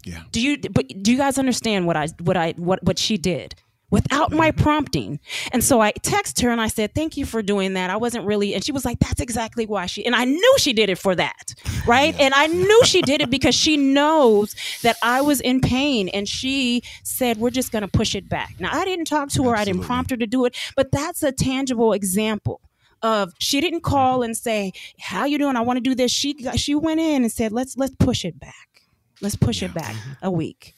Yeah. 0.04 0.22
Do 0.32 0.40
you 0.40 0.58
but 0.58 0.88
do 1.02 1.12
you 1.12 1.18
guys 1.18 1.38
understand 1.38 1.86
what 1.86 1.96
I 1.96 2.08
what 2.22 2.36
I 2.36 2.52
what 2.56 2.82
what 2.82 2.98
she 2.98 3.16
did? 3.16 3.54
Without 3.90 4.32
my 4.32 4.52
mm-hmm. 4.52 4.62
prompting. 4.62 5.20
And 5.52 5.62
so 5.62 5.82
I 5.82 5.92
text 5.92 6.40
her 6.40 6.48
and 6.48 6.62
I 6.62 6.68
said, 6.68 6.94
Thank 6.94 7.18
you 7.18 7.26
for 7.26 7.42
doing 7.42 7.74
that. 7.74 7.90
I 7.90 7.96
wasn't 7.96 8.24
really 8.24 8.54
and 8.54 8.64
she 8.64 8.72
was 8.72 8.86
like, 8.86 8.98
That's 9.00 9.20
exactly 9.20 9.66
why 9.66 9.84
she 9.84 10.04
and 10.06 10.14
I 10.14 10.24
knew 10.24 10.54
she 10.58 10.72
did 10.72 10.88
it 10.88 10.98
for 10.98 11.14
that. 11.14 11.54
Right. 11.84 12.14
And 12.20 12.32
I 12.32 12.46
knew 12.46 12.84
she 12.84 13.02
did 13.02 13.20
it 13.22 13.28
because 13.28 13.56
she 13.56 13.76
knows 13.76 14.54
that 14.82 14.96
I 15.02 15.20
was 15.20 15.40
in 15.40 15.60
pain. 15.60 16.08
And 16.10 16.28
she 16.28 16.82
said, 17.02 17.38
We're 17.38 17.50
just 17.50 17.72
gonna 17.72 17.88
push 17.88 18.14
it 18.14 18.28
back. 18.28 18.54
Now 18.60 18.70
I 18.72 18.84
didn't 18.84 19.06
talk 19.06 19.30
to 19.30 19.44
her, 19.48 19.56
I 19.56 19.64
didn't 19.64 19.82
prompt 19.82 20.10
her 20.10 20.16
to 20.16 20.26
do 20.26 20.44
it, 20.44 20.56
but 20.76 20.92
that's 20.92 21.22
a 21.22 21.32
tangible 21.32 21.92
example 21.92 22.60
of 23.02 23.32
she 23.38 23.60
didn't 23.60 23.82
call 23.82 24.22
and 24.22 24.36
say 24.36 24.72
how 25.00 25.24
you 25.24 25.38
doing 25.38 25.56
i 25.56 25.60
want 25.60 25.76
to 25.76 25.80
do 25.80 25.94
this 25.94 26.10
she 26.10 26.34
got, 26.34 26.58
she 26.58 26.74
went 26.74 27.00
in 27.00 27.22
and 27.22 27.32
said 27.32 27.52
let's 27.52 27.76
let's 27.76 27.94
push 27.96 28.24
it 28.24 28.38
back 28.38 28.82
let's 29.20 29.36
push 29.36 29.62
it 29.62 29.72
back 29.74 29.94
a 30.22 30.30
week 30.30 30.74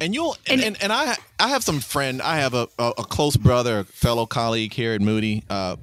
And 0.00 0.14
you'll 0.14 0.36
and, 0.46 0.62
and, 0.62 0.76
and 0.82 0.92
I 0.92 1.16
I 1.40 1.48
have 1.48 1.64
some 1.64 1.80
friend. 1.80 2.20
I 2.20 2.36
have 2.36 2.52
a, 2.52 2.68
a, 2.78 2.92
a 2.98 3.04
close 3.04 3.36
brother, 3.36 3.80
a 3.80 3.84
fellow 3.84 4.26
colleague 4.26 4.74
here 4.74 4.92
at 4.92 5.00
Moody. 5.00 5.42
Uh, 5.48 5.76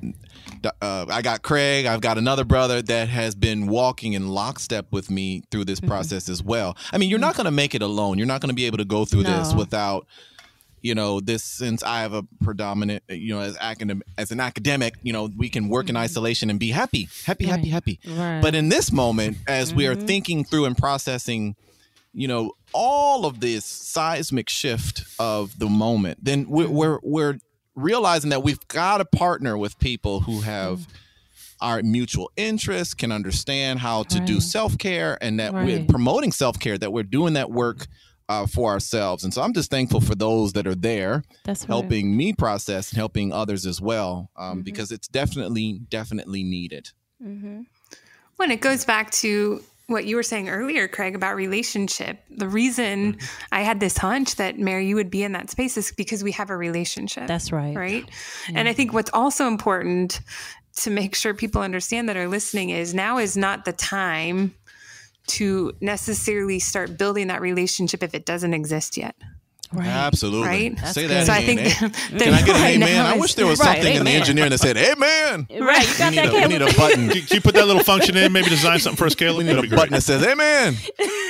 uh, 0.82 1.06
I 1.10 1.22
got 1.22 1.42
Craig. 1.42 1.86
I've 1.86 2.02
got 2.02 2.18
another 2.18 2.44
brother 2.44 2.82
that 2.82 3.10
has 3.10 3.36
been 3.36 3.68
walking 3.68 4.14
in 4.14 4.30
lockstep 4.30 4.86
with 4.92 5.10
me 5.10 5.44
through 5.52 5.66
this 5.66 5.80
process 5.80 6.30
as 6.30 6.44
well. 6.44 6.78
I 6.92 6.98
mean, 6.98 7.10
you're 7.10 7.20
not 7.20 7.36
going 7.36 7.46
to 7.46 7.52
make 7.52 7.76
it 7.76 7.82
alone. 7.82 8.18
You're 8.18 8.28
not 8.28 8.42
going 8.42 8.50
to 8.50 8.56
be 8.56 8.66
able 8.66 8.78
to 8.78 8.86
go 8.86 9.06
through 9.06 9.24
this 9.24 9.54
without, 9.54 10.06
you 10.84 10.94
know, 10.94 11.20
this. 11.20 11.44
Since 11.44 11.82
I 11.82 12.02
have 12.02 12.14
a 12.14 12.24
predominant, 12.44 13.02
you 13.10 13.34
know, 13.34 13.42
as 13.42 13.58
academic 13.60 14.06
as 14.20 14.32
an 14.32 14.40
academic, 14.40 14.94
you 15.02 15.14
know, 15.14 15.30
we 15.36 15.50
can 15.50 15.70
work 15.70 15.90
in 15.90 15.96
mm-hmm. 15.96 16.04
isolation 16.04 16.52
and 16.52 16.60
be 16.60 16.70
happy, 16.70 17.10
happy, 17.26 17.46
happy, 17.46 17.64
Right. 17.64 17.72
happy. 17.72 18.00
Right. 18.06 18.42
But 18.42 18.54
in 18.54 18.70
this 18.70 18.92
moment, 18.92 19.38
as 19.48 19.74
we 19.74 19.88
are 19.88 19.96
mm-hmm. 19.96 20.06
thinking 20.06 20.44
through 20.44 20.66
and 20.66 20.78
processing 20.78 21.56
you 22.14 22.28
know 22.28 22.52
all 22.74 23.26
of 23.26 23.40
this 23.40 23.66
seismic 23.66 24.50
shift 24.50 25.04
of 25.20 25.58
the 25.58 25.68
moment 25.68 26.24
then 26.24 26.48
we're 26.48 26.66
mm-hmm. 26.66 26.76
we're, 26.76 27.00
we're 27.02 27.38
realizing 27.76 28.30
that 28.30 28.44
we've 28.44 28.66
got 28.68 29.00
to 29.00 29.06
partner 29.06 29.58
with 29.58 29.78
people 29.80 30.20
who 30.20 30.42
have 30.42 30.88
our 31.60 31.82
mutual 31.82 32.30
interests 32.36 32.94
can 32.94 33.12
understand 33.12 33.80
how 33.80 34.04
to 34.04 34.20
do 34.20 34.40
self-care 34.40 35.18
and 35.22 35.40
that 35.40 35.54
we're 35.54 35.86
promoting 35.86 36.32
self-care 36.32 36.78
that 36.78 36.92
we're 36.92 37.04
doing 37.04 37.34
that 37.34 37.50
work 37.50 37.88
uh, 38.30 38.46
for 38.46 38.72
ourselves 38.72 39.24
and 39.24 39.34
so 39.34 39.42
i'm 39.42 39.54
just 39.54 39.70
thankful 39.70 40.02
for 40.02 40.16
those 40.16 40.54
that 40.54 40.66
are 40.66 40.76
there 40.76 41.24
that's 41.44 41.64
helping 41.64 42.16
me 42.16 42.34
process 42.34 42.92
and 42.92 42.98
helping 42.98 43.32
others 43.32 43.66
as 43.66 43.82
well 43.82 44.30
um, 44.36 44.62
because 44.62 44.92
it's 44.92 45.08
definitely 45.08 45.80
definitely 45.90 46.44
needed 46.44 46.90
mm-hmm. 47.24 47.62
When 48.38 48.52
it 48.52 48.62
goes 48.62 48.84
back 48.86 49.12
to 49.12 49.64
what 49.88 50.06
you 50.06 50.16
were 50.16 50.24
saying 50.24 50.50
earlier, 50.50 50.88
Craig, 50.88 51.16
about 51.16 51.36
relationship, 51.36 52.20
the 52.30 52.48
reason 52.48 53.18
I 53.52 53.62
had 53.62 53.80
this 53.80 53.98
hunch 53.98 54.36
that 54.38 54.58
Mary, 54.58 54.88
you 54.88 54.96
would 54.96 55.10
be 55.10 55.24
in 55.24 55.34
that 55.34 55.50
space 55.50 55.78
is 55.78 55.92
because 55.92 56.24
we 56.24 56.32
have 56.32 56.50
a 56.50 56.58
relationship. 56.58 57.28
that's 57.28 57.52
right 57.52 57.76
right? 57.76 58.10
And 58.54 58.68
I 58.68 58.74
think 58.74 58.94
what's 58.94 59.12
also 59.14 59.48
important 59.48 60.22
to 60.78 60.90
make 60.90 61.16
sure 61.16 61.34
people 61.34 61.62
understand 61.62 62.10
that 62.10 62.18
are 62.18 62.28
listening 62.28 62.70
is 62.72 62.94
now 62.94 63.20
is 63.20 63.38
not 63.38 63.66
the 63.66 63.74
time 63.74 64.56
to 65.28 65.74
necessarily 65.82 66.60
start 66.60 66.98
building 66.98 67.28
that 67.28 67.42
relationship 67.42 68.04
if 68.04 68.14
it 68.14 68.26
doesn't 68.26 68.54
exist 68.54 68.98
yet. 68.98 69.16
Right. 69.74 69.88
Absolutely. 69.88 70.48
Right? 70.48 70.76
That's 70.78 70.94
Say 70.94 71.08
that 71.08 71.26
So 71.26 71.34
I 71.34 71.42
think 71.44 71.62
eh? 71.62 71.64
there's- 71.80 71.94
Can 72.24 72.34
I 72.34 72.42
get 72.42 72.50
an 72.56 72.62
Right, 72.62 72.76
amen? 72.76 73.06
I 73.06 73.18
wish 73.18 73.34
there 73.34 73.46
was 73.48 73.60
right, 73.60 73.76
something 73.78 73.96
in 73.96 74.04
the 74.04 74.10
amen. 74.12 74.22
engineering 74.22 74.50
that 74.52 74.60
said 74.60 74.78
amen. 74.78 75.48
Right. 75.60 75.88
You 75.90 75.98
got 75.98 76.10
We 76.12 76.16
that 76.16 76.32
need, 76.32 76.44
a, 76.44 76.48
we 76.48 76.48
need 76.48 76.62
a 76.62 76.78
button. 76.78 77.10
Can 77.10 77.24
you 77.32 77.42
put 77.42 77.56
that 77.56 77.66
little 77.66 77.84
function 77.84 78.16
in? 78.16 78.32
Maybe 78.32 78.50
design 78.50 78.80
something 78.80 78.98
for 78.98 79.06
us, 79.08 79.16
Caleb. 79.16 79.40
We 79.40 79.44
need 79.46 79.56
That'd 79.56 79.74
a 79.74 79.76
button 79.76 79.94
that 79.94 80.02
says 80.02 80.24
amen. 80.24 80.76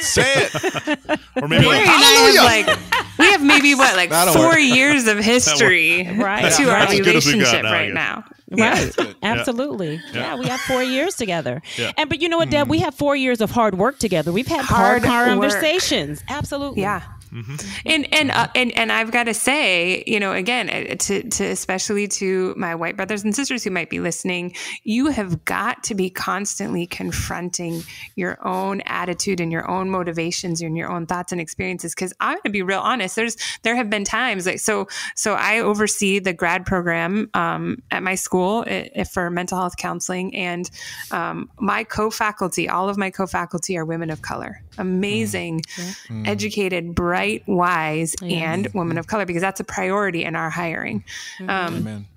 Say 0.01 0.23
it. 0.25 1.19
Or 1.41 1.47
maybe 1.47 1.65
Mary 1.65 1.67
like, 1.67 1.85
Hallelujah! 1.85 2.41
like 2.41 2.79
we 3.17 3.25
have 3.31 3.41
maybe 3.43 3.75
what 3.75 3.95
like 3.95 4.09
That'll 4.09 4.33
four 4.33 4.49
work. 4.49 4.59
years 4.59 5.07
of 5.07 5.17
history 5.19 6.03
Right. 6.17 6.51
to 6.53 6.63
Yeah. 6.63 6.69
our 6.69 6.79
That's 6.79 6.93
as 6.93 6.99
good 7.01 7.15
as 7.15 7.25
we 7.25 7.31
got 7.39 7.53
relationship 7.53 7.63
now, 7.63 7.71
right 7.71 7.87
yeah. 7.87 7.93
now. 7.93 8.23
Right. 8.55 8.95
good. 8.95 9.15
Absolutely. 9.23 9.99
Yeah. 10.13 10.35
we 10.35 10.45
have 10.47 10.59
four 10.61 10.83
years 10.83 11.15
together. 11.15 11.61
Yeah. 11.77 11.91
And 11.97 12.07
but 12.09 12.21
you 12.21 12.29
know 12.29 12.37
what, 12.37 12.51
Deb? 12.51 12.67
We 12.69 12.79
have 12.79 12.93
four 12.93 13.15
years 13.15 13.41
of 13.41 13.49
hard 13.49 13.75
work 13.77 13.97
together. 13.97 14.31
We've 14.31 14.45
had 14.47 14.63
hard, 14.65 15.03
Hard 15.03 15.37
work. 15.39 15.49
conversations. 15.49 16.23
Absolutely. 16.29 16.81
Yeah. 16.83 17.01
And 17.85 18.13
and 18.13 18.31
uh, 18.31 18.47
and 18.55 18.71
and 18.77 18.91
I've 18.91 19.11
got 19.11 19.25
to 19.25 19.33
say, 19.33 20.03
you 20.07 20.19
know, 20.19 20.33
again, 20.33 20.69
uh, 20.69 20.95
to 20.95 21.29
to 21.29 21.43
especially 21.45 22.07
to 22.07 22.53
my 22.57 22.75
white 22.75 22.95
brothers 22.95 23.23
and 23.23 23.35
sisters 23.35 23.63
who 23.63 23.71
might 23.71 23.89
be 23.89 23.99
listening, 23.99 24.53
you 24.83 25.07
have 25.07 25.45
got 25.45 25.83
to 25.85 25.95
be 25.95 26.09
constantly 26.09 26.87
confronting 26.87 27.83
your 28.15 28.37
own 28.45 28.81
attitude 28.81 29.39
and 29.39 29.51
your 29.51 29.69
own 29.69 29.89
motivations 29.89 30.61
and 30.61 30.77
your 30.77 30.91
own 30.91 31.05
thoughts 31.05 31.31
and 31.31 31.41
experiences. 31.41 31.93
Because 31.93 32.13
I'm 32.19 32.35
going 32.35 32.43
to 32.45 32.49
be 32.49 32.61
real 32.61 32.79
honest. 32.79 33.15
There's 33.15 33.37
there 33.63 33.75
have 33.75 33.89
been 33.89 34.03
times 34.03 34.45
like 34.45 34.59
so 34.59 34.87
so 35.15 35.33
I 35.33 35.59
oversee 35.59 36.19
the 36.19 36.33
grad 36.33 36.65
program 36.65 37.29
um, 37.33 37.81
at 37.91 38.03
my 38.03 38.15
school 38.15 38.65
uh, 38.67 39.03
for 39.05 39.29
mental 39.29 39.57
health 39.57 39.77
counseling, 39.77 40.35
and 40.35 40.69
um, 41.11 41.49
my 41.59 41.83
co-faculty, 41.83 42.69
all 42.69 42.89
of 42.89 42.97
my 42.97 43.09
co-faculty 43.09 43.77
are 43.77 43.85
women 43.85 44.09
of 44.09 44.21
color, 44.21 44.62
Mm. 44.75 44.79
amazing, 44.81 45.61
mm. 46.07 46.27
educated, 46.27 46.95
bright, 46.95 47.43
wise, 47.47 48.15
and 48.21 48.65
mm-hmm. 48.65 48.77
women 48.77 48.97
of 48.97 49.07
color 49.07 49.25
because 49.25 49.41
that's 49.41 49.59
a 49.59 49.63
priority 49.63 50.23
in 50.23 50.35
our 50.35 50.49
hiring. 50.49 51.03
Mm-hmm. 51.39 51.49
Um, 51.49 51.75
Amen. 51.75 52.07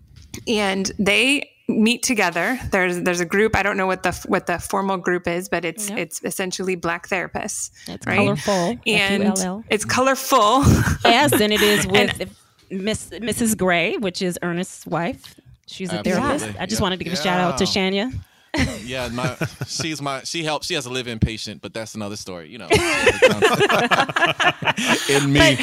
and 0.46 0.92
they 0.98 1.50
meet 1.68 2.02
together. 2.02 2.58
There's 2.70 3.00
there's 3.02 3.20
a 3.20 3.24
group. 3.24 3.56
I 3.56 3.62
don't 3.62 3.76
know 3.76 3.86
what 3.86 4.02
the 4.02 4.12
what 4.26 4.46
the 4.46 4.58
formal 4.58 4.96
group 4.98 5.26
is, 5.26 5.48
but 5.48 5.64
it's 5.64 5.88
Yep. 5.90 5.98
it's 5.98 6.20
essentially 6.24 6.76
black 6.76 7.08
therapists. 7.08 7.70
It's 7.88 8.06
right? 8.06 8.16
colorful. 8.16 8.78
and 8.86 9.24
F-U-L-L. 9.24 9.64
it's 9.70 9.84
colorful. 9.84 10.62
Yes, 11.04 11.32
and 11.40 11.52
it 11.52 11.62
is 11.62 11.86
with 11.86 12.34
Miss 12.70 13.10
Mrs. 13.10 13.56
Gray, 13.56 13.96
which 13.96 14.22
is 14.22 14.38
Ernest's 14.42 14.86
wife. 14.86 15.34
She's 15.66 15.92
a 15.92 15.98
Absolutely. 15.98 16.38
therapist. 16.38 16.60
I 16.60 16.66
just 16.66 16.80
Yeah. 16.80 16.82
wanted 16.84 16.98
to 16.98 17.04
give 17.04 17.12
a 17.12 17.16
shout 17.16 17.40
out 17.40 17.58
to 17.58 17.64
Shania. 17.64 18.12
Yeah, 18.84 19.08
my 19.08 19.36
she's 19.66 20.00
my 20.00 20.22
she 20.22 20.44
helps. 20.44 20.66
She 20.66 20.74
has 20.74 20.86
a 20.86 20.90
live-in 20.90 21.18
patient, 21.18 21.62
but 21.62 21.74
that's 21.74 21.94
another 21.94 22.16
story. 22.16 22.48
You 22.48 22.58
know, 22.58 22.68
in 25.08 25.32
me. 25.32 25.58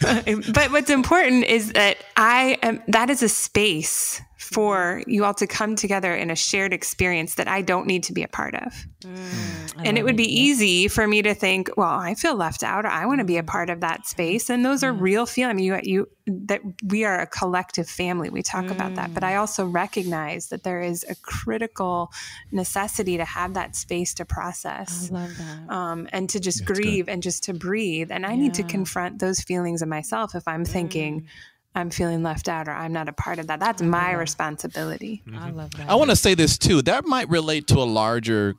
but 0.52 0.70
what's 0.70 0.90
important 0.90 1.44
is 1.44 1.72
that 1.72 1.98
I 2.16 2.58
am 2.62 2.82
that 2.88 3.10
is 3.10 3.22
a 3.22 3.28
space 3.28 4.20
for 4.44 5.02
you 5.06 5.24
all 5.24 5.32
to 5.32 5.46
come 5.46 5.74
together 5.74 6.14
in 6.14 6.30
a 6.30 6.36
shared 6.36 6.74
experience 6.74 7.36
that 7.36 7.48
I 7.48 7.62
don't 7.62 7.86
need 7.86 8.02
to 8.04 8.12
be 8.12 8.22
a 8.22 8.28
part 8.28 8.54
of. 8.54 8.86
Mm. 9.04 9.82
and 9.84 9.98
it 9.98 10.02
would 10.02 10.16
be 10.16 10.24
easy 10.24 10.88
for 10.88 11.06
me 11.06 11.20
to 11.20 11.34
think, 11.34 11.68
well, 11.76 11.90
I 11.90 12.14
feel 12.14 12.34
left 12.34 12.62
out 12.62 12.86
or 12.86 12.88
I 12.88 13.04
want 13.04 13.18
to 13.18 13.24
be 13.24 13.36
a 13.36 13.42
part 13.42 13.68
of 13.68 13.80
that 13.80 14.06
space. 14.06 14.48
And 14.48 14.64
those 14.64 14.82
are 14.82 14.92
mm. 14.92 15.00
real 15.00 15.26
feelings. 15.26 15.50
I 15.50 15.54
mean, 15.54 15.64
you, 15.64 15.80
you, 15.82 16.08
that 16.46 16.62
we 16.86 17.04
are 17.04 17.20
a 17.20 17.26
collective 17.26 17.86
family. 17.86 18.30
We 18.30 18.42
talk 18.42 18.70
about 18.70 18.94
that, 18.94 19.12
but 19.12 19.22
I 19.22 19.32
mm. 19.32 19.40
also 19.40 19.66
recognize 19.66 20.48
that 20.48 20.62
there 20.62 20.80
is 20.80 21.04
a 21.08 21.14
critical 21.16 22.10
necessity 22.50 23.18
to 23.18 23.24
have 23.24 23.54
that 23.54 23.76
space 23.76 24.14
to 24.14 24.24
process 24.24 25.10
I 25.10 25.14
love 25.14 25.36
that. 25.36 25.74
um, 25.74 26.08
and 26.12 26.30
to 26.30 26.40
just 26.40 26.64
grieve 26.64 27.08
and 27.08 27.22
just 27.22 27.44
to 27.44 27.54
breathe. 27.54 28.10
And 28.10 28.24
I 28.24 28.36
need 28.36 28.54
to 28.54 28.62
confront 28.62 29.18
those 29.18 29.40
feelings 29.40 29.82
in 29.82 29.88
myself 29.88 30.34
if 30.34 30.48
I'm 30.48 30.64
thinking 30.64 31.28
I'm 31.74 31.90
feeling 31.90 32.22
left 32.22 32.48
out 32.48 32.68
or 32.68 32.72
I'm 32.72 32.92
not 32.92 33.08
a 33.08 33.12
part 33.12 33.38
of 33.38 33.48
that. 33.48 33.60
That's 33.60 33.82
my 33.82 34.12
responsibility. 34.12 35.22
I 35.36 35.50
love 35.50 35.72
that. 35.72 35.88
I 35.90 35.94
want 35.96 36.10
to 36.10 36.16
say 36.16 36.34
this 36.34 36.56
too. 36.56 36.82
That 36.82 37.04
might 37.04 37.28
relate 37.28 37.66
to 37.68 37.78
a 37.78 37.84
larger 37.84 38.54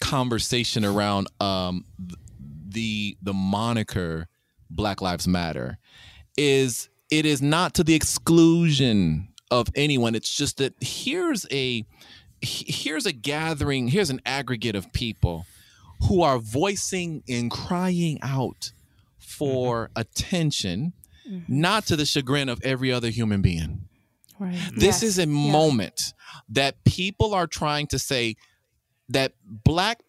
conversation 0.00 0.84
around 0.84 1.28
um, 1.40 1.84
the 2.68 3.16
the 3.22 3.34
moniker 3.34 4.28
Black 4.70 5.00
Lives 5.00 5.28
Matter. 5.28 5.78
Is 6.36 6.88
it 7.10 7.26
is 7.26 7.42
not 7.42 7.74
to 7.74 7.84
the 7.84 7.94
exclusion 7.94 9.28
of 9.50 9.68
anyone. 9.74 10.14
It's 10.14 10.34
just 10.34 10.58
that 10.58 10.74
here's 10.80 11.46
a 11.50 11.84
here's 12.40 13.06
a 13.06 13.12
gathering. 13.12 13.88
Here's 13.88 14.10
an 14.10 14.20
aggregate 14.26 14.74
of 14.74 14.92
people 14.92 15.46
who 16.08 16.22
are 16.22 16.38
voicing 16.38 17.22
and 17.28 17.50
crying 17.50 18.18
out 18.22 18.72
for 19.18 19.90
attention, 19.96 20.92
Mm-hmm. 21.28 21.60
not 21.60 21.86
to 21.86 21.96
the 21.96 22.04
chagrin 22.04 22.50
of 22.50 22.60
every 22.62 22.92
other 22.92 23.08
human 23.08 23.40
being. 23.40 23.88
Right. 24.38 24.58
This 24.74 25.00
Yes. 25.00 25.02
is 25.02 25.18
a 25.18 25.26
moment 25.26 26.12
that 26.50 26.84
people 26.84 27.32
are 27.32 27.46
trying 27.46 27.86
to 27.88 27.98
say 27.98 28.36
that 29.08 29.32
black 29.42 30.00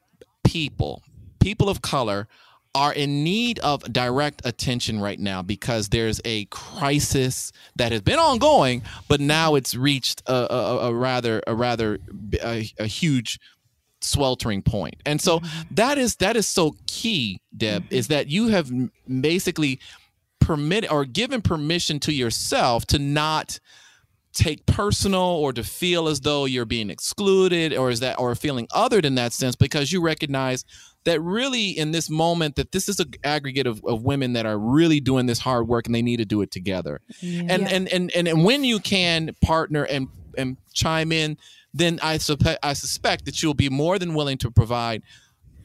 people, 0.43 1.03
people 1.39 1.69
of 1.69 1.81
color, 1.81 2.27
are 2.73 2.91
in 2.91 3.23
need 3.23 3.59
of 3.59 3.81
direct 3.93 4.41
attention 4.43 4.99
right 4.99 5.19
now 5.19 5.41
because 5.41 5.89
there's 5.89 6.19
a 6.25 6.43
crisis 6.45 7.53
that 7.77 7.93
has 7.93 8.01
been 8.01 8.19
ongoing, 8.19 8.81
but 9.07 9.21
now 9.21 9.55
it's 9.55 9.73
reached 9.73 10.21
a, 10.27 10.53
a, 10.53 10.77
a 10.89 10.93
rather 10.93 11.41
a 11.47 11.55
rather 11.55 11.99
a, 12.43 12.69
a 12.77 12.87
huge 12.87 13.39
sweltering 14.01 14.61
point. 14.61 14.95
And 15.05 15.21
so 15.21 15.39
mm-hmm. 15.39 15.75
that 15.75 15.97
is 15.97 16.17
that 16.17 16.35
is 16.35 16.47
so 16.47 16.75
key, 16.87 17.39
Deb, 17.55 17.85
mm-hmm. 17.85 17.95
is 17.95 18.09
that 18.09 18.27
you 18.27 18.49
have 18.49 18.69
basically 19.21 19.79
permitted 20.39 20.89
or 20.89 21.05
given 21.05 21.41
permission 21.41 21.99
to 22.01 22.13
yourself 22.13 22.85
to 22.87 22.99
not 22.99 23.59
take 24.33 24.65
personal 24.65 25.21
or 25.21 25.53
to 25.53 25.63
feel 25.63 26.07
as 26.07 26.19
though 26.21 26.45
you're 26.45 26.65
being 26.65 26.89
excluded 26.89 27.73
or 27.73 27.89
is 27.89 28.01
that 28.01 28.19
or 28.19 28.35
feeling 28.35 28.67
other 28.73 29.01
than 29.01 29.15
that 29.15 29.31
sense 29.31 29.55
because 29.55 29.93
you 29.93 30.01
recognize 30.01 30.65
that 31.05 31.21
really 31.21 31.69
in 31.69 31.91
this 31.91 32.09
moment 32.09 32.55
that 32.55 32.71
this 32.73 32.89
is 32.89 32.99
an 32.99 33.11
aggregate 33.23 33.65
of, 33.65 33.81
of 33.85 34.03
women 34.03 34.33
that 34.33 34.45
are 34.45 34.59
really 34.59 34.99
doing 34.99 35.25
this 35.25 35.39
hard 35.39 35.67
work 35.67 35.85
and 35.85 35.95
they 35.95 36.01
need 36.01 36.17
to 36.17 36.25
do 36.25 36.41
it 36.41 36.51
together. 36.51 36.99
Mm-hmm. 37.21 37.49
And, 37.49 37.67
and 37.69 37.87
and 37.87 38.11
and 38.11 38.27
and 38.27 38.43
when 38.43 38.63
you 38.63 38.79
can 38.79 39.31
partner 39.41 39.83
and 39.83 40.09
and 40.37 40.57
chime 40.73 41.11
in 41.11 41.37
then 41.73 41.99
i 42.01 42.17
suspect 42.17 42.59
i 42.63 42.73
suspect 42.73 43.25
that 43.25 43.41
you'll 43.41 43.53
be 43.53 43.69
more 43.69 43.97
than 43.99 44.13
willing 44.13 44.37
to 44.37 44.51
provide 44.51 45.01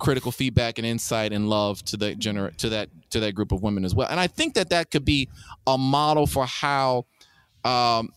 critical 0.00 0.32
feedback 0.32 0.78
and 0.78 0.86
insight 0.86 1.32
and 1.32 1.48
love 1.48 1.84
to 1.84 1.96
the 1.96 2.16
gener- 2.16 2.54
to 2.56 2.68
that 2.68 2.88
to 3.10 3.20
that 3.20 3.34
group 3.34 3.52
of 3.52 3.62
women 3.62 3.84
as 3.84 3.94
well 3.94 4.08
and 4.10 4.18
i 4.18 4.26
think 4.26 4.54
that 4.54 4.70
that 4.70 4.90
could 4.90 5.04
be 5.04 5.28
a 5.66 5.78
model 5.78 6.26
for 6.26 6.46
how 6.46 7.04
um, 7.64 8.08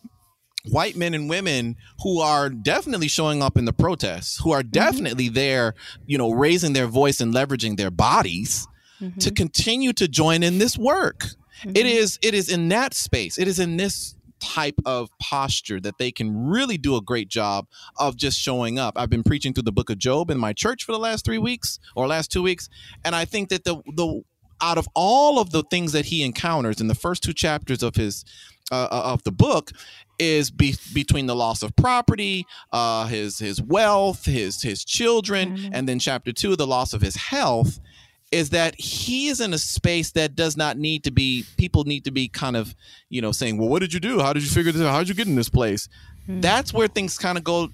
white 0.69 0.95
men 0.95 1.13
and 1.13 1.29
women 1.29 1.75
who 2.01 2.19
are 2.19 2.49
definitely 2.49 3.07
showing 3.07 3.43
up 3.43 3.57
in 3.57 3.65
the 3.65 3.73
protests, 3.73 4.39
who 4.41 4.51
are 4.51 4.61
mm-hmm. 4.61 4.71
definitely 4.71 5.29
there, 5.29 5.75
you 6.05 6.17
know, 6.17 6.31
raising 6.31 6.73
their 6.73 6.87
voice 6.87 7.19
and 7.19 7.33
leveraging 7.33 7.77
their 7.77 7.91
bodies 7.91 8.67
to 8.99 9.05
mm-hmm. 9.05 9.33
continue 9.33 9.91
to 9.93 10.07
join 10.07 10.43
in 10.43 10.59
this 10.59 10.77
work. 10.77 11.25
It 11.63 11.73
mm-hmm. 11.73 11.87
is 11.87 12.19
it 12.21 12.33
is 12.33 12.49
in 12.49 12.69
that 12.69 12.93
space. 12.93 13.37
It 13.37 13.47
is 13.47 13.59
in 13.59 13.77
this 13.77 14.15
type 14.43 14.75
of 14.85 15.09
posture 15.19 15.79
that 15.79 15.97
they 15.97 16.11
can 16.11 16.45
really 16.47 16.77
do 16.77 16.95
a 16.95 17.01
great 17.01 17.29
job 17.29 17.65
of 17.97 18.17
just 18.17 18.39
showing 18.39 18.77
up. 18.77 18.93
I've 18.97 19.09
been 19.09 19.23
preaching 19.23 19.53
through 19.53 19.63
the 19.63 19.71
book 19.71 19.89
of 19.89 19.97
Job 19.97 20.29
in 20.29 20.37
my 20.37 20.53
church 20.53 20.83
for 20.83 20.91
the 20.91 20.99
last 20.99 21.25
3 21.25 21.37
weeks 21.37 21.79
or 21.95 22.07
last 22.07 22.31
2 22.31 22.43
weeks, 22.43 22.69
and 23.05 23.15
I 23.15 23.25
think 23.25 23.49
that 23.49 23.63
the 23.63 23.75
the 23.95 24.21
out 24.61 24.77
of 24.77 24.87
all 24.95 25.39
of 25.39 25.49
the 25.49 25.63
things 25.63 25.91
that 25.91 26.05
he 26.05 26.23
encounters 26.23 26.79
in 26.79 26.87
the 26.87 26.95
first 26.95 27.21
two 27.23 27.33
chapters 27.33 27.83
of 27.83 27.95
his 27.95 28.23
uh, 28.71 28.87
of 28.91 29.21
the 29.23 29.31
book 29.31 29.71
is 30.19 30.49
be- 30.49 30.75
between 30.93 31.25
the 31.25 31.35
loss 31.35 31.63
of 31.63 31.75
property, 31.75 32.45
uh, 32.71 33.05
his 33.07 33.39
his 33.39 33.61
wealth, 33.61 34.25
his 34.25 34.61
his 34.61 34.85
children, 34.85 35.69
and 35.73 35.87
then 35.89 35.99
chapter 35.99 36.31
two, 36.31 36.55
the 36.55 36.67
loss 36.67 36.93
of 36.93 37.01
his 37.01 37.15
health. 37.15 37.79
Is 38.33 38.49
that 38.49 38.73
he 38.75 39.27
is 39.27 39.39
in 39.39 39.53
a 39.53 39.57
space 39.57 40.11
that 40.11 40.35
does 40.35 40.57
not 40.57 40.77
need 40.77 41.03
to 41.03 41.11
be. 41.11 41.45
People 41.57 41.83
need 41.83 42.03
to 42.05 42.11
be 42.11 42.27
kind 42.27 42.57
of, 42.57 42.75
you 43.09 43.21
know, 43.21 43.31
saying, 43.31 43.57
"Well, 43.57 43.69
what 43.69 43.79
did 43.79 43.93
you 43.93 43.99
do? 43.99 44.19
How 44.19 44.33
did 44.33 44.43
you 44.43 44.49
figure 44.49 44.71
this 44.71 44.81
out? 44.81 44.91
How 44.91 44.99
did 44.99 45.09
you 45.09 45.15
get 45.15 45.27
in 45.27 45.35
this 45.35 45.49
place?" 45.49 45.87
Hmm. 46.25 46.41
That's 46.41 46.73
where 46.73 46.87
things 46.87 47.17
kind 47.17 47.37
of 47.37 47.43
go 47.43 47.69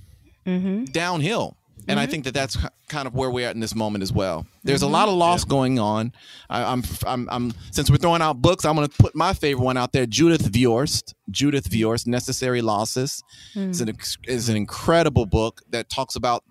mm-hmm. 0.46 0.86
downhill. 0.86 1.56
And 1.88 2.00
I 2.00 2.04
mm-hmm. 2.04 2.12
think 2.12 2.24
that 2.26 2.34
that's 2.34 2.58
kind 2.88 3.08
of 3.08 3.16
where 3.16 3.32
we're 3.32 3.48
at 3.48 3.56
in 3.56 3.62
this 3.62 3.74
moment 3.74 4.04
as 4.04 4.12
well. 4.12 4.46
There's 4.64 4.82
a 4.82 4.86
mm-hmm. 4.86 4.94
lot 4.94 5.08
of 5.08 5.16
loss 5.16 5.44
going 5.46 5.80
on. 5.80 6.12
I, 6.50 6.64
I'm, 6.64 6.84
I'm, 7.08 7.28
I'm, 7.32 7.54
since 7.72 7.90
we're 7.90 7.98
throwing 7.98 8.22
out 8.22 8.42
books, 8.42 8.66
I'm 8.66 8.76
going 8.76 8.88
to 8.88 8.96
put 8.98 9.16
my 9.16 9.34
favorite 9.34 9.64
one 9.64 9.78
out 9.78 9.92
there: 9.92 10.06
Judith 10.06 10.52
Viorst. 10.52 11.14
Judith 11.32 11.70
Viorst, 11.70 12.06
"Necessary 12.06 12.62
Losses." 12.62 13.24
Hmm. 13.54 13.70
It's 13.70 13.80
an 13.80 13.90
ex- 13.90 14.18
is 14.28 14.50
an 14.50 14.58
incredible 14.58 15.26
book 15.26 15.62
that 15.70 15.90
talks 15.90 16.16
about 16.16 16.44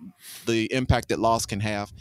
the 0.45 0.71
impact 0.73 1.09
that 1.09 1.19
loss 1.19 1.45
can 1.45 1.59
have. 1.59 1.93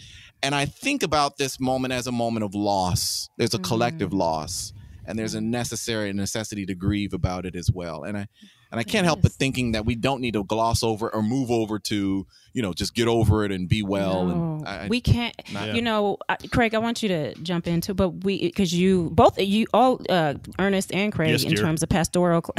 And 0.42 0.54
I 0.54 0.66
think 0.66 1.02
about 1.02 1.36
this 1.36 1.58
moment 1.58 1.92
as 1.92 2.06
a 2.06 2.12
moment 2.12 2.44
of 2.44 2.54
loss. 2.54 3.28
There's 3.36 3.54
a 3.54 3.58
collective 3.58 4.12
loss, 4.12 4.72
and 5.06 5.18
there's 5.18 5.34
a 5.34 5.40
necessary 5.40 6.12
necessity 6.12 6.64
to 6.66 6.74
grieve 6.74 7.12
about 7.12 7.44
it 7.46 7.56
as 7.56 7.70
well. 7.72 8.04
And 8.04 8.16
I, 8.16 8.28
And 8.70 8.78
I 8.78 8.84
can't 8.84 9.06
help 9.06 9.22
but 9.22 9.32
thinking 9.32 9.72
that 9.72 9.84
we 9.86 9.94
don't 9.96 10.20
need 10.20 10.34
to 10.34 10.44
gloss 10.44 10.82
over 10.82 11.08
or 11.12 11.22
move 11.22 11.50
over 11.50 11.78
to, 11.78 12.26
you 12.52 12.62
know, 12.62 12.74
just 12.74 12.94
get 12.94 13.08
over 13.08 13.44
it 13.46 13.50
and 13.50 13.66
be 13.68 13.82
well. 13.82 14.26
No, 14.26 14.34
and 14.58 14.68
I, 14.68 14.86
we 14.88 15.00
can't. 15.00 15.34
not- 15.52 15.74
You 15.74 15.80
know, 15.82 16.18
I- 16.28 16.36
Craig, 16.52 16.74
I 16.74 16.78
want 16.78 17.02
you 17.02 17.08
to 17.08 17.34
jump 17.42 17.66
into, 17.66 17.94
but 17.94 18.10
we 18.24 18.42
because 18.42 18.72
you 18.74 19.08
both 19.14 19.38
you 19.40 19.66
all 19.72 20.00
uh, 20.10 20.34
Ernest 20.58 20.92
and 20.94 21.10
Craig 21.12 21.30
Yes, 21.30 21.44
in 21.44 21.50
dear. 21.54 21.64
terms 21.64 21.82
of 21.82 21.88
pastoral. 21.88 22.42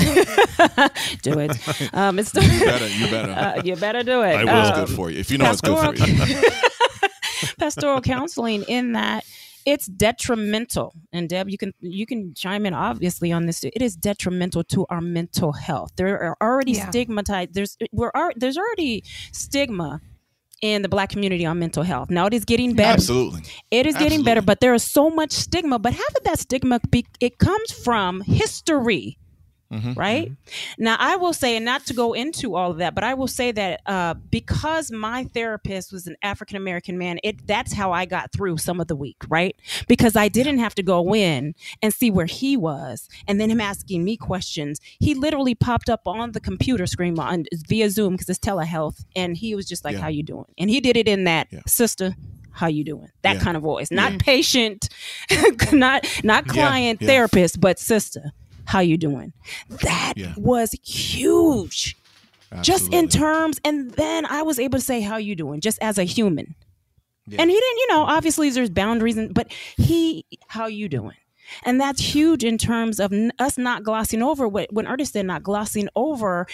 do 1.21 1.39
it. 1.39 1.55
Um, 1.93 2.19
it's 2.19 2.33
you 2.33 2.41
better, 2.65 2.87
you 2.87 3.07
better. 3.09 3.31
uh, 3.31 3.61
you 3.63 3.75
better 3.75 4.03
do 4.03 4.21
it. 4.23 4.35
I 4.35 4.43
will. 4.43 4.59
it's 4.61 4.69
Um, 4.77 4.85
good 4.85 4.95
for 4.95 5.09
you. 5.11 5.19
If 5.19 5.29
you 5.31 5.37
know 5.37 5.51
it's 5.51 5.61
good 5.61 5.77
for 5.77 5.95
you. 5.95 6.41
pastoral 7.59 8.01
counseling 8.01 8.63
in 8.63 8.93
that 8.93 9.23
it's 9.65 9.85
detrimental. 9.87 10.93
And 11.11 11.29
deb 11.29 11.49
you 11.49 11.57
can 11.57 11.73
you 11.79 12.05
can 12.05 12.33
chime 12.33 12.65
in 12.65 12.73
obviously 12.73 13.31
on 13.31 13.45
this 13.45 13.63
it 13.63 13.81
is 13.81 13.95
detrimental 13.95 14.63
to 14.65 14.85
our 14.89 15.01
mental 15.01 15.51
health. 15.53 15.91
There 15.95 16.19
are 16.21 16.37
already 16.41 16.73
Yeah. 16.73 16.89
stigmatized 16.89 17.53
there's 17.53 17.77
we're 17.91 18.11
there's 18.35 18.57
already 18.57 19.03
stigma 19.31 20.01
in 20.61 20.81
the 20.81 20.89
black 20.89 21.09
community 21.09 21.45
on 21.45 21.57
mental 21.59 21.83
health. 21.83 22.09
Now 22.09 22.25
it 22.25 22.33
is 22.33 22.45
getting 22.45 22.73
better. 22.73 22.93
Absolutely. 22.93 23.41
it 23.71 23.85
is 23.85 23.95
getting 23.95 24.23
better 24.23 24.41
but 24.41 24.59
there 24.59 24.73
is 24.73 24.83
so 24.83 25.09
much 25.09 25.31
stigma. 25.31 25.77
But 25.79 25.93
half 25.93 26.15
of 26.17 26.23
that 26.23 26.39
stigma 26.39 26.79
be, 26.89 27.05
it 27.19 27.37
comes 27.37 27.71
from 27.71 28.21
history 28.21 29.17
Mm-hmm. 29.71 29.93
right 29.93 30.31
now 30.79 30.95
i 30.99 31.15
will 31.15 31.31
say 31.31 31.55
and 31.55 31.63
not 31.63 31.85
to 31.85 31.93
go 31.93 32.13
into 32.13 32.55
all 32.55 32.71
of 32.71 32.77
that 32.77 32.95
but 32.95 33.03
i 33.03 33.13
will 33.13 33.27
say 33.27 33.51
that 33.51 33.81
uh, 33.85 34.15
because 34.15 34.91
my 34.91 35.25
therapist 35.25 35.93
was 35.93 36.07
an 36.07 36.15
african 36.23 36.57
american 36.57 36.97
man 36.97 37.19
it 37.23 37.45
that's 37.45 37.73
how 37.73 37.91
i 37.91 38.05
got 38.05 38.31
through 38.31 38.57
some 38.57 38.79
of 38.81 38.87
the 38.87 38.95
week 38.95 39.17
right 39.29 39.55
because 39.87 40.15
i 40.15 40.27
didn't 40.27 40.57
have 40.57 40.73
to 40.73 40.81
go 40.81 41.13
in 41.13 41.53
and 41.83 41.93
see 41.93 42.09
where 42.09 42.25
he 42.25 42.57
was 42.57 43.07
and 43.27 43.39
then 43.39 43.51
him 43.51 43.61
asking 43.61 44.03
me 44.03 44.17
questions 44.17 44.79
he 44.99 45.13
literally 45.13 45.53
popped 45.53 45.87
up 45.87 46.07
on 46.07 46.31
the 46.31 46.39
computer 46.39 46.87
screen 46.87 47.19
on 47.19 47.45
via 47.67 47.91
zoom 47.91 48.13
because 48.13 48.27
it's 48.27 48.39
telehealth 48.39 49.05
and 49.15 49.37
he 49.37 49.53
was 49.53 49.67
just 49.67 49.85
like 49.85 49.93
Yeah. 49.93 50.01
how 50.01 50.07
you 50.07 50.23
doing 50.23 50.45
and 50.57 50.71
he 50.71 50.79
did 50.81 50.97
it 50.97 51.07
in 51.07 51.25
that 51.25 51.47
Yeah. 51.51 51.59
sister 51.67 52.15
how 52.51 52.65
you 52.67 52.83
doing 52.83 53.09
that 53.21 53.35
Yeah. 53.35 53.41
kind 53.43 53.55
of 53.55 53.61
voice 53.61 53.91
not 53.91 54.17
patient 54.17 54.89
not 55.71 56.07
not 56.23 56.47
Yeah, 56.47 56.53
client 56.53 57.01
yeah. 57.01 57.07
therapist 57.07 57.61
but 57.61 57.77
sister 57.77 58.31
how 58.71 58.79
you 58.81 58.97
doing? 58.97 59.33
That 59.69 60.13
Yeah. 60.15 60.33
was 60.37 60.69
huge. 60.85 61.95
Just 62.61 62.91
in 62.91 63.07
terms 63.07 63.59
and 63.63 63.91
then 63.91 64.25
i 64.25 64.41
was 64.41 64.57
able 64.59 64.79
to 64.79 64.83
say 64.85 65.01
how 65.01 65.17
you 65.17 65.35
doing? 65.35 65.61
Just 65.61 65.77
as 65.81 65.97
a 65.97 66.03
human. 66.03 66.55
Yeah. 67.27 67.41
and 67.41 67.49
he 67.51 67.55
didn't 67.55 67.77
you 67.77 67.87
know 67.93 68.01
obviously 68.03 68.49
there's 68.49 68.71
boundaries 68.71 69.17
and 69.17 69.33
but 69.33 69.47
he 69.77 70.25
how 70.47 70.65
you 70.67 70.87
doing? 70.89 71.17
And 71.63 71.81
that's 71.81 71.99
huge 72.13 72.43
in 72.43 72.57
terms 72.59 72.99
of 72.99 73.11
us 73.39 73.57
not 73.57 73.83
glossing 73.83 74.21
over 74.23 74.47
what 74.47 74.71
when 74.71 74.85
artists 74.87 75.15
are 75.15 75.23
not 75.23 75.41
glossing 75.43 75.89
over 75.95 76.45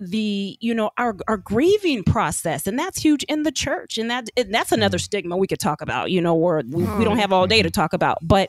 the 0.00 0.56
you 0.60 0.74
know 0.74 0.90
our 0.96 1.14
our 1.28 1.36
grieving 1.36 2.02
process 2.02 2.66
and 2.66 2.78
that's 2.78 2.98
huge 3.02 3.22
in 3.24 3.42
the 3.42 3.52
church 3.52 3.98
and 3.98 4.10
that 4.10 4.28
and 4.36 4.52
that's 4.52 4.72
another 4.72 4.96
mm. 4.96 5.02
stigma 5.02 5.36
we 5.36 5.46
could 5.46 5.60
talk 5.60 5.82
about 5.82 6.10
you 6.10 6.20
know 6.22 6.34
or 6.34 6.62
we, 6.68 6.82
we 6.82 7.04
don't 7.04 7.16
mm. 7.16 7.20
have 7.20 7.32
all 7.32 7.46
day 7.46 7.60
to 7.60 7.68
mm-hmm. 7.68 7.80
talk 7.80 7.92
about 7.92 8.16
but 8.22 8.48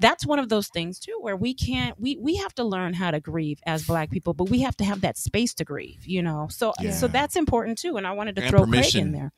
that's 0.00 0.24
one 0.24 0.38
of 0.38 0.48
those 0.48 0.68
things 0.68 0.98
too 0.98 1.16
where 1.20 1.36
we 1.36 1.52
can't 1.52 2.00
we 2.00 2.16
we 2.16 2.36
have 2.36 2.54
to 2.54 2.64
learn 2.64 2.94
how 2.94 3.10
to 3.10 3.20
grieve 3.20 3.60
as 3.66 3.84
black 3.86 4.10
people 4.10 4.32
but 4.32 4.48
we 4.48 4.60
have 4.60 4.76
to 4.76 4.84
have 4.84 5.02
that 5.02 5.18
space 5.18 5.52
to 5.52 5.64
grieve 5.64 6.06
you 6.06 6.22
know 6.22 6.48
so 6.50 6.72
Yeah. 6.80 6.92
so 6.92 7.08
that's 7.08 7.36
important 7.36 7.76
too 7.76 7.98
and 7.98 8.06
i 8.06 8.12
wanted 8.12 8.36
to 8.36 8.42
And 8.42 8.50
throw 8.50 8.64
Craig 8.64 8.96
in 8.96 9.12
there 9.12 9.32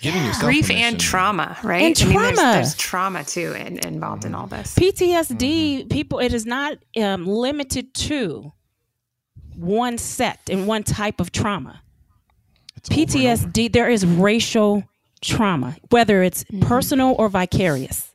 Giving 0.00 0.24
yourself 0.24 0.44
Grief 0.44 0.66
permission. 0.66 0.84
and 0.84 1.00
trauma, 1.00 1.56
right? 1.62 1.98
And 1.98 1.98
I 1.98 2.04
mean, 2.04 2.22
there's, 2.22 2.36
trauma. 2.36 2.52
there's 2.52 2.74
trauma 2.74 3.24
too 3.24 3.52
in, 3.52 3.78
involved 3.78 4.24
in 4.26 4.34
all 4.34 4.46
this. 4.46 4.74
PTSD, 4.74 5.38
mm-hmm. 5.38 5.88
people, 5.88 6.18
it 6.18 6.34
is 6.34 6.44
not 6.44 6.76
um, 7.00 7.26
limited 7.26 7.94
to 7.94 8.52
one 9.56 9.98
sect 9.98 10.50
and 10.50 10.66
one 10.66 10.82
type 10.82 11.20
of 11.20 11.32
trauma. 11.32 11.82
It's 12.76 12.90
over 12.90 13.00
and 13.00 13.10
over. 13.10 13.48
PTSD, 13.48 13.72
there 13.72 13.88
is 13.88 14.06
racial 14.06 14.84
trauma, 15.20 15.76
whether 15.90 16.22
it's 16.22 16.44
mm-hmm. 16.44 16.66
personal 16.66 17.14
or 17.18 17.28
vicarious. 17.28 18.10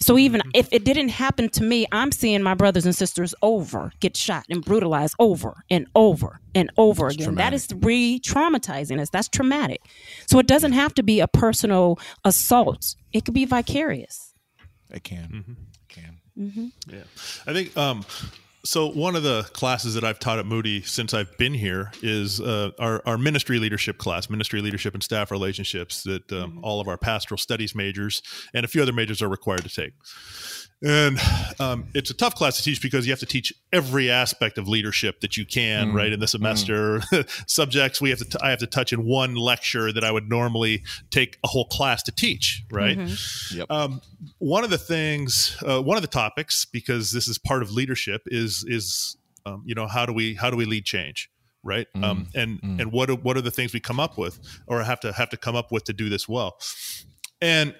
So 0.00 0.18
even 0.18 0.40
mm-hmm. 0.40 0.50
if 0.54 0.68
it 0.72 0.84
didn't 0.84 1.10
happen 1.10 1.48
to 1.50 1.62
me, 1.62 1.86
I'm 1.92 2.10
seeing 2.10 2.42
my 2.42 2.54
brothers 2.54 2.84
and 2.86 2.94
sisters 2.94 3.34
over 3.42 3.92
get 4.00 4.16
shot 4.16 4.44
and 4.50 4.64
brutalized 4.64 5.14
over 5.18 5.62
and 5.70 5.86
over 5.94 6.40
and 6.54 6.70
over 6.76 7.08
again. 7.08 7.36
That 7.36 7.54
is 7.54 7.68
re-traumatizing 7.72 9.00
us. 9.00 9.10
That's 9.10 9.28
traumatic. 9.28 9.80
So 10.26 10.38
it 10.38 10.46
doesn't 10.46 10.72
have 10.72 10.94
to 10.94 11.02
be 11.02 11.20
a 11.20 11.28
personal 11.28 11.98
assault. 12.24 12.96
It 13.12 13.24
could 13.24 13.34
be 13.34 13.44
vicarious. 13.44 14.34
It 14.90 15.04
can. 15.04 15.28
Mm-hmm. 15.28 15.52
It 15.52 15.88
can. 15.88 16.72
Yeah, 16.88 17.04
I 17.46 17.52
think 17.52 17.76
um, 17.76 18.04
so. 18.66 18.90
One 18.90 19.16
of 19.16 19.22
the 19.22 19.42
classes 19.52 19.94
that 19.94 20.04
I've 20.04 20.18
taught 20.18 20.38
at 20.38 20.46
Moody 20.46 20.82
since 20.82 21.14
I've 21.14 21.36
been 21.38 21.54
here 21.54 21.92
is 22.02 22.40
uh, 22.40 22.70
our 22.78 23.02
our 23.06 23.18
ministry 23.18 23.58
leadership 23.58 23.98
class, 23.98 24.28
ministry 24.28 24.60
leadership 24.60 24.94
and 24.94 25.02
staff 25.02 25.30
relationships 25.30 26.02
that 26.02 26.30
um, 26.32 26.60
all 26.62 26.80
of 26.80 26.88
our 26.88 26.98
pastoral 26.98 27.38
studies 27.38 27.74
majors 27.74 28.22
and 28.54 28.64
a 28.64 28.68
few 28.68 28.82
other 28.82 28.92
majors 28.92 29.22
are 29.22 29.28
required 29.28 29.62
to 29.64 29.68
take. 29.68 29.92
And 30.84 31.18
um, 31.58 31.86
it's 31.94 32.10
a 32.10 32.14
tough 32.14 32.34
class 32.34 32.58
to 32.58 32.62
teach 32.62 32.82
because 32.82 33.06
you 33.06 33.12
have 33.12 33.20
to 33.20 33.26
teach 33.26 33.52
every 33.72 34.10
aspect 34.10 34.58
of 34.58 34.68
leadership 34.68 35.20
that 35.20 35.36
you 35.36 35.46
can, 35.46 35.94
right, 35.94 36.12
in 36.12 36.20
the 36.20 36.26
semester. 36.28 37.02
Subjects 37.46 38.00
we 38.00 38.10
have 38.10 38.18
to 38.18 38.24
t- 38.26 38.38
I 38.42 38.50
have 38.50 38.58
to 38.58 38.66
touch 38.66 38.92
in 38.92 39.06
one 39.06 39.36
lecture 39.36 39.90
that 39.90 40.04
I 40.04 40.10
would 40.10 40.28
normally 40.28 40.82
take 41.10 41.38
a 41.42 41.48
whole 41.48 41.64
class 41.64 42.02
to 42.04 42.12
teach, 42.12 42.62
right? 42.70 42.98
Yep. 43.54 43.70
Um, 43.70 44.02
one 44.38 44.64
of 44.64 44.70
the 44.70 44.78
things, 44.78 45.56
uh, 45.66 45.80
one 45.80 45.96
of 45.96 46.02
the 46.02 46.08
topics, 46.08 46.66
because 46.66 47.10
this 47.10 47.26
is 47.26 47.38
part 47.38 47.62
of 47.62 47.70
leadership, 47.70 48.22
is 48.26 48.62
is 48.68 49.16
um, 49.46 49.62
you 49.64 49.74
know 49.74 49.86
how 49.86 50.04
do 50.04 50.12
we 50.12 50.34
how 50.34 50.50
do 50.50 50.58
we 50.58 50.66
lead 50.66 50.84
change, 50.84 51.30
right? 51.62 51.86
Um, 52.02 52.28
and 52.34 52.60
and 52.62 52.92
what 52.92 53.08
are, 53.08 53.16
what 53.16 53.38
are 53.38 53.42
the 53.42 53.50
things 53.50 53.72
we 53.72 53.80
come 53.80 53.98
up 53.98 54.18
with 54.18 54.38
or 54.66 54.82
have 54.82 55.00
to 55.00 55.12
have 55.12 55.30
to 55.30 55.38
come 55.38 55.56
up 55.56 55.72
with 55.72 55.84
to 55.84 55.94
do 55.94 56.10
this 56.10 56.28
well? 56.28 56.58
And 57.40 57.74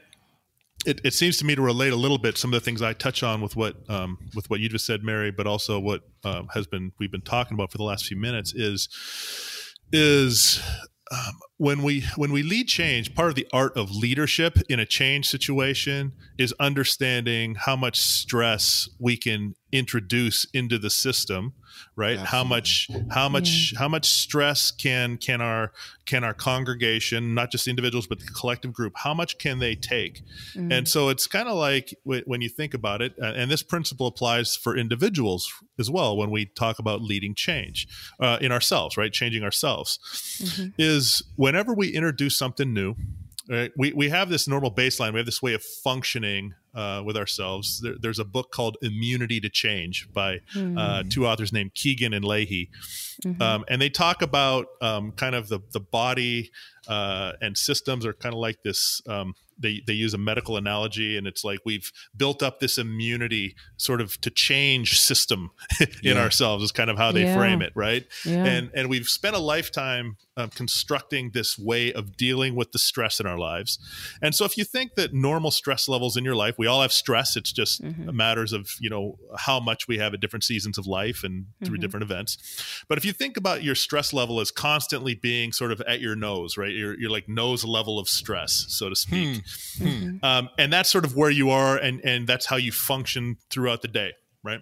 it, 0.86 1.00
it 1.04 1.14
seems 1.14 1.36
to 1.38 1.44
me 1.44 1.54
to 1.54 1.62
relate 1.62 1.92
a 1.92 1.96
little 1.96 2.18
bit 2.18 2.38
some 2.38 2.52
of 2.52 2.60
the 2.60 2.64
things 2.64 2.80
I 2.80 2.92
touch 2.92 3.22
on 3.22 3.40
with 3.40 3.56
what 3.56 3.76
um, 3.90 4.18
with 4.34 4.48
what 4.48 4.60
you 4.60 4.68
just 4.68 4.86
said, 4.86 5.02
Mary, 5.02 5.30
but 5.30 5.46
also 5.46 5.78
what 5.78 6.02
um, 6.24 6.48
has 6.54 6.66
been 6.66 6.92
we've 6.98 7.10
been 7.10 7.22
talking 7.22 7.54
about 7.54 7.72
for 7.72 7.78
the 7.78 7.84
last 7.84 8.06
few 8.06 8.16
minutes 8.16 8.54
is 8.54 8.88
is 9.92 10.62
um, 11.10 11.34
when 11.58 11.82
we 11.82 12.04
when 12.16 12.32
we 12.32 12.42
lead 12.42 12.66
change 12.66 13.14
part 13.14 13.28
of 13.28 13.34
the 13.34 13.46
art 13.52 13.76
of 13.76 13.90
leadership 13.90 14.58
in 14.68 14.80
a 14.80 14.86
change 14.86 15.28
situation 15.28 16.12
is 16.38 16.54
understanding 16.58 17.54
how 17.54 17.76
much 17.76 18.00
stress 18.00 18.88
we 18.98 19.16
can 19.16 19.54
introduce 19.72 20.46
into 20.52 20.78
the 20.78 20.90
system 20.90 21.54
right? 21.94 22.18
How 22.18 22.44
much 22.44 22.88
how 23.10 23.28
much 23.28 23.74
how 23.76 23.88
much 23.88 24.06
stress 24.06 24.70
can 24.70 25.16
can 25.16 25.40
our 25.40 25.72
can 26.04 26.24
our 26.24 26.34
congregation 26.34 27.34
not 27.34 27.50
just 27.50 27.68
individuals 27.68 28.06
but 28.06 28.18
the 28.18 28.26
collective 28.26 28.72
group 28.72 28.94
how 28.96 29.14
much 29.14 29.38
can 29.38 29.58
they 29.58 29.74
take? 29.74 30.22
And 30.72 30.88
so 30.88 31.08
it's 31.08 31.26
kind 31.26 31.48
of 31.48 31.56
like 31.56 31.94
wh- 32.04 32.26
when 32.26 32.40
you 32.40 32.48
think 32.48 32.74
about 32.74 33.02
it 33.02 33.14
uh, 33.20 33.32
and 33.36 33.50
this 33.50 33.62
principle 33.62 34.06
applies 34.06 34.56
for 34.56 34.76
individuals 34.76 35.52
as 35.78 35.90
well 35.90 36.16
when 36.16 36.30
we 36.30 36.46
talk 36.46 36.78
about 36.78 37.02
leading 37.02 37.34
change 37.34 37.86
uh, 38.20 38.38
in 38.40 38.52
ourselves 38.52 38.96
right? 38.96 39.12
Changing 39.12 39.42
ourselves. 39.42 39.98
Is 40.78 41.22
whenever 41.36 41.74
we 41.74 41.88
introduce 41.88 42.38
something 42.38 42.72
new 42.72 42.94
right, 43.48 43.72
we, 43.76 43.92
we 43.92 44.08
have 44.08 44.28
this 44.28 44.48
normal 44.48 44.72
baseline 44.72 45.12
we 45.12 45.18
have 45.18 45.26
this 45.26 45.42
way 45.42 45.54
of 45.54 45.62
functioning 45.62 46.54
uh, 46.76 47.02
with 47.04 47.16
ourselves. 47.16 47.80
There, 47.80 47.94
there's 47.98 48.18
a 48.18 48.24
book 48.24 48.52
called 48.52 48.76
immunity 48.82 49.40
to 49.40 49.48
change 49.48 50.08
by 50.12 50.40
uh, 50.78 51.02
two 51.08 51.26
authors 51.26 51.52
named 51.52 51.74
Kegan 51.74 52.12
and 52.12 52.24
Lahey. 52.24 52.68
Um, 53.40 53.64
and 53.68 53.80
they 53.80 53.88
talk 53.88 54.22
about 54.22 54.66
um, 54.82 55.12
kind 55.12 55.34
of 55.34 55.48
the, 55.48 55.60
the 55.72 55.80
body 55.80 56.50
uh, 56.86 57.32
and 57.40 57.56
systems 57.56 58.04
are 58.04 58.12
kind 58.12 58.34
of 58.34 58.38
like 58.38 58.62
this 58.62 59.00
um, 59.08 59.34
they, 59.58 59.82
they 59.86 59.92
use 59.92 60.14
a 60.14 60.18
medical 60.18 60.56
analogy 60.56 61.16
and 61.16 61.26
it's 61.26 61.44
like 61.44 61.60
we've 61.64 61.92
built 62.16 62.42
up 62.42 62.60
this 62.60 62.78
immunity 62.78 63.54
sort 63.76 64.00
of 64.00 64.20
to 64.20 64.30
change 64.30 65.00
system 65.00 65.50
in 65.80 65.88
Yeah. 66.02 66.22
ourselves 66.22 66.64
is 66.64 66.72
kind 66.72 66.90
of 66.90 66.98
how 66.98 67.12
they 67.12 67.24
Yeah. 67.24 67.36
frame 67.36 67.62
it 67.62 67.72
right? 67.74 68.06
Yeah. 68.24 68.44
and 68.44 68.70
and 68.74 68.88
we've 68.88 69.08
spent 69.08 69.36
a 69.36 69.40
lifetime 69.40 70.16
um, 70.38 70.50
constructing 70.50 71.30
this 71.30 71.58
way 71.58 71.92
of 71.92 72.16
dealing 72.16 72.54
with 72.54 72.72
the 72.72 72.78
stress 72.78 73.20
in 73.20 73.26
our 73.26 73.38
lives. 73.38 73.78
And 74.20 74.34
so 74.34 74.44
if 74.44 74.58
you 74.58 74.64
think 74.64 74.94
that 74.96 75.14
normal 75.14 75.50
stress 75.50 75.88
levels 75.88 76.16
in 76.16 76.24
your 76.24 76.34
life 76.34 76.56
we 76.58 76.66
all 76.66 76.82
have 76.82 76.92
stress 76.92 77.36
it's 77.36 77.52
just 77.52 77.82
mm-hmm. 77.82 78.14
matters 78.14 78.52
of 78.52 78.70
you 78.80 78.90
know 78.90 79.18
how 79.38 79.60
much 79.60 79.88
we 79.88 79.98
have 79.98 80.12
at 80.14 80.20
different 80.20 80.44
seasons 80.44 80.78
of 80.78 80.86
life 80.86 81.24
and 81.24 81.46
through 81.64 81.76
mm-hmm. 81.76 81.82
different 81.82 82.04
events. 82.04 82.84
But 82.88 82.98
if 82.98 83.04
you 83.04 83.12
think 83.12 83.36
about 83.36 83.62
your 83.62 83.74
stress 83.74 84.12
level 84.12 84.40
as 84.40 84.50
constantly 84.50 85.14
being 85.14 85.52
sort 85.52 85.72
of 85.72 85.80
at 85.82 86.00
your 86.00 86.16
nose 86.16 86.56
right? 86.56 86.72
You're, 86.72 86.98
you're 86.98 87.10
like 87.10 87.28
nose 87.28 87.64
level 87.64 87.98
of 87.98 88.08
stress 88.08 88.66
so 88.68 88.88
to 88.88 88.96
speak 88.96 89.36
hmm. 89.36 89.40
Hmm. 89.78 89.86
Mm-hmm. 89.86 90.24
um, 90.24 90.48
and 90.58 90.72
that's 90.72 90.90
sort 90.90 91.04
of 91.04 91.16
where 91.16 91.30
you 91.30 91.50
are 91.50 91.76
and 91.76 92.00
and 92.04 92.26
that's 92.26 92.46
how 92.46 92.56
you 92.56 92.72
function 92.72 93.36
throughout 93.50 93.82
the 93.82 93.88
day 93.88 94.12
right? 94.42 94.60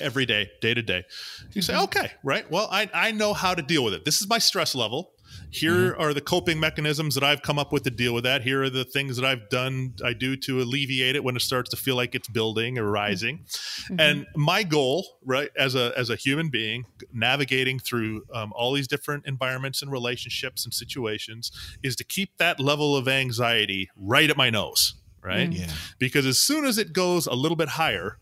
Every 0.00 0.26
day 0.26 0.50
day 0.60 0.74
to 0.74 0.82
day. 0.82 1.04
You 1.52 1.62
say 1.62 1.74
mm-hmm. 1.74 1.84
okay 1.84 2.12
right 2.22 2.50
well 2.50 2.68
I, 2.70 2.90
I 2.92 3.12
know 3.12 3.32
how 3.32 3.54
to 3.54 3.62
deal 3.62 3.84
with 3.84 3.94
it. 3.94 4.04
This 4.04 4.20
is 4.20 4.28
my 4.28 4.38
stress 4.38 4.74
level 4.74 5.12
Here 5.50 5.94
are 5.98 6.14
the 6.14 6.20
coping 6.20 6.58
mechanisms 6.58 7.14
that 7.14 7.22
I've 7.22 7.42
come 7.42 7.58
up 7.58 7.72
with 7.72 7.82
to 7.84 7.90
deal 7.90 8.14
with 8.14 8.24
that. 8.24 8.42
Here 8.42 8.62
are 8.62 8.70
the 8.70 8.84
things 8.84 9.16
that 9.16 9.24
I've 9.24 9.48
done, 9.48 9.94
I 10.04 10.12
do 10.12 10.36
to 10.36 10.60
alleviate 10.60 11.16
it 11.16 11.22
when 11.22 11.36
it 11.36 11.42
starts 11.42 11.70
to 11.70 11.76
feel 11.76 11.96
like 11.96 12.14
it's 12.14 12.28
building 12.28 12.78
or 12.78 12.90
rising. 12.90 13.38
Mm-hmm. 13.38 14.00
And 14.00 14.26
my 14.34 14.62
goal, 14.62 15.06
right, 15.24 15.50
as 15.56 15.74
a 15.74 15.92
as 15.96 16.10
a 16.10 16.16
human 16.16 16.48
being, 16.48 16.84
navigating 17.12 17.78
through 17.78 18.24
um, 18.34 18.52
all 18.54 18.72
these 18.72 18.88
different 18.88 19.26
environments 19.26 19.82
and 19.82 19.92
relationships 19.92 20.64
and 20.64 20.72
situations, 20.72 21.50
is 21.82 21.96
to 21.96 22.04
keep 22.04 22.36
that 22.38 22.60
level 22.60 22.96
of 22.96 23.08
anxiety 23.08 23.90
right 23.96 24.30
at 24.30 24.36
my 24.36 24.50
nose, 24.50 24.94
right? 25.22 25.52
Yeah. 25.52 25.70
Because 25.98 26.26
as 26.26 26.38
soon 26.38 26.64
as 26.64 26.78
it 26.78 26.92
goes 26.92 27.26
a 27.26 27.34
little 27.34 27.56
bit 27.56 27.70
higher, 27.70 28.18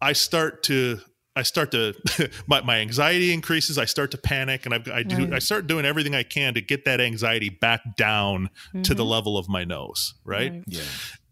I 0.00 0.12
start 0.12 0.62
to 0.64 1.00
I 1.38 1.42
start 1.42 1.70
to 1.72 1.94
my, 2.46 2.60
my 2.62 2.78
anxiety 2.78 3.32
increases. 3.32 3.78
I 3.78 3.84
start 3.84 4.10
to 4.10 4.18
panic, 4.18 4.66
and 4.66 4.74
I've, 4.74 4.88
I 4.88 5.02
do 5.02 5.18
Right. 5.18 5.34
I 5.34 5.38
start 5.38 5.66
doing 5.66 5.84
everything 5.84 6.14
I 6.14 6.22
can 6.22 6.54
to 6.54 6.60
get 6.60 6.84
that 6.84 7.00
anxiety 7.00 7.48
back 7.48 7.96
down 7.96 8.50
to 8.82 8.94
the 8.94 9.02
mm-hmm. 9.02 9.10
level 9.10 9.38
of 9.38 9.48
my 9.48 9.64
nose, 9.64 10.14
right? 10.24 10.52
Right. 10.52 10.64
Yeah. 10.66 10.82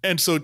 And 0.02 0.20
so 0.20 0.40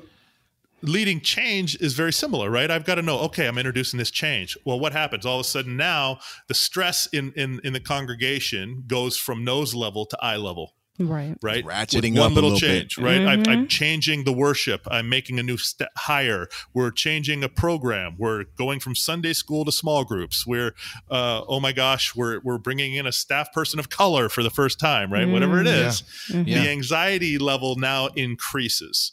leading 0.83 1.21
change 1.21 1.77
is 1.81 1.95
very 1.95 2.13
similar, 2.13 2.51
right? 2.51 2.71
I've 2.71 2.85
got 2.85 2.97
to 2.97 3.03
know, 3.03 3.19
okay, 3.21 3.47
I'm 3.47 3.59
introducing 3.59 3.99
this 3.99 4.11
change. 4.11 4.57
Well, 4.65 4.79
what 4.79 4.93
happens? 4.93 5.25
All 5.25 5.37
of 5.37 5.47
a 5.47 5.49
sudden 5.49 5.77
now 5.77 6.19
the 6.49 6.55
stress 6.55 7.07
in 7.07 7.33
in 7.33 7.61
in 7.65 7.73
the 7.73 7.81
congregation 7.81 8.85
goes 8.87 9.17
from 9.17 9.45
nose 9.45 9.75
level 9.75 10.07
to 10.07 10.19
eye 10.21 10.37
level 10.37 10.75
Right. 11.09 11.36
right? 11.42 11.64
Ratcheting 11.64 12.12
With 12.12 12.18
up 12.18 12.22
one 12.24 12.32
a 12.32 12.34
little 12.34 12.50
little 12.50 12.61
bit. 12.68 12.88
change, 12.90 12.98
right? 12.98 13.20
I, 13.22 13.32
I'm 13.32 13.42
Mm-hmm. 13.42 13.66
changing 13.66 14.24
the 14.24 14.32
worship. 14.32 14.82
I'm 14.90 15.09
making 15.09 15.38
a 15.38 15.42
new 15.42 15.57
step 15.57 15.90
higher. 15.96 16.48
We're 16.74 16.90
changing 16.90 17.42
a 17.44 17.48
program. 17.48 18.16
We're 18.18 18.44
going 18.57 18.80
from 18.80 18.94
Sunday 18.94 19.32
school 19.32 19.64
to 19.64 19.72
small 19.72 20.05
groups. 20.05 20.46
We're, 20.46 20.74
uh, 21.11 21.42
oh 21.48 21.61
my 21.61 21.72
gosh, 21.72 22.14
we're 22.14 22.40
we're 22.40 22.59
bringing 22.59 22.94
in 22.94 23.07
a 23.07 23.12
staff 23.12 23.53
person 23.53 23.78
of 23.78 23.88
color 23.90 24.28
for 24.28 24.42
the 24.42 24.50
first 24.50 24.78
time, 24.80 25.12
right? 25.12 25.28
Whatever 25.28 25.61
it 25.61 25.66
Mm, 25.66 25.86
is, 25.88 26.03
Yeah. 26.30 26.62
the 26.62 26.68
anxiety 26.70 27.38
level 27.38 27.76
now 27.76 28.09
increases. 28.16 29.12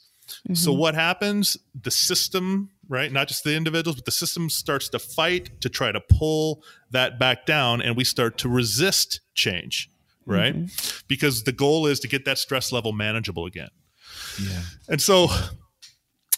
So 0.53 0.71
Mm-hmm. 0.71 0.79
what 0.79 0.95
happens? 0.95 1.57
The 1.79 1.89
system, 1.91 2.69
right? 2.87 3.11
Not 3.11 3.27
just 3.27 3.43
the 3.43 3.55
individuals, 3.55 3.95
but 3.95 4.05
the 4.05 4.11
system 4.11 4.49
starts 4.49 4.87
to 4.89 4.99
fight 4.99 5.59
to 5.61 5.69
try 5.69 5.91
to 5.91 5.99
pull 5.99 6.63
that 6.91 7.17
back 7.19 7.45
down, 7.47 7.81
and 7.81 7.95
we 7.97 8.03
start 8.03 8.37
to 8.39 8.49
resist 8.49 9.21
change, 9.33 9.89
right? 10.29 10.55
Mm-hmm. 10.55 10.99
Because 11.07 11.43
the 11.43 11.51
goal 11.51 11.87
is 11.87 11.99
to 12.01 12.07
get 12.07 12.25
that 12.25 12.37
stress 12.37 12.71
level 12.71 12.91
manageable 12.93 13.45
again. 13.45 13.69
Yeah. 14.41 14.61
And 14.87 15.01
so 15.01 15.27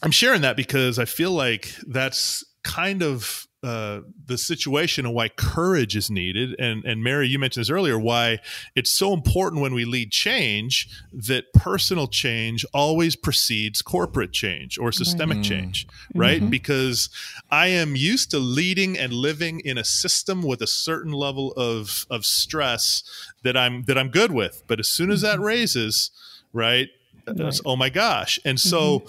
I'm 0.02 0.12
sharing 0.12 0.42
that 0.42 0.56
because 0.56 0.98
I 0.98 1.06
feel 1.06 1.32
like 1.32 1.74
that's 1.88 2.44
kind 2.64 3.04
of 3.04 3.46
uh, 3.64 4.02
the 4.26 4.38
situation 4.38 5.06
and 5.06 5.14
why 5.14 5.30
courage 5.30 5.96
is 5.96 6.10
needed. 6.10 6.56
And 6.60 6.84
and 6.84 7.04
Mary, 7.04 7.28
you 7.28 7.38
mentioned 7.38 7.62
this 7.62 7.70
earlier, 7.70 8.00
why 8.00 8.40
it's 8.76 8.92
so 8.92 9.14
important 9.14 9.62
when 9.62 9.74
we 9.74 9.86
lead 9.86 10.12
change 10.12 10.90
that 11.14 11.54
personal 11.54 12.08
change 12.08 12.66
always 12.74 13.16
precedes 13.16 13.82
corporate 13.82 14.32
change 14.32 14.80
or 14.80 14.92
systemic 14.92 15.44
change, 15.44 15.88
right? 16.16 16.50
Because 16.50 17.10
I 17.52 17.68
am 17.68 17.96
used 17.96 18.32
to 18.32 18.40
leading 18.40 18.98
and 18.98 19.14
living 19.14 19.60
in 19.60 19.78
a 19.78 19.84
system 19.84 20.42
with 20.42 20.62
a 20.62 20.68
certain 20.68 21.12
level 21.12 21.54
of 21.54 22.08
of 22.10 22.26
stress 22.26 23.04
that 23.44 23.56
I'm 23.56 23.84
that 23.84 23.98
I'm 23.98 24.10
good 24.10 24.32
with. 24.32 24.64
But 24.68 24.80
as 24.80 24.88
soon 24.88 25.12
as 25.12 25.22
that 25.22 25.40
raises, 25.40 26.10
right? 26.52 26.90
uh, 27.28 27.52
Oh 27.66 27.76
my 27.76 27.90
gosh. 27.90 28.40
And 28.44 28.60
so 28.60 29.04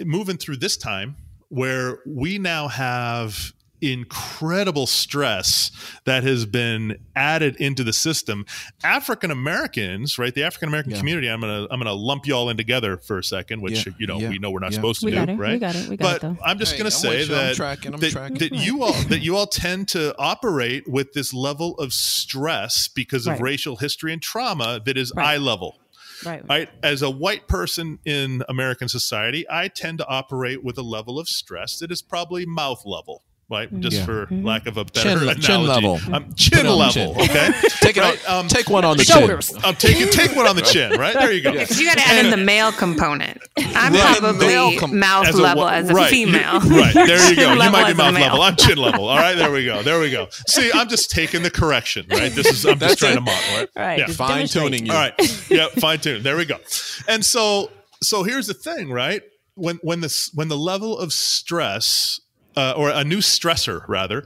moving 0.00 0.36
through 0.36 0.56
this 0.56 0.76
time 0.76 1.16
where 1.54 1.98
we 2.06 2.38
now 2.38 2.68
have 2.68 3.52
incredible 3.80 4.86
stress 4.86 5.70
that 6.04 6.22
has 6.22 6.46
been 6.46 6.96
added 7.14 7.54
into 7.56 7.84
the 7.84 7.92
system 7.92 8.46
african 8.82 9.30
americans 9.30 10.18
right 10.18 10.34
the 10.34 10.42
african 10.42 10.68
american 10.68 10.92
Yeah. 10.92 10.98
community 10.98 11.28
i'm 11.28 11.40
gonna 11.40 11.66
i'm 11.70 11.78
gonna 11.80 11.92
lump 11.92 12.26
you 12.26 12.34
all 12.34 12.48
in 12.48 12.56
together 12.56 12.96
for 12.96 13.18
a 13.18 13.24
second 13.24 13.60
which 13.60 13.86
Yeah. 13.86 13.92
you 13.98 14.06
know 14.06 14.18
Yeah. 14.18 14.30
we 14.30 14.38
know 14.38 14.50
we're 14.50 14.60
not 14.60 14.72
Yeah. 14.72 14.76
supposed 14.76 15.00
to 15.00 15.06
We 15.06 15.12
do 15.12 15.16
got 15.18 15.28
it. 15.28 15.34
right 15.36 15.52
We 15.52 15.58
got 15.58 15.74
it. 15.76 15.88
We 15.88 15.96
got 15.98 16.04
but 16.04 16.16
it 16.16 16.22
though. 16.22 16.36
i'm 16.44 16.58
just 16.58 16.72
Hey, 16.72 16.78
gonna 16.78 16.86
I'm 16.88 16.90
say 16.92 17.08
with 17.18 17.28
you. 17.28 17.34
I'm 17.36 17.40
that 17.48 17.56
tracking. 17.56 17.94
I'm 17.94 18.00
that, 18.00 18.12
tracking. 18.12 18.38
that 18.38 18.54
you 18.54 18.82
all 18.82 18.92
that 18.94 19.20
you 19.20 19.36
all 19.36 19.46
tend 19.46 19.88
to 19.88 20.16
operate 20.18 20.88
with 20.88 21.12
this 21.12 21.34
level 21.34 21.74
of 21.78 21.92
stress 21.92 22.88
because 22.88 23.26
of 23.26 23.34
Right. 23.34 23.42
racial 23.42 23.76
history 23.76 24.12
and 24.14 24.22
trauma 24.22 24.80
that 24.86 24.96
is 24.96 25.12
Right. 25.14 25.34
eye 25.34 25.36
level 25.36 25.76
Right. 26.24 26.42
I, 26.48 26.68
as 26.82 27.02
a 27.02 27.10
white 27.10 27.48
person 27.48 27.98
in 28.04 28.42
American 28.48 28.88
society, 28.88 29.44
I 29.50 29.68
tend 29.68 29.98
to 29.98 30.06
operate 30.06 30.62
with 30.62 30.78
a 30.78 30.82
level 30.82 31.18
of 31.18 31.28
stress 31.28 31.78
that 31.78 31.90
is 31.90 32.02
probably 32.02 32.46
mouth 32.46 32.82
level, 32.84 33.22
right? 33.50 33.68
Just 33.80 33.98
Yeah. 33.98 34.04
for 34.06 34.26
Mm-hmm. 34.26 34.44
lack 34.46 34.66
of 34.66 34.76
a 34.76 34.84
better 34.84 35.00
Chin- 35.10 35.18
analogy. 35.18 35.40
chin 35.42 35.66
level. 35.66 36.00
Um, 36.12 36.34
chin 36.34 36.66
on 36.66 36.78
level, 36.78 36.92
chin. 36.92 37.10
okay? 37.30 37.52
Take 37.80 37.96
it 37.96 38.00
Right, 38.00 38.28
on, 38.28 38.40
um, 38.40 38.48
take 38.48 38.70
one 38.70 38.84
on 38.84 38.96
the 38.96 39.04
Shoulders. 39.04 39.50
chin. 39.50 39.60
I'm 39.64 39.74
taking 39.74 40.08
take 40.08 40.34
one 40.34 40.46
on 40.46 40.56
the 40.56 40.62
chin, 40.62 40.92
right? 40.98 41.12
There 41.14 41.30
you 41.32 41.42
go. 41.42 41.52
Because 41.52 41.78
you 41.78 41.86
got 41.86 41.98
to 41.98 42.04
add 42.06 42.24
in 42.24 42.30
the 42.30 42.36
male 42.38 42.72
component. 42.72 43.38
I'm 43.58 43.94
Yeah, 43.94 44.14
probably 44.18 44.76
com- 44.78 44.98
mouth 44.98 45.26
As 45.26 45.34
level 45.38 45.64
wa- 45.64 45.70
as 45.70 45.90
a 45.90 45.94
right, 45.94 46.10
you- 46.12 46.26
female. 46.26 46.60
right. 46.60 46.94
There 46.94 47.30
you 47.30 47.36
go. 47.36 47.52
You 47.52 47.58
might 47.58 47.88
be 47.92 47.94
mouth 47.94 48.14
level. 48.14 48.40
I'm 48.42 48.56
chin 48.56 48.78
level. 48.88 49.08
All 49.08 49.18
right, 49.18 49.34
there 49.36 49.52
we 49.52 49.64
go. 49.64 49.82
There 49.82 50.00
we 50.00 50.10
go. 50.10 50.28
See, 50.48 50.70
I'm 50.72 50.88
just 50.88 51.10
taking 51.10 51.42
the 51.42 51.50
correction, 51.50 52.06
right? 52.10 52.32
This 52.32 52.46
is 52.50 52.64
I'm 52.64 52.78
just 52.78 52.98
trying 52.98 53.12
it. 53.12 53.16
to 53.16 53.20
model, 53.20 53.42
right? 53.56 53.68
Right. 53.76 53.98
Yeah. 54.00 54.06
Fine 54.06 54.28
demonstrate. 54.46 54.64
tuning 54.64 54.86
you. 54.86 54.92
All 54.92 54.98
right. 54.98 55.50
Yeah, 55.50 55.68
fine 55.78 55.98
tune. 56.00 56.22
There 56.22 56.36
we 56.36 56.46
go. 56.46 56.56
And 57.08 57.24
so 57.24 57.70
so 58.02 58.22
here's 58.22 58.46
the 58.46 58.54
thing, 58.54 58.90
right? 58.90 59.22
When 59.54 59.76
when 59.82 60.00
this 60.00 60.30
when 60.34 60.48
the 60.48 60.56
level 60.56 60.98
of 60.98 61.12
stress 61.12 62.20
uh, 62.56 62.74
or 62.76 62.90
a 62.90 63.04
new 63.04 63.18
stressor 63.18 63.84
rather, 63.88 64.24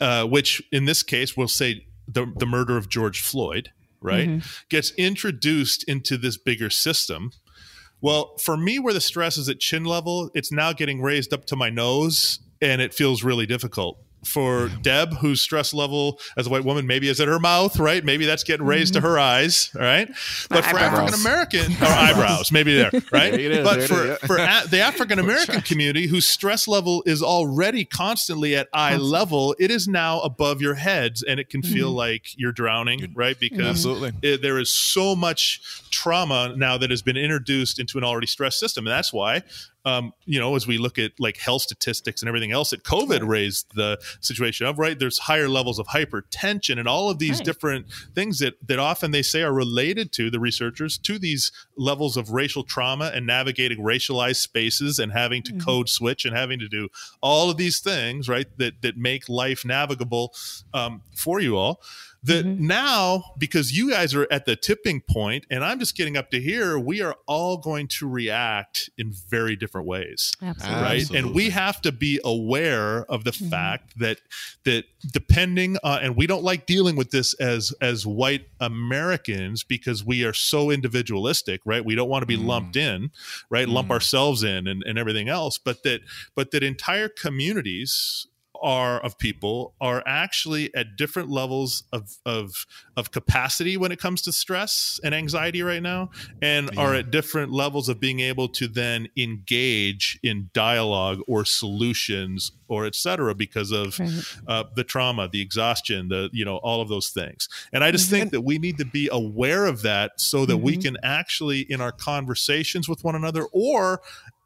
uh, 0.00 0.24
which 0.24 0.62
in 0.72 0.84
this 0.84 1.02
case 1.02 1.36
we'll 1.36 1.48
say 1.48 1.86
the 2.06 2.32
the 2.36 2.46
murder 2.46 2.76
of 2.76 2.88
George 2.88 3.20
Floyd, 3.20 3.70
right, 4.00 4.42
gets 4.68 4.92
introduced 4.92 5.84
into 5.84 6.16
this 6.16 6.36
bigger 6.36 6.70
system. 6.70 7.30
Well, 8.00 8.36
for 8.38 8.56
me, 8.56 8.78
where 8.78 8.94
the 8.94 9.00
stress 9.00 9.36
is 9.36 9.48
at 9.48 9.60
chin 9.60 9.84
level, 9.84 10.30
it's 10.34 10.50
now 10.50 10.72
getting 10.72 11.02
raised 11.02 11.34
up 11.34 11.44
to 11.46 11.56
my 11.56 11.68
nose, 11.68 12.38
and 12.62 12.80
it 12.80 12.94
feels 12.94 13.22
really 13.22 13.46
difficult. 13.46 13.98
For 14.24 14.68
Deb, 14.82 15.14
whose 15.14 15.40
stress 15.40 15.72
level 15.72 16.20
as 16.36 16.46
a 16.46 16.50
white 16.50 16.64
woman 16.64 16.86
maybe 16.86 17.08
is 17.08 17.20
at 17.20 17.28
her 17.28 17.38
mouth, 17.38 17.78
right? 17.78 18.04
Maybe 18.04 18.26
that's 18.26 18.44
getting 18.44 18.66
raised 18.66 18.94
to 18.94 19.00
her 19.00 19.18
eyes, 19.18 19.70
right? 19.74 20.08
But 20.48 20.64
for. 20.64 20.78
African 20.78 21.14
American 21.20 21.72
or 21.72 21.86
eyebrows, 21.86 22.52
maybe 22.52 22.74
there, 22.76 22.90
right? 23.12 23.32
There 23.32 23.40
it 23.40 23.52
is, 23.52 23.68
but 23.68 23.78
there 23.78 23.88
for 23.88 24.02
is, 24.02 24.18
yeah. 24.22 24.26
for 24.26 24.36
a, 24.36 24.68
the 24.68 24.80
African 24.80 25.18
American 25.18 25.60
community, 25.62 26.06
whose 26.06 26.26
stress 26.26 26.68
level 26.68 27.02
is 27.06 27.22
already 27.22 27.84
constantly 27.84 28.56
at 28.56 28.68
eye 28.72 28.96
level, 28.96 29.54
it 29.58 29.70
is 29.70 29.88
now 29.88 30.20
above 30.20 30.60
your 30.60 30.74
heads, 30.74 31.22
and 31.22 31.40
it 31.40 31.48
can 31.48 31.62
feel 31.62 31.90
like 31.90 32.36
you're 32.36 32.52
drowning, 32.52 33.12
right? 33.14 33.38
Because 33.38 33.86
Absolutely. 33.86 34.12
it, 34.22 34.42
there 34.42 34.58
is 34.58 34.72
so 34.72 35.16
much 35.16 35.60
trauma 35.90 36.54
now 36.56 36.76
that 36.78 36.90
has 36.90 37.02
been 37.02 37.16
introduced 37.16 37.78
into 37.78 37.98
an 37.98 38.04
already 38.04 38.26
stressed 38.26 38.58
system, 38.58 38.86
and 38.86 38.92
that's 38.92 39.12
why. 39.12 39.42
Um, 39.84 40.12
you 40.26 40.38
know, 40.38 40.56
as 40.56 40.66
we 40.66 40.76
look 40.78 40.98
at 40.98 41.12
like 41.18 41.38
health 41.38 41.62
statistics 41.62 42.20
and 42.20 42.28
everything 42.28 42.52
else, 42.52 42.70
that 42.70 42.84
COVID 42.84 43.26
raised 43.26 43.74
the 43.74 43.98
situation 44.20 44.66
of 44.66 44.78
right. 44.78 44.98
There's 44.98 45.18
higher 45.18 45.48
levels 45.48 45.78
of 45.78 45.86
hypertension 45.88 46.78
and 46.78 46.86
all 46.88 47.08
of 47.10 47.18
these 47.18 47.38
Right. 47.38 47.44
different 47.44 47.86
things 48.14 48.40
that 48.40 48.54
that 48.66 48.78
often 48.78 49.10
they 49.10 49.22
say 49.22 49.42
are 49.42 49.52
related 49.52 50.12
to 50.12 50.30
the 50.30 50.38
researchers 50.40 50.98
to 50.98 51.18
these 51.18 51.50
levels 51.76 52.16
of 52.16 52.30
racial 52.30 52.64
trauma 52.64 53.10
and 53.14 53.26
navigating 53.26 53.78
racialized 53.78 54.36
spaces 54.36 54.98
and 54.98 55.12
having 55.12 55.42
to 55.44 55.52
code 55.54 55.88
switch 55.88 56.24
and 56.24 56.36
having 56.36 56.58
to 56.58 56.68
do 56.68 56.88
all 57.22 57.48
of 57.50 57.56
these 57.56 57.80
things 57.80 58.28
right 58.28 58.48
that 58.58 58.82
that 58.82 58.96
make 58.96 59.28
life 59.28 59.64
navigable 59.64 60.34
um, 60.74 61.02
for 61.14 61.40
you 61.40 61.56
all 61.56 61.80
that 62.22 62.44
mm-hmm. 62.44 62.66
now 62.66 63.24
because 63.38 63.76
you 63.76 63.90
guys 63.90 64.14
are 64.14 64.26
at 64.30 64.44
the 64.44 64.56
tipping 64.56 65.00
point 65.00 65.46
and 65.50 65.64
i'm 65.64 65.78
just 65.78 65.96
getting 65.96 66.16
up 66.16 66.30
to 66.30 66.40
here 66.40 66.78
we 66.78 67.00
are 67.00 67.16
all 67.26 67.56
going 67.56 67.88
to 67.88 68.08
react 68.08 68.90
in 68.98 69.12
very 69.28 69.56
different 69.56 69.86
ways 69.86 70.32
Absolutely. 70.42 70.82
right? 70.82 71.00
Absolutely. 71.00 71.18
and 71.18 71.34
we 71.34 71.50
have 71.50 71.80
to 71.80 71.92
be 71.92 72.20
aware 72.24 73.04
of 73.10 73.24
the 73.24 73.30
mm-hmm. 73.30 73.48
fact 73.48 73.98
that 73.98 74.18
that 74.64 74.84
depending 75.12 75.76
on 75.82 76.02
and 76.02 76.16
we 76.16 76.26
don't 76.26 76.44
like 76.44 76.66
dealing 76.66 76.96
with 76.96 77.10
this 77.10 77.32
as 77.34 77.72
as 77.80 78.06
white 78.06 78.46
americans 78.60 79.64
because 79.64 80.04
we 80.04 80.24
are 80.24 80.34
so 80.34 80.70
individualistic 80.70 81.60
right? 81.64 81.84
We 81.84 81.94
don't 81.94 82.08
want 82.08 82.22
to 82.22 82.26
be 82.26 82.36
mm. 82.36 82.46
lumped 82.46 82.76
in 82.76 83.10
right? 83.48 83.68
Lump 83.68 83.88
mm. 83.88 83.92
ourselves 83.92 84.42
in 84.42 84.66
and, 84.66 84.82
and 84.84 84.98
everything 84.98 85.28
else 85.28 85.58
but 85.58 85.82
that 85.84 86.02
but 86.34 86.50
that 86.50 86.62
entire 86.62 87.08
communities 87.08 88.26
are 88.62 89.00
of 89.00 89.16
people 89.18 89.74
are 89.80 90.02
actually 90.06 90.74
at 90.74 90.96
different 90.96 91.28
levels 91.30 91.84
of 91.92 92.16
of 92.26 92.66
of 92.96 93.10
capacity 93.10 93.76
when 93.76 93.92
it 93.92 93.98
comes 93.98 94.22
to 94.22 94.32
stress 94.32 95.00
and 95.02 95.14
anxiety 95.14 95.62
right 95.62 95.82
now 95.82 96.10
and 96.42 96.70
are 96.78 96.94
at 96.94 97.10
different 97.10 97.52
levels 97.52 97.88
of 97.88 97.98
being 97.98 98.20
able 98.20 98.48
to 98.48 98.68
then 98.68 99.08
engage 99.16 100.18
in 100.22 100.50
dialogue 100.52 101.20
or 101.26 101.44
solutions 101.44 102.52
or 102.68 102.84
et 102.86 102.94
cetera 102.94 103.34
because 103.34 103.72
of 103.72 103.98
Right. 103.98 104.24
uh, 104.46 104.64
the 104.76 104.84
trauma 104.84 105.28
the 105.28 105.40
exhaustion 105.40 106.08
the 106.08 106.30
you 106.32 106.44
know 106.44 106.56
all 106.58 106.80
of 106.80 106.88
those 106.88 107.08
things. 107.08 107.48
And 107.72 107.82
i 107.82 107.90
just 107.90 108.10
think 108.10 108.30
that 108.30 108.42
we 108.42 108.58
need 108.58 108.78
to 108.78 108.84
be 108.84 109.08
aware 109.10 109.66
of 109.66 109.82
that 109.82 110.20
so 110.20 110.46
that 110.46 110.58
we 110.58 110.76
can 110.76 110.96
actually 111.02 111.60
in 111.60 111.80
our 111.80 111.92
conversations 111.92 112.88
with 112.88 113.02
one 113.04 113.14
another 113.14 113.44
or 113.52 114.00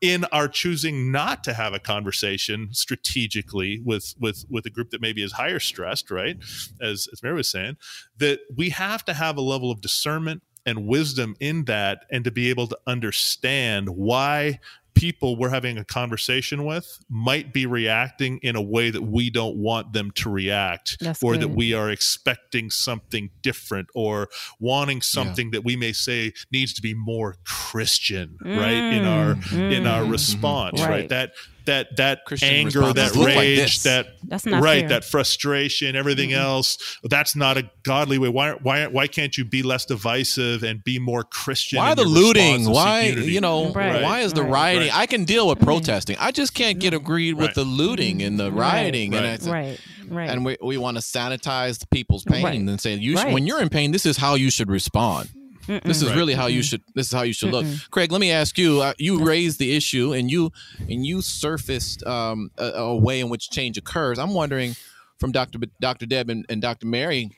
in 0.04 0.26
our 0.26 0.48
choosing 0.48 1.10
not 1.10 1.42
to 1.42 1.54
have 1.54 1.72
a 1.72 1.78
conversation 1.78 2.68
strategically 2.72 3.80
with 3.82 4.14
with 4.20 4.44
with 4.50 4.66
a 4.66 4.70
group 4.70 4.90
that 4.90 5.00
maybe 5.00 5.22
is 5.22 5.32
higher 5.32 5.58
stressed, 5.58 6.10
right? 6.10 6.36
As 6.78 7.08
as 7.10 7.22
Mary 7.22 7.36
was 7.36 7.48
saying, 7.48 7.78
that 8.18 8.40
we 8.54 8.68
have 8.68 9.02
to 9.06 9.14
have 9.14 9.38
a 9.38 9.40
level 9.40 9.70
of 9.70 9.80
discernment 9.80 10.42
and 10.66 10.86
wisdom 10.86 11.36
in 11.40 11.64
that 11.64 12.04
and 12.10 12.22
to 12.24 12.30
be 12.30 12.50
able 12.50 12.66
to 12.66 12.78
understand 12.86 13.88
why 13.88 14.60
people 14.94 15.36
we're 15.36 15.48
having 15.50 15.76
a 15.76 15.84
conversation 15.84 16.64
with 16.64 16.98
might 17.08 17.52
be 17.52 17.66
reacting 17.66 18.38
in 18.42 18.54
a 18.56 18.62
way 18.62 18.90
that 18.90 19.02
we 19.02 19.28
don't 19.30 19.56
want 19.56 19.92
them 19.92 20.10
to 20.12 20.30
react 20.30 20.96
That's 21.00 21.22
or 21.22 21.32
good. 21.32 21.42
that 21.42 21.48
we 21.48 21.74
are 21.74 21.90
expecting 21.90 22.70
something 22.70 23.30
different 23.42 23.88
or 23.94 24.28
wanting 24.60 25.02
something 25.02 25.50
that 25.50 25.64
we 25.64 25.76
may 25.76 25.92
say 25.92 26.32
needs 26.52 26.72
to 26.74 26.82
be 26.82 26.94
more 26.94 27.36
christian 27.44 28.36
right 28.42 28.70
in 28.72 29.04
our 29.04 29.32
in 29.52 29.86
our 29.86 30.02
Mm. 30.04 30.10
response 30.12 30.80
right, 30.80 30.88
Right. 30.90 31.08
that 31.08 31.32
that 31.66 31.96
that 31.96 32.24
Christian 32.24 32.48
anger 32.48 32.92
that 32.92 33.14
look 33.14 33.28
like 33.28 33.36
rage 33.38 33.82
that 33.82 34.06
That's 34.22 34.46
not 34.46 34.62
right 34.62 34.80
fair. 34.80 34.88
that 34.90 35.04
frustration 35.04 35.96
everything 35.96 36.30
mm-hmm. 36.30 36.40
else 36.40 36.98
that's 37.04 37.34
not 37.36 37.56
a 37.56 37.70
godly 37.82 38.18
way 38.18 38.28
why 38.28 38.52
why 38.52 38.86
why 38.86 39.06
can't 39.06 39.36
you 39.36 39.44
be 39.44 39.62
less 39.62 39.84
divisive 39.84 40.62
and 40.62 40.82
be 40.84 40.98
more 40.98 41.24
christian 41.24 41.78
Why 41.78 41.94
the 41.94 42.04
looting? 42.04 42.70
Why 42.70 43.14
seek 43.14 43.24
you 43.26 43.40
know? 43.40 43.72
Right, 43.72 44.02
Why 44.02 44.20
is 44.20 44.32
the 44.32 44.42
right, 44.42 44.50
rioting? 44.50 44.88
right. 44.88 44.98
I 44.98 45.06
can 45.06 45.24
deal 45.24 45.48
with 45.48 45.58
mm-hmm. 45.58 45.66
protesting. 45.66 46.16
I 46.18 46.30
just 46.30 46.54
can't 46.54 46.78
get 46.78 46.94
agreed 46.94 47.34
with 47.34 47.48
Right. 47.48 47.54
the 47.54 47.64
looting 47.64 48.22
and 48.22 48.38
the 48.38 48.50
Right, 48.50 48.82
rioting. 48.82 49.14
And 49.14 49.24
right. 49.24 49.34
it's, 49.34 49.46
right, 49.46 49.80
right. 50.08 50.30
and 50.30 50.44
we, 50.44 50.56
we 50.62 50.76
want 50.78 50.96
to 50.96 51.02
sanitize 51.02 51.88
people's 51.90 52.24
pain 52.24 52.44
Right. 52.44 52.58
and 52.58 52.80
say 52.80 52.94
you 52.94 53.16
should, 53.16 53.32
when 53.32 53.46
you're 53.46 53.60
in 53.60 53.68
pain, 53.68 53.90
this 53.92 54.06
is 54.06 54.16
how 54.16 54.34
you 54.34 54.50
should 54.50 54.70
respond. 54.70 55.30
This 55.66 56.02
is 56.02 56.08
Right. 56.08 56.16
really 56.16 56.34
how 56.34 56.46
you 56.46 56.62
should. 56.62 56.82
This 56.94 57.06
is 57.06 57.12
how 57.12 57.22
you 57.22 57.32
should 57.32 57.50
look. 57.50 57.66
Craig, 57.90 58.12
let 58.12 58.20
me 58.20 58.30
ask 58.30 58.58
you. 58.58 58.80
Uh, 58.80 58.92
you 58.98 59.24
raised 59.24 59.58
the 59.58 59.74
issue, 59.76 60.12
and 60.12 60.30
you 60.30 60.50
and 60.78 61.04
you 61.06 61.22
surfaced 61.22 62.04
um, 62.06 62.50
a, 62.58 62.66
a 62.66 62.96
way 62.96 63.20
in 63.20 63.28
which 63.28 63.50
change 63.50 63.78
occurs. 63.78 64.18
I'm 64.18 64.34
wondering, 64.34 64.76
from 65.18 65.32
Doctor 65.32 65.58
Doctor 65.80 66.06
Deb 66.06 66.28
and, 66.30 66.44
and 66.48 66.60
Doctor 66.60 66.86
Mary, 66.86 67.30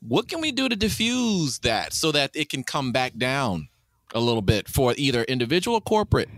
what 0.00 0.28
can 0.28 0.40
we 0.40 0.52
do 0.52 0.68
to 0.68 0.76
diffuse 0.76 1.60
that 1.60 1.92
so 1.92 2.12
that 2.12 2.30
it 2.34 2.48
can 2.50 2.62
come 2.64 2.92
back 2.92 3.16
down 3.16 3.68
a 4.14 4.20
little 4.20 4.42
bit 4.42 4.68
for 4.68 4.94
either 4.98 5.22
individual 5.24 5.76
or 5.78 5.80
corporate? 5.80 6.28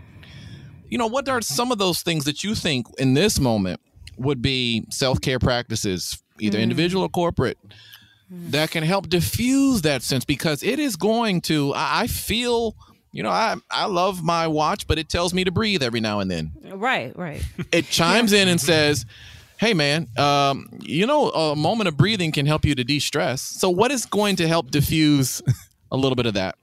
You 0.87 0.97
know, 0.97 1.07
what 1.07 1.27
are 1.27 1.41
some 1.41 1.71
of 1.71 1.77
those 1.79 2.01
things 2.01 2.25
that 2.25 2.43
you 2.43 2.55
think 2.55 2.85
in 2.99 3.15
this 3.15 3.39
moment 3.39 3.81
would 4.17 4.41
be 4.41 4.85
self 4.91 5.19
care 5.19 5.39
practices, 5.39 6.21
either 6.39 6.57
individual 6.59 7.03
or 7.03 7.09
corporate? 7.09 7.57
That 8.29 8.71
can 8.71 8.83
help 8.83 9.07
diffuse 9.09 9.81
that 9.83 10.01
sense 10.01 10.25
because 10.25 10.63
it 10.63 10.79
is 10.79 10.95
going 10.95 11.41
to 11.41 11.73
i 11.73 12.01
I 12.03 12.07
feel 12.07 12.75
you 13.11 13.23
know 13.23 13.29
i 13.29 13.55
i 13.71 13.85
love 13.85 14.23
my 14.23 14.47
watch 14.47 14.87
but 14.87 14.97
it 14.99 15.09
tells 15.09 15.33
me 15.33 15.43
to 15.43 15.51
breathe 15.51 15.81
every 15.83 16.01
now 16.01 16.19
and 16.19 16.29
then. 16.29 16.51
Right, 16.63 17.15
right. 17.17 17.43
it 17.71 17.85
chimes 17.89 18.33
in 18.33 18.47
and 18.47 18.59
says 18.59 19.05
hey 19.57 19.73
man 19.73 20.07
um, 20.17 20.69
you 20.81 21.07
know 21.07 21.29
a 21.29 21.55
moment 21.55 21.87
of 21.87 21.97
breathing 21.97 22.31
can 22.31 22.45
help 22.45 22.65
you 22.65 22.75
to 22.75 22.83
de-stress. 22.83 23.41
So 23.41 23.69
what 23.69 23.91
is 23.91 24.05
going 24.05 24.35
to 24.37 24.47
help 24.47 24.71
diffuse 24.71 25.41
a 25.91 25.97
little 25.97 26.15
bit 26.15 26.25
of 26.25 26.33
that 26.33 26.57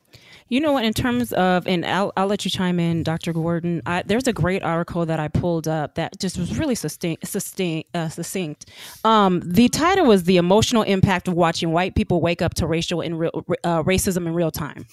You 0.52 0.60
know 0.60 0.72
what? 0.72 0.84
In 0.84 0.92
terms 0.92 1.32
of, 1.32 1.66
and 1.66 1.82
I'll, 1.86 2.12
I'll 2.14 2.26
let 2.26 2.44
you 2.44 2.50
chime 2.50 2.78
in, 2.78 3.04
Dr. 3.04 3.32
Gordon. 3.32 3.80
I, 3.86 4.02
there's 4.02 4.26
a 4.26 4.34
great 4.34 4.62
article 4.62 5.06
that 5.06 5.18
I 5.18 5.28
pulled 5.28 5.66
up 5.66 5.94
that 5.94 6.18
just 6.20 6.36
was 6.36 6.58
really 6.58 6.74
succinct. 6.74 7.26
succinct, 7.26 7.88
uh, 7.96 8.10
succinct. 8.10 8.66
Um, 9.02 9.40
the 9.42 9.70
title 9.70 10.04
was 10.04 10.24
"The 10.24 10.36
Emotional 10.36 10.82
Impact 10.82 11.26
of 11.26 11.32
Watching 11.32 11.72
White 11.72 11.94
People 11.94 12.20
Wake 12.20 12.42
Up 12.42 12.52
to 12.56 12.66
Racial 12.66 13.00
and 13.00 13.18
real, 13.18 13.30
uh, 13.64 13.82
Racism 13.82 14.26
in 14.26 14.34
Real 14.34 14.50
Time." 14.50 14.84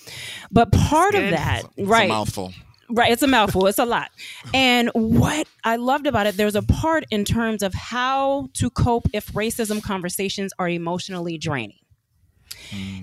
But 0.49 0.71
part 0.71 1.13
of 1.13 1.29
that, 1.31 1.63
it's 1.75 1.89
right? 1.89 2.09
a 2.09 2.13
mouthful 2.13 2.53
Right, 2.89 3.11
it's 3.11 3.21
a 3.21 3.27
mouthful. 3.27 3.67
It's 3.67 3.79
a 3.79 3.85
lot. 3.85 4.11
And 4.53 4.89
what 4.93 5.45
I 5.63 5.75
loved 5.75 6.07
about 6.07 6.25
it, 6.25 6.37
there's 6.37 6.55
a 6.55 6.63
part 6.63 7.03
in 7.11 7.25
terms 7.25 7.61
of 7.61 7.73
how 7.73 8.47
to 8.53 8.69
cope 8.69 9.07
if 9.13 9.33
racism 9.33 9.83
conversations 9.83 10.53
are 10.57 10.69
emotionally 10.69 11.37
draining. 11.37 11.78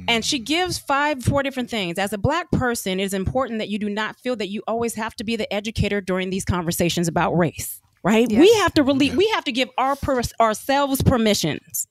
And 0.09 0.25
she 0.25 0.39
gives 0.39 0.79
five, 0.79 1.23
four 1.25 1.43
different 1.43 1.71
things. 1.71 1.99
As 1.99 2.13
a 2.13 2.19
black 2.19 2.51
person, 2.53 3.01
it 3.01 3.05
is 3.05 3.15
important 3.15 3.59
that 3.59 3.69
you 3.69 3.79
do 3.79 3.89
not 3.89 4.19
feel 4.21 4.37
that 4.37 4.49
you 4.49 4.63
always 4.69 4.95
have 4.95 5.15
to 5.17 5.25
be 5.25 5.37
the 5.37 5.53
educator 5.53 6.01
during 6.01 6.31
these 6.31 6.45
conversations 6.45 7.09
about 7.09 7.33
race. 7.33 7.81
Right? 8.03 8.29
We 8.29 8.53
have 8.55 8.73
to 8.75 8.85
really, 8.85 9.11
we 9.11 9.27
have 9.31 9.45
to 9.45 9.53
give 9.53 9.69
our 9.79 9.97
per, 9.97 10.23
ourselves 10.41 11.03
permissions. 11.03 11.89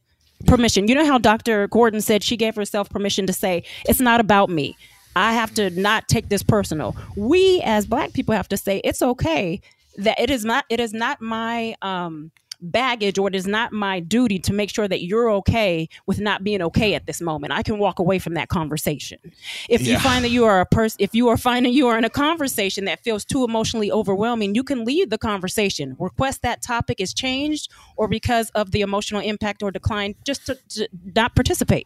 Permission. 0.48 0.88
You 0.88 0.96
know 0.96 1.06
how 1.06 1.18
Dr. 1.18 1.68
Gordon 1.68 2.02
said 2.02 2.24
she 2.24 2.38
gave 2.38 2.56
herself 2.56 2.90
permission 2.90 3.26
to 3.26 3.34
say, 3.34 3.64
"It's 3.90 4.00
not 4.00 4.20
about 4.20 4.50
me. 4.50 4.78
I 5.16 5.34
have 5.34 5.54
to 5.56 5.70
not 5.72 6.08
take 6.08 6.30
this 6.30 6.44
personal." 6.44 6.96
We, 7.16 7.62
as 7.64 7.86
black 7.86 8.14
people, 8.14 8.36
have 8.36 8.50
to 8.50 8.58
say, 8.58 8.80
"It's 8.84 9.02
okay 9.02 9.62
that 9.98 10.20
it 10.20 10.30
is 10.30 10.46
not. 10.46 10.66
It 10.70 10.80
is 10.80 10.94
not 10.94 11.20
my." 11.22 11.76
Um, 11.82 12.32
baggage 12.62 13.18
or 13.18 13.28
it 13.28 13.36
is 13.36 13.48
not 13.48 13.72
my 13.72 14.00
duty 14.00 14.40
to 14.40 14.54
make 14.54 14.70
sure 14.70 14.88
that 14.88 15.04
you're 15.04 15.30
okay 15.32 15.88
with 16.06 16.20
not 16.20 16.44
being 16.44 16.62
okay 16.62 16.94
at 16.94 17.06
this 17.06 17.22
moment. 17.22 17.54
I 17.54 17.64
can 17.64 17.78
walk 17.78 18.00
away 18.00 18.20
from 18.20 18.34
that 18.36 18.50
conversation. 18.50 19.20
If 19.70 19.86
you 19.86 20.00
find 20.00 20.24
that 20.24 20.30
you 20.30 20.46
are 20.46 20.62
a 20.62 20.66
person, 20.66 20.98
if 21.00 21.14
you 21.14 21.28
are 21.30 21.38
finding 21.38 21.74
you 21.74 21.88
are 21.88 21.98
in 21.98 22.04
a 22.06 22.10
conversation 22.10 22.86
that 22.86 23.02
feels 23.04 23.26
too 23.26 23.44
emotionally 23.44 23.92
overwhelming, 23.92 24.56
you 24.56 24.64
can 24.64 24.86
leave 24.86 25.10
the 25.10 25.18
conversation. 25.18 25.96
Request 26.00 26.42
that 26.42 26.62
topic 26.62 27.00
is 27.00 27.14
changed 27.14 27.72
or 27.98 28.08
because 28.08 28.50
of 28.52 28.72
the 28.72 28.82
emotional 28.82 29.22
impact 29.22 29.64
or 29.64 29.72
decline, 29.72 30.16
just 30.26 30.46
to, 30.46 30.58
to 30.70 30.88
not 31.16 31.36
participate. 31.36 31.86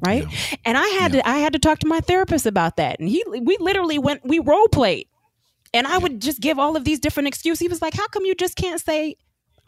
Right. 0.00 0.24
And 0.64 0.78
I 0.78 0.86
had 0.88 1.12
to 1.12 1.28
I 1.28 1.38
had 1.38 1.52
to 1.54 1.58
talk 1.58 1.80
to 1.80 1.86
my 1.88 1.98
therapist 2.00 2.46
about 2.46 2.76
that. 2.76 3.00
And 3.00 3.08
he 3.08 3.24
we 3.26 3.56
literally 3.58 3.98
went 3.98 4.24
we 4.24 4.38
role 4.38 4.68
played. 4.68 5.08
And 5.74 5.86
I 5.86 5.98
would 5.98 6.20
just 6.20 6.40
give 6.40 6.58
all 6.58 6.76
of 6.76 6.84
these 6.84 7.00
different 7.00 7.26
excuses. 7.26 7.60
He 7.60 7.68
was 7.68 7.82
like, 7.82 7.94
How 7.94 8.06
come 8.06 8.24
you 8.24 8.34
just 8.34 8.56
can't 8.56 8.80
say 8.80 9.16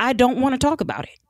I 0.01 0.15
don't 0.15 0.41
want 0.41 0.55
to 0.55 0.59
talk 0.59 0.81
about 0.81 1.05
it. 1.05 1.21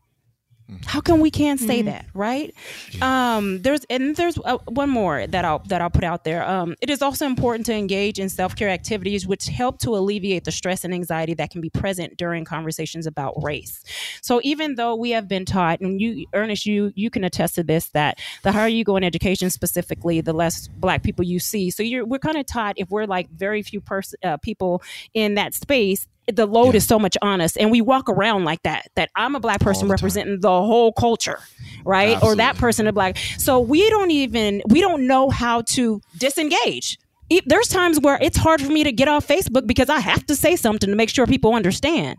How 0.87 1.01
come 1.01 1.21
we 1.21 1.31
can't 1.31 1.59
say 1.59 1.83
that, 1.83 2.07
right? 2.15 2.55
Um, 3.03 3.61
there's 3.63 3.85
and 3.91 4.15
there's 4.15 4.39
uh, 4.45 4.59
one 4.69 4.89
more 4.89 5.27
that 5.27 5.45
I'll 5.45 5.59
that 5.67 5.81
I'll 5.81 5.91
put 5.91 6.05
out 6.05 6.23
there. 6.23 6.49
Um, 6.49 6.77
it 6.81 6.91
is 6.91 7.03
also 7.03 7.27
important 7.27 7.67
to 7.67 7.75
engage 7.75 8.19
in 8.21 8.29
self 8.29 8.55
care 8.55 8.69
activities 8.69 9.27
which 9.27 9.47
help 9.47 9.79
to 9.81 9.97
alleviate 9.97 10.45
the 10.45 10.53
stress 10.53 10.85
and 10.85 10.95
anxiety 10.95 11.35
that 11.35 11.51
can 11.51 11.61
be 11.61 11.71
present 11.71 12.17
during 12.17 12.45
conversations 12.45 13.07
about 13.07 13.35
race. 13.43 13.83
So 14.23 14.41
even 14.45 14.77
though 14.77 14.95
we 14.95 15.11
have 15.11 15.27
been 15.27 15.45
taught, 15.45 15.81
and 15.81 16.01
you, 16.01 16.27
Ernest, 16.35 16.67
you 16.67 16.93
you 16.95 17.11
can 17.11 17.25
attest 17.25 17.57
to 17.57 17.65
this, 17.65 17.89
that 17.89 18.21
the 18.43 18.53
higher 18.53 18.69
you 18.69 18.85
go 18.85 18.97
in 18.97 19.03
education, 19.03 19.51
specifically, 19.51 20.21
the 20.21 20.33
less 20.33 20.69
Black 20.69 21.03
people 21.03 21.25
you 21.25 21.41
see. 21.41 21.71
So 21.71 21.83
you're 21.83 22.07
we're 22.07 22.19
kind 22.19 22.37
of 22.37 22.47
taught 22.47 22.77
if 22.79 22.91
we're 22.91 23.07
like 23.07 23.29
very 23.31 23.63
few 23.63 23.81
person 23.81 24.19
uh, 24.23 24.37
people 24.37 24.83
in 25.15 25.35
that 25.35 25.55
space 25.55 26.07
the 26.37 26.47
load 26.47 26.75
is 26.75 26.87
so 26.87 26.99
much 26.99 27.17
on 27.23 27.41
us 27.41 27.57
and 27.57 27.71
we 27.71 27.81
walk 27.81 28.09
around 28.09 28.45
like 28.45 28.63
that 28.63 28.89
that 28.95 29.11
i'm 29.17 29.35
a 29.35 29.41
black 29.41 29.61
person 29.61 29.89
the 29.89 29.93
time. 29.93 29.97
representing 29.97 30.41
the 30.41 30.49
whole 30.49 30.93
culture 30.93 31.39
right? 31.85 32.23
Or 32.23 32.35
that 32.37 32.57
person 32.57 32.87
a 32.87 32.93
black 32.93 33.17
so 33.39 33.61
we 33.61 33.89
don't 33.91 34.11
even 34.11 34.63
we 34.69 34.81
don't 34.81 35.07
know 35.07 35.31
how 35.31 35.63
to 35.63 36.01
disengage. 36.19 36.99
There's 37.47 37.69
times 37.69 38.01
where 38.01 38.19
it's 38.21 38.37
hard 38.37 38.61
for 38.61 38.71
me 38.71 38.85
to 38.85 38.93
get 38.93 39.07
off 39.07 39.27
facebook 39.27 39.67
because 39.67 39.89
i 39.89 40.01
have 40.01 40.27
to 40.27 40.35
say 40.35 40.57
something 40.57 40.91
to 40.91 40.97
make 40.97 41.09
sure 41.09 41.27
people 41.27 41.55
understand 41.55 42.19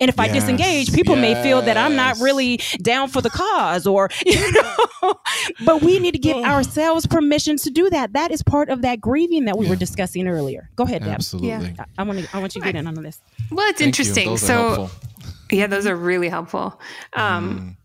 and 0.00 0.08
if 0.08 0.18
I 0.18 0.28
disengage, 0.28 0.92
people 0.92 1.14
may 1.16 1.40
feel 1.42 1.60
that 1.62 1.76
I'm 1.76 1.94
not 1.94 2.18
really 2.20 2.58
down 2.82 3.08
for 3.08 3.20
the 3.20 3.30
cause, 3.30 3.86
or 3.86 4.08
you 4.26 4.52
know. 4.52 5.14
but 5.64 5.82
we 5.82 5.98
need 5.98 6.12
to 6.12 6.18
give 6.18 6.38
ourselves 6.38 7.06
permission 7.06 7.56
to 7.58 7.70
do 7.70 7.90
that. 7.90 8.12
That 8.14 8.30
is 8.30 8.42
part 8.42 8.68
of 8.70 8.82
that 8.82 9.00
grieving 9.00 9.44
that 9.44 9.58
we 9.58 9.68
were 9.68 9.76
discussing 9.76 10.26
earlier. 10.26 10.70
Go 10.76 10.84
ahead, 10.84 11.02
Deb. 11.02 11.12
absolutely 11.14 11.50
Yeah. 11.50 11.84
I 11.98 12.02
want 12.02 12.18
to. 12.18 12.36
I 12.36 12.40
want 12.40 12.54
you 12.54 12.62
to 12.62 12.64
get 12.66 12.76
in 12.76 12.86
on 12.86 12.94
this. 12.94 13.20
Well, 13.50 13.66
it's 13.68 13.78
Thank 13.78 13.88
interesting. 13.88 14.36
So, 14.36 14.74
helpful. 14.74 14.90
yeah, 15.50 15.66
those 15.66 15.86
are 15.86 15.96
really 15.96 16.28
helpful. 16.28 16.80
Um, 17.12 17.76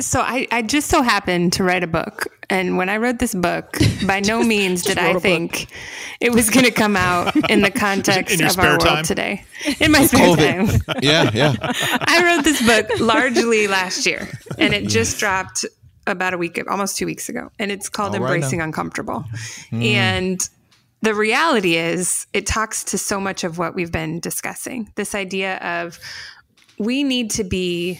So, 0.00 0.20
I, 0.20 0.48
I 0.50 0.62
just 0.62 0.88
so 0.88 1.02
happened 1.02 1.52
to 1.54 1.64
write 1.64 1.84
a 1.84 1.86
book. 1.86 2.26
And 2.52 2.76
when 2.76 2.90
I 2.90 2.98
wrote 2.98 3.18
this 3.18 3.34
book, 3.34 3.78
by 4.06 4.20
no 4.20 4.42
means 4.42 4.82
did 4.82 4.98
I 4.98 5.06
a 5.06 5.10
I 5.10 5.12
book. 5.14 5.22
think 5.22 5.68
it 6.20 6.34
was 6.34 6.50
going 6.50 6.66
to 6.66 6.70
come 6.70 6.96
out 6.96 7.34
in 7.50 7.62
the 7.62 7.70
context 7.86 8.38
In 8.38 8.46
of 8.46 8.58
our 8.58 8.72
world 8.72 8.80
time? 8.82 9.04
today. 9.04 9.44
In 9.80 9.90
my 9.90 10.04
spare 10.04 10.36
time. 10.36 10.68
Yeah, 11.02 11.30
yeah. 11.32 11.56
I 11.58 12.22
wrote 12.22 12.44
this 12.44 12.60
book 12.64 13.00
largely 13.00 13.68
last 13.68 14.04
year, 14.04 14.28
and 14.58 14.74
it 14.74 14.86
just 14.86 15.18
dropped 15.18 15.64
about 16.06 16.34
a 16.34 16.38
week, 16.38 16.60
almost 16.68 16.98
two 16.98 17.06
weeks 17.06 17.30
ago. 17.30 17.50
And 17.58 17.72
it's 17.72 17.88
called 17.88 18.10
All 18.14 18.16
Embracing. 18.22 18.60
Uncomfortable. 18.60 19.24
Hmm. 19.70 19.82
And 19.82 20.48
the 21.00 21.14
reality 21.14 21.76
is, 21.76 22.26
it 22.34 22.46
talks 22.46 22.84
to 22.84 22.98
so 22.98 23.18
much 23.18 23.44
of 23.44 23.56
what 23.56 23.74
we've 23.74 23.90
been 23.92 24.20
discussing 24.20 24.92
this 24.96 25.14
idea 25.14 25.56
of 25.56 25.98
we 26.78 27.02
need 27.02 27.30
to 27.30 27.44
be 27.44 27.98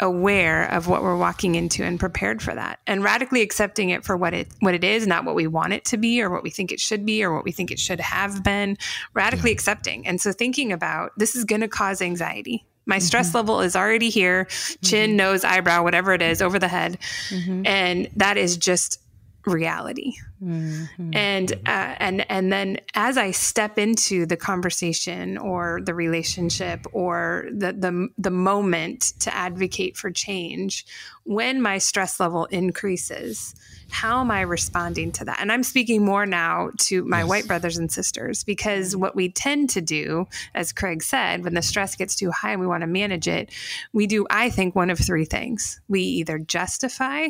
aware 0.00 0.64
of 0.70 0.88
what 0.88 1.02
we're 1.02 1.16
walking 1.16 1.54
into 1.54 1.82
and 1.82 1.98
prepared 1.98 2.42
for 2.42 2.54
that 2.54 2.80
and 2.86 3.02
radically 3.02 3.40
accepting 3.40 3.88
it 3.88 4.04
for 4.04 4.14
what 4.14 4.34
it 4.34 4.48
what 4.60 4.74
it 4.74 4.84
is 4.84 5.06
not 5.06 5.24
what 5.24 5.34
we 5.34 5.46
want 5.46 5.72
it 5.72 5.86
to 5.86 5.96
be 5.96 6.20
or 6.20 6.28
what 6.28 6.42
we 6.42 6.50
think 6.50 6.70
it 6.70 6.80
should 6.80 7.06
be 7.06 7.24
or 7.24 7.34
what 7.34 7.44
we 7.44 7.52
think 7.52 7.70
it 7.70 7.78
should 7.78 8.00
have 8.00 8.42
been. 8.42 8.76
Radically 9.14 9.52
accepting. 9.52 10.06
And 10.06 10.20
so 10.20 10.32
thinking 10.32 10.72
about 10.72 11.12
this 11.16 11.34
is 11.34 11.44
going 11.44 11.62
to 11.62 11.68
cause 11.68 12.02
anxiety. 12.02 12.66
My 12.84 12.98
stress 12.98 13.28
mm-hmm. 13.28 13.38
level 13.38 13.60
is 13.60 13.74
already 13.74 14.10
here. 14.10 14.44
Chin 14.84 15.10
mm-hmm. 15.10 15.16
nose 15.16 15.44
eyebrow 15.44 15.82
whatever 15.82 16.12
it 16.12 16.22
is 16.22 16.40
over 16.40 16.58
the 16.58 16.68
head. 16.68 16.98
Mm-hmm. 17.30 17.66
And 17.66 18.10
that 18.16 18.36
is 18.36 18.56
just 18.56 19.00
reality. 19.46 20.12
Mm-hmm. 20.42 21.10
And 21.14 21.52
uh, 21.66 21.94
and 21.98 22.30
and 22.30 22.52
then 22.52 22.78
as 22.94 23.16
I 23.16 23.30
step 23.30 23.78
into 23.78 24.26
the 24.26 24.36
conversation 24.36 25.38
or 25.38 25.80
the 25.82 25.94
relationship 25.94 26.86
or 26.92 27.46
the 27.50 27.72
the 27.72 28.08
the 28.18 28.30
moment 28.30 29.12
to 29.20 29.34
advocate 29.34 29.96
for 29.96 30.10
change, 30.10 30.84
when 31.24 31.62
my 31.62 31.78
stress 31.78 32.20
level 32.20 32.44
increases, 32.46 33.54
how 33.90 34.20
am 34.20 34.30
I 34.30 34.42
responding 34.42 35.12
to 35.12 35.24
that? 35.24 35.38
And 35.40 35.50
I'm 35.50 35.62
speaking 35.62 36.04
more 36.04 36.26
now 36.26 36.70
to 36.78 37.04
my 37.04 37.20
Yes. 37.20 37.28
white 37.28 37.46
brothers 37.46 37.78
and 37.78 37.90
sisters 37.90 38.44
because 38.44 38.94
what 38.96 39.16
we 39.16 39.30
tend 39.30 39.70
to 39.70 39.80
do, 39.80 40.26
as 40.54 40.72
Craig 40.72 41.02
said, 41.02 41.44
when 41.44 41.54
the 41.54 41.62
stress 41.62 41.96
gets 41.96 42.14
too 42.14 42.30
high 42.30 42.52
and 42.52 42.60
we 42.60 42.66
want 42.66 42.82
to 42.82 42.86
manage 42.86 43.26
it, 43.28 43.50
we 43.92 44.06
do, 44.06 44.26
I 44.28 44.50
think, 44.50 44.74
one 44.74 44.90
of 44.90 44.98
three 44.98 45.24
things. 45.24 45.80
We 45.88 46.00
either 46.02 46.38
justify, 46.38 47.28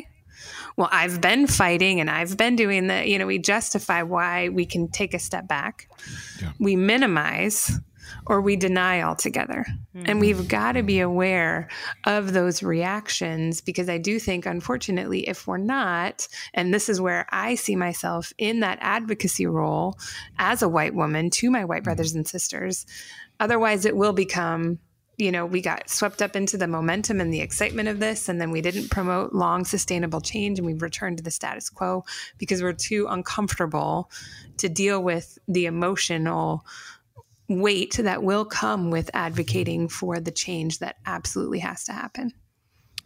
well, 0.77 0.89
I've 0.91 1.19
been 1.19 1.47
fighting 1.47 1.99
and 1.99 2.09
I've 2.09 2.37
been 2.37 2.55
doing 2.55 2.87
that. 2.87 3.07
You 3.07 3.17
know, 3.17 3.25
we 3.25 3.39
justify 3.39 4.03
why 4.03 4.49
we 4.49 4.65
can 4.65 4.89
take 4.89 5.13
a 5.15 5.19
step 5.19 5.47
back. 5.47 5.89
Yeah. 6.39 6.51
We 6.59 6.75
minimize 6.75 7.71
or 8.27 8.41
we 8.41 8.55
deny 8.55 9.01
altogether. 9.01 9.65
And 9.95 10.17
mm. 10.17 10.19
we've 10.19 10.47
got 10.47 10.73
to 10.73 10.83
be 10.83 10.99
aware 10.99 11.67
of 12.05 12.33
those 12.33 12.61
reactions 12.61 13.61
because 13.61 13.89
I 13.89 13.97
do 13.97 14.19
think, 14.19 14.45
unfortunately, 14.45 15.27
if 15.27 15.47
we're 15.47 15.57
not, 15.57 16.27
and 16.53 16.73
this 16.73 16.89
is 16.89 17.01
where 17.01 17.25
I 17.31 17.55
see 17.55 17.75
myself 17.75 18.31
in 18.37 18.59
that 18.59 18.77
advocacy 18.81 19.47
role 19.47 19.97
as 20.37 20.61
a 20.61 20.69
white 20.69 20.93
woman 20.93 21.29
to 21.31 21.49
my 21.49 21.65
white 21.65 21.81
mm. 21.81 21.85
brothers 21.85 22.13
and 22.13 22.27
sisters, 22.27 22.85
otherwise 23.39 23.85
it 23.85 23.97
will 23.97 24.13
become 24.13 24.79
you 25.17 25.31
know, 25.31 25.45
we 25.45 25.61
got 25.61 25.89
swept 25.89 26.21
up 26.21 26.35
into 26.35 26.57
the 26.57 26.67
momentum 26.67 27.19
and 27.19 27.33
the 27.33 27.41
excitement 27.41 27.89
of 27.89 27.99
this, 27.99 28.29
and 28.29 28.39
then 28.39 28.51
we 28.51 28.61
didn't 28.61 28.89
promote 28.89 29.33
long 29.33 29.65
sustainable 29.65 30.21
change, 30.21 30.59
and 30.59 30.65
we've 30.65 30.81
returned 30.81 31.17
to 31.17 31.23
the 31.23 31.31
status 31.31 31.69
quo 31.69 32.05
because 32.37 32.61
we're 32.61 32.73
too 32.73 33.07
uncomfortable 33.09 34.11
to 34.57 34.69
deal 34.69 35.01
with 35.01 35.39
the 35.47 35.65
emotional 35.65 36.63
weight 37.49 37.95
that 37.95 38.21
will 38.21 38.45
come 38.45 38.91
with 38.91 39.09
advocating 39.13 39.87
for 39.87 40.19
the 40.19 40.31
change 40.31 40.79
that 40.79 40.97
absolutely 41.05 41.59
has 41.59 41.83
to 41.85 41.93
happen. 41.93 42.31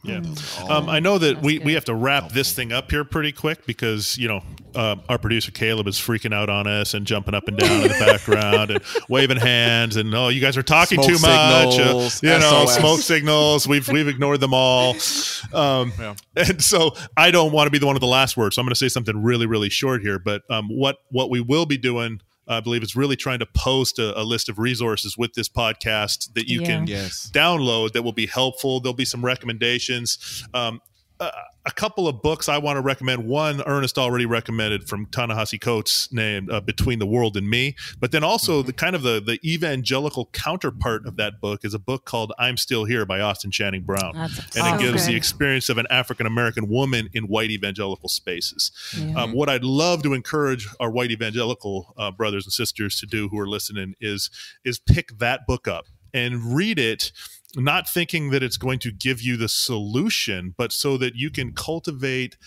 Yeah. 0.03 0.21
Um, 0.67 0.89
I 0.89 0.99
know 0.99 1.17
that 1.19 1.41
we, 1.41 1.59
we 1.59 1.65
good. 1.65 1.73
have 1.75 1.85
to 1.85 1.93
wrap 1.93 2.31
this 2.31 2.53
thing 2.53 2.71
up 2.71 2.89
here 2.89 3.03
pretty 3.03 3.31
quick 3.31 3.65
because, 3.67 4.17
you 4.17 4.27
know, 4.27 4.41
uh, 4.73 4.95
our 5.09 5.17
producer 5.19 5.51
Caleb 5.51 5.87
is 5.87 5.97
freaking 5.97 6.33
out 6.33 6.49
on 6.49 6.65
us 6.65 6.93
and 6.93 7.05
jumping 7.05 7.35
up 7.35 7.47
and 7.47 7.57
down 7.57 7.81
in 7.81 7.83
the 7.83 7.89
background 7.99 8.71
and 8.71 8.81
waving 9.09 9.37
hands 9.37 9.97
and, 9.97 10.13
oh, 10.15 10.29
you 10.29 10.41
guys 10.41 10.57
are 10.57 10.63
talking 10.63 11.01
Smoke 11.01 11.07
too 11.07 11.19
much. 11.21 11.79
Uh, 11.79 12.09
signals, 12.09 12.23
you 12.23 12.29
know, 12.29 12.65
SOS. 12.65 12.77
smoke 12.77 12.99
signals. 13.01 13.67
We've, 13.67 13.87
we've 13.89 14.07
ignored 14.07 14.39
them 14.39 14.53
all. 14.53 14.95
Um, 15.53 15.91
Yeah. 15.99 16.15
And 16.35 16.63
so 16.63 16.91
I 17.17 17.29
don't 17.31 17.51
want 17.51 17.67
to 17.67 17.71
be 17.71 17.77
the 17.77 17.85
one 17.85 17.93
with 17.95 18.01
the 18.01 18.07
last 18.07 18.37
word. 18.37 18.53
So 18.53 18.61
I'm 18.61 18.65
going 18.65 18.73
to 18.73 18.79
say 18.79 18.87
something 18.87 19.21
really, 19.21 19.45
really 19.45 19.69
short 19.69 20.01
here. 20.01 20.17
But 20.17 20.43
um, 20.49 20.69
what, 20.69 20.97
what 21.09 21.29
we 21.29 21.41
will 21.41 21.65
be 21.65 21.77
doing, 21.77 22.21
I 22.47 22.59
believe, 22.59 22.83
is 22.83 22.95
really 22.95 23.15
trying 23.15 23.39
to 23.39 23.45
post 23.45 23.99
a, 23.99 24.19
a 24.19 24.23
list 24.23 24.49
of 24.49 24.59
resources 24.59 25.17
with 25.17 25.33
this 25.33 25.47
podcast 25.47 26.33
that 26.33 26.47
you 26.47 26.61
Yeah. 26.61 26.65
can 26.67 26.87
Yes. 26.87 27.29
download 27.33 27.93
that 27.93 28.03
will 28.03 28.11
be 28.13 28.25
helpful. 28.25 28.79
There'll 28.79 28.93
be 28.93 29.05
some 29.05 29.23
recommendations. 29.23 30.43
Um, 30.53 30.81
a, 31.22 31.32
a 31.67 31.72
couple 31.72 32.07
of 32.07 32.22
books 32.22 32.49
I 32.49 32.57
want 32.57 32.78
to 32.78 32.82
recommend. 32.82 33.26
One 33.26 33.61
Ernest 33.65 33.97
already 33.97 34.26
recommended 34.26 34.89
from 34.89 35.05
Ta-Nehisi 35.05 35.61
Coates 35.61 36.11
named 36.11 36.51
uh, 36.51 36.59
Between 36.59 36.99
the 36.99 37.05
World 37.05 37.38
and 37.38 37.49
Me. 37.49 37.76
But 37.99 38.11
then 38.11 38.24
also 38.24 38.63
the 38.63 38.74
kind 38.74 38.95
of 38.95 39.03
the, 39.03 39.22
the 39.24 39.39
evangelical 39.45 40.30
counterpart 40.34 41.05
of 41.05 41.17
that 41.17 41.39
book 41.39 41.63
is 41.63 41.74
a 41.74 41.80
book 41.80 42.05
called 42.05 42.34
I'm 42.39 42.57
Still 42.57 42.86
Here 42.86 43.05
by 43.05 43.19
Austin 43.19 43.51
Channing 43.51 43.84
Brown. 43.84 44.13
That's 44.15 44.57
and 44.57 44.76
it 44.76 44.84
gives 44.84 45.05
the 45.05 45.15
experience 45.15 45.69
of 45.69 45.78
an 45.78 45.86
African 45.89 46.26
American 46.26 46.67
woman 46.67 47.09
in 47.13 47.26
white 47.26 47.51
evangelical 47.51 48.09
spaces. 48.09 48.72
Yeah. 48.97 49.22
Um, 49.22 49.34
what 49.34 49.47
I'd 49.47 49.63
love 49.63 50.01
to 50.03 50.13
encourage 50.13 50.67
our 50.80 50.89
white 50.89 51.11
evangelical 51.11 51.93
uh, 51.97 52.11
brothers 52.11 52.45
and 52.45 52.53
sisters 52.53 52.99
to 52.99 53.05
do 53.05 53.30
who 53.30 53.39
are 53.39 53.47
listening 53.47 53.93
is 54.01 54.30
is 54.65 54.80
pick 54.80 55.19
that 55.19 55.45
book 55.45 55.67
up 55.67 55.86
and 56.13 56.55
read 56.55 56.80
it 56.80 57.11
not 57.55 57.87
thinking 57.87 58.29
that 58.29 58.43
it's 58.43 58.57
going 58.57 58.79
to 58.79 58.91
give 58.91 59.21
you 59.21 59.37
the 59.37 59.49
solution 59.49 60.53
but 60.57 60.71
so 60.71 60.97
that 60.97 61.15
you 61.15 61.29
can 61.29 61.53
cultivate 61.53 62.37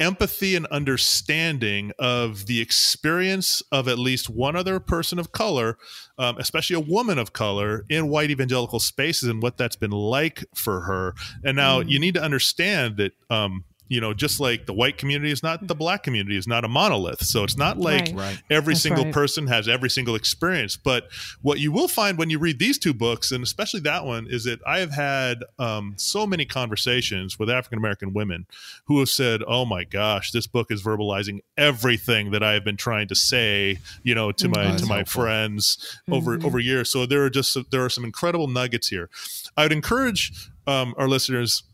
empathy 0.00 0.56
and 0.56 0.66
understanding 0.66 1.92
of 1.98 2.46
the 2.46 2.60
experience 2.60 3.62
of 3.70 3.86
at 3.88 3.98
least 3.98 4.28
one 4.28 4.56
other 4.56 4.80
person 4.80 5.18
of 5.18 5.32
color, 5.32 5.78
um, 6.18 6.36
especially 6.38 6.74
a 6.74 6.80
woman 6.80 7.18
of 7.18 7.32
color, 7.32 7.84
in 7.88 8.08
white 8.08 8.30
evangelical 8.30 8.80
spaces 8.80 9.28
and 9.28 9.42
what 9.42 9.56
that's 9.56 9.76
been 9.76 9.92
like 9.92 10.44
for 10.54 10.82
her. 10.82 11.14
And 11.44 11.56
now 11.56 11.80
you 11.80 11.98
need 11.98 12.14
to 12.14 12.22
understand 12.22 12.96
that. 12.96 13.12
Um, 13.30 13.64
you 13.88 14.00
know, 14.00 14.14
just 14.14 14.40
like 14.40 14.64
the 14.66 14.72
white 14.72 14.96
community 14.96 15.30
is 15.30 15.42
not 15.42 15.66
the 15.66 15.74
black 15.74 16.02
community 16.02 16.36
is 16.38 16.46
not 16.48 16.64
a 16.64 16.68
monolith. 16.68 17.22
So 17.22 17.44
it's 17.44 17.56
not 17.56 17.78
like 17.78 18.06
Right. 18.06 18.14
Right. 18.14 18.42
every 18.50 18.72
That's 18.74 18.82
single 18.82 19.04
right. 19.04 19.12
person 19.12 19.46
has 19.46 19.68
every 19.68 19.90
single 19.90 20.14
experience. 20.14 20.76
But 20.76 21.08
what 21.42 21.58
you 21.60 21.70
will 21.70 21.86
find 21.88 22.16
when 22.16 22.30
you 22.30 22.38
read 22.38 22.58
these 22.58 22.78
two 22.78 22.94
books, 22.94 23.30
and 23.30 23.44
especially 23.44 23.80
that 23.80 24.04
one, 24.06 24.26
is 24.28 24.44
that 24.44 24.60
I 24.66 24.78
have 24.78 24.90
had 24.92 25.44
um, 25.58 25.94
so 25.96 26.26
many 26.26 26.44
conversations 26.46 27.38
with 27.38 27.50
African 27.50 27.78
American 27.78 28.14
women 28.14 28.46
who 28.86 28.98
have 29.00 29.10
said, 29.10 29.42
"Oh 29.46 29.64
my 29.66 29.84
gosh, 29.84 30.30
this 30.32 30.46
book 30.46 30.70
is 30.70 30.82
verbalizing 30.82 31.40
everything 31.58 32.30
that 32.30 32.42
I 32.42 32.52
have 32.54 32.64
been 32.64 32.78
trying 32.78 33.08
to 33.08 33.14
say," 33.14 33.78
you 34.02 34.14
know, 34.14 34.32
to 34.32 34.48
my 34.48 34.64
That's 34.64 34.82
to 34.82 34.88
my 34.88 34.96
helpful. 34.96 35.22
friends 35.24 35.98
over 36.10 36.38
over 36.42 36.58
years. 36.58 36.90
So 36.90 37.04
there 37.06 37.22
are 37.24 37.30
just 37.30 37.56
there 37.70 37.84
are 37.84 37.90
some 37.90 38.04
incredible 38.04 38.48
nuggets 38.48 38.88
here. 38.88 39.10
I 39.56 39.64
would 39.64 39.72
encourage 39.72 40.32
um, 40.66 40.94
our 40.96 41.06
listeners 41.08 41.64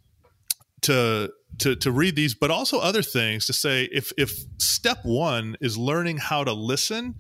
to 0.83 1.33
to 1.59 1.77
to 1.77 1.91
read 1.93 2.17
these 2.17 2.35
but 2.35 2.51
also 2.51 2.79
other 2.79 3.03
things 3.03 3.47
to 3.47 3.53
say 3.53 3.85
if 3.93 4.13
if 4.17 4.45
step 4.59 4.99
1 5.05 5.57
is 5.61 5.77
learning 5.77 6.17
how 6.19 6.45
to 6.45 6.53
listen 6.53 7.15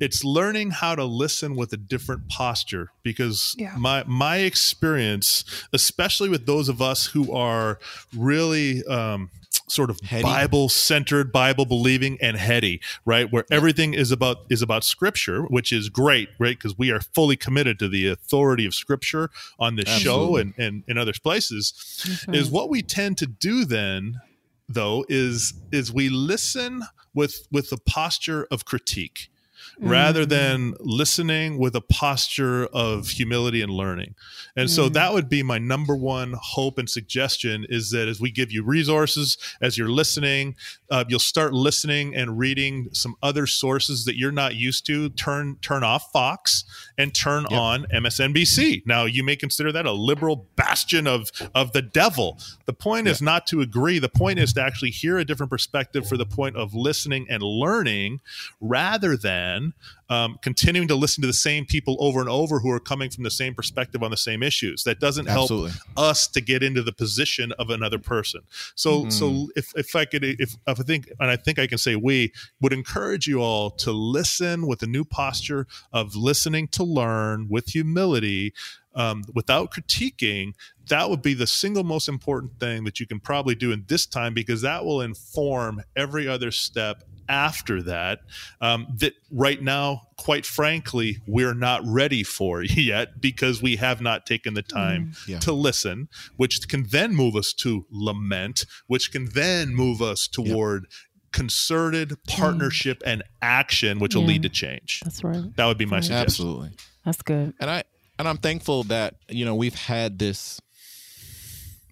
it's 0.00 0.24
learning 0.24 0.70
how 0.72 0.94
to 0.94 1.04
listen 1.04 1.54
with 1.54 1.72
a 1.72 1.76
different 1.76 2.28
posture 2.28 2.90
because 3.02 3.54
Yeah. 3.58 3.74
my 3.78 4.04
my 4.06 4.38
experience 4.38 5.44
especially 5.72 6.28
with 6.28 6.46
those 6.46 6.68
of 6.68 6.80
us 6.82 7.06
who 7.06 7.32
are 7.32 7.78
really 8.16 8.82
um 8.84 9.30
sort 9.68 9.90
of 9.90 9.98
bible 10.22 10.68
centered 10.68 11.32
bible 11.32 11.64
believing 11.64 12.18
and 12.20 12.36
heady 12.36 12.80
right? 13.04 13.30
Where 13.30 13.44
everything 13.50 13.94
is 13.94 14.10
about 14.10 14.38
is 14.50 14.62
about 14.62 14.84
scripture 14.84 15.42
which 15.42 15.72
is 15.72 15.88
great 15.88 16.28
right? 16.38 16.56
Because 16.56 16.76
we 16.78 16.90
are 16.90 17.00
fully 17.00 17.36
committed 17.36 17.78
to 17.78 17.88
the 17.88 18.08
authority 18.08 18.66
of 18.66 18.74
scripture 18.74 19.30
on 19.58 19.76
this 19.76 19.88
show 19.88 20.36
and 20.36 20.54
and 20.58 20.84
in 20.86 20.98
other 20.98 21.12
places. 21.22 22.24
Is 22.28 22.50
what 22.50 22.70
we 22.70 22.82
tend 22.82 23.18
to 23.18 23.26
do 23.26 23.64
then 23.64 24.20
though 24.68 25.04
is 25.08 25.54
is 25.72 25.92
we 25.92 26.08
listen 26.08 26.82
with 27.14 27.46
with 27.50 27.70
the 27.70 27.78
posture 27.78 28.46
of 28.50 28.64
critique 28.64 29.30
rather 29.78 30.24
than 30.24 30.74
listening 30.80 31.58
with 31.58 31.74
a 31.74 31.80
posture 31.80 32.66
of 32.66 33.08
humility 33.08 33.60
and 33.62 33.72
learning. 33.72 34.14
And 34.56 34.70
so 34.70 34.88
that 34.90 35.12
would 35.12 35.28
be 35.28 35.42
my 35.42 35.58
number 35.58 35.96
one 35.96 36.34
hope 36.40 36.78
and 36.78 36.88
suggestion 36.88 37.66
is 37.68 37.90
that 37.90 38.08
as 38.08 38.20
we 38.20 38.30
give 38.30 38.52
you 38.52 38.62
resources, 38.62 39.36
as 39.60 39.76
you're 39.76 39.88
listening, 39.88 40.54
uh, 40.90 41.04
you'll 41.08 41.18
start 41.18 41.52
listening 41.52 42.14
and 42.14 42.38
reading 42.38 42.88
some 42.92 43.16
other 43.22 43.46
sources 43.46 44.04
that 44.04 44.16
you're 44.16 44.32
not 44.32 44.54
used 44.54 44.86
to. 44.86 45.08
Turn 45.10 45.56
turn 45.60 45.82
off 45.82 46.10
Fox 46.12 46.64
and 46.96 47.14
turn 47.14 47.46
on 47.46 47.86
MSNBC. 47.92 48.86
Now 48.86 49.04
you 49.04 49.24
may 49.24 49.36
consider 49.36 49.72
that 49.72 49.86
a 49.86 49.92
liberal 49.92 50.48
bastion 50.56 51.06
of 51.06 51.30
of 51.54 51.72
the 51.72 51.82
devil. 51.82 52.38
The 52.66 52.72
point 52.72 53.08
is 53.08 53.20
not 53.20 53.46
to 53.48 53.60
agree. 53.60 53.98
The 53.98 54.08
point 54.08 54.38
is 54.38 54.52
to 54.54 54.62
actually 54.62 54.90
hear 54.90 55.18
a 55.18 55.24
different 55.24 55.50
perspective 55.50 56.08
for 56.08 56.16
the 56.16 56.26
point 56.26 56.56
of 56.56 56.74
listening 56.74 57.26
and 57.28 57.42
learning, 57.42 58.20
rather 58.60 59.16
than 59.16 59.74
um, 60.08 60.38
continuing 60.42 60.88
to 60.88 60.94
listen 60.94 61.22
to 61.22 61.26
the 61.26 61.32
same 61.32 61.64
people 61.64 61.96
over 62.00 62.20
and 62.20 62.28
over 62.28 62.60
who 62.60 62.70
are 62.70 62.80
coming 62.80 63.10
from 63.10 63.24
the 63.24 63.30
same 63.30 63.54
perspective 63.54 64.02
on 64.02 64.10
the 64.10 64.16
same 64.16 64.42
issues. 64.42 64.84
That 64.84 65.00
doesn't 65.00 65.26
help 65.26 65.44
Absolutely. 65.44 65.72
us 65.96 66.28
to 66.28 66.40
get 66.40 66.62
into 66.62 66.82
the 66.82 66.92
position 66.92 67.52
of 67.52 67.70
another 67.70 67.98
person. 67.98 68.42
So, 68.74 69.08
so 69.08 69.48
if, 69.56 69.72
if 69.76 69.94
I 69.96 70.04
could, 70.04 70.24
if, 70.24 70.56
if 70.66 70.80
I 70.80 70.82
think, 70.82 71.10
and 71.20 71.30
I 71.30 71.36
think 71.36 71.58
I 71.58 71.66
can 71.66 71.78
say 71.78 71.96
we 71.96 72.32
would 72.60 72.72
encourage 72.72 73.26
you 73.26 73.40
all 73.40 73.70
to 73.70 73.92
listen 73.92 74.66
with 74.66 74.82
a 74.82 74.86
new 74.86 75.04
posture 75.04 75.66
of 75.92 76.14
listening 76.14 76.68
to 76.68 76.84
learn 76.84 77.48
with 77.48 77.68
humility, 77.68 78.52
um, 78.94 79.22
without 79.34 79.70
critiquing. 79.72 80.52
That 80.88 81.08
would 81.10 81.22
be 81.22 81.34
the 81.34 81.46
single 81.46 81.84
most 81.84 82.08
important 82.08 82.58
thing 82.60 82.84
that 82.84 83.00
you 83.00 83.06
can 83.06 83.20
probably 83.20 83.54
do 83.54 83.72
in 83.72 83.84
this 83.88 84.06
time 84.06 84.34
because 84.34 84.60
that 84.62 84.84
will 84.84 85.00
inform 85.00 85.82
every 85.96 86.28
other 86.28 86.50
step 86.50 87.04
after 87.26 87.82
that 87.82 88.18
um, 88.60 88.86
that 88.98 89.14
right 89.30 89.62
now 89.62 90.02
quite 90.18 90.44
frankly 90.44 91.16
we're 91.26 91.54
not 91.54 91.80
ready 91.86 92.22
for 92.22 92.62
yet 92.62 93.18
because 93.18 93.62
we 93.62 93.76
have 93.76 94.02
not 94.02 94.26
taken 94.26 94.52
the 94.52 94.60
time 94.60 95.12
Yeah. 95.26 95.38
to 95.38 95.52
listen 95.54 96.10
which 96.36 96.68
can 96.68 96.84
then 96.90 97.14
move 97.14 97.34
us 97.34 97.54
to 97.54 97.86
lament 97.90 98.66
which 98.88 99.10
can 99.10 99.24
then 99.30 99.74
move 99.74 100.02
us 100.02 100.28
toward 100.28 100.86
concerted 101.32 102.12
partnership 102.28 103.02
and 103.06 103.22
action 103.42 103.98
which 103.98 104.14
will 104.14 104.22
lead 104.24 104.42
to 104.42 104.48
change 104.50 105.00
That's 105.02 105.24
right. 105.24 105.42
that 105.56 105.66
would 105.66 105.78
be 105.78 105.86
my 105.86 105.96
Right. 105.96 106.04
suggestion 106.04 106.24
Absolutely. 106.26 106.70
That's 107.06 107.22
good. 107.22 107.54
and 107.58 107.70
i 107.70 107.84
and 108.18 108.28
i'm 108.28 108.36
thankful 108.38 108.84
that 108.84 109.14
you 109.28 109.44
know 109.44 109.54
we've 109.54 109.74
had 109.74 110.18
this 110.18 110.60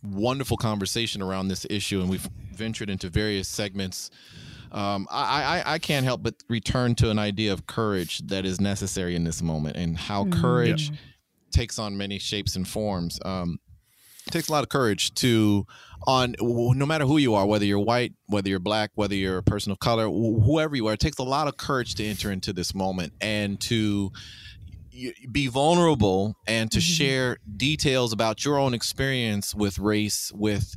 wonderful 0.03 0.57
conversation 0.57 1.23
around 1.23 1.49
this 1.49 1.67
issue 1.71 2.01
and 2.01 2.11
we've 2.11 2.29
ventured 2.55 2.91
into 2.91 3.09
various 3.09 3.49
segments 3.49 4.11
Um, 4.73 5.07
I, 5.11 5.43
I 5.67 5.75
I 5.75 5.79
can't 5.79 6.05
help 6.05 6.23
but 6.23 6.35
return 6.49 6.95
to 6.97 7.11
an 7.11 7.19
idea 7.19 7.53
of 7.53 7.67
courage 7.67 8.21
that 8.29 8.45
is 8.47 8.59
necessary 8.59 9.15
in 9.15 9.25
this 9.25 9.43
moment, 9.43 9.77
and 9.77 9.99
how 9.99 10.25
Mm-hmm. 10.25 10.41
courage 10.41 10.91
takes 11.51 11.79
on 11.79 11.97
many 11.99 12.19
shapes 12.19 12.57
and 12.57 12.67
forms. 12.67 13.21
Um, 13.23 13.59
it 14.27 14.31
takes 14.31 14.49
a 14.49 14.53
lot 14.53 14.63
of 14.65 14.71
courage 14.71 15.13
to 15.17 15.67
on 16.07 16.35
no 16.41 16.87
matter 16.87 17.05
who 17.05 17.19
you 17.19 17.35
are 17.35 17.47
whether 17.47 17.67
you're 17.67 17.85
white 17.93 18.13
whether 18.27 18.49
you're 18.49 18.59
black 18.71 18.91
whether 18.95 19.15
you're 19.15 19.37
a 19.39 19.43
person 19.43 19.71
of 19.73 19.79
color 19.79 20.07
wh- 20.09 20.43
whoever 20.47 20.75
you 20.75 20.87
are 20.89 20.95
it 20.95 21.01
takes 21.01 21.19
a 21.19 21.23
lot 21.37 21.47
of 21.49 21.57
courage 21.57 21.95
to 21.97 22.03
enter 22.05 22.33
into 22.33 22.53
this 22.55 22.75
moment 22.75 23.13
and 23.21 23.61
to 23.61 24.11
be 25.31 25.47
vulnerable 25.47 26.37
and 26.47 26.71
to 26.73 26.81
share 26.81 27.39
details 27.57 28.13
about 28.13 28.45
your 28.45 28.59
own 28.59 28.75
experience 28.75 29.55
with 29.55 29.79
race 29.79 30.33
with 30.35 30.75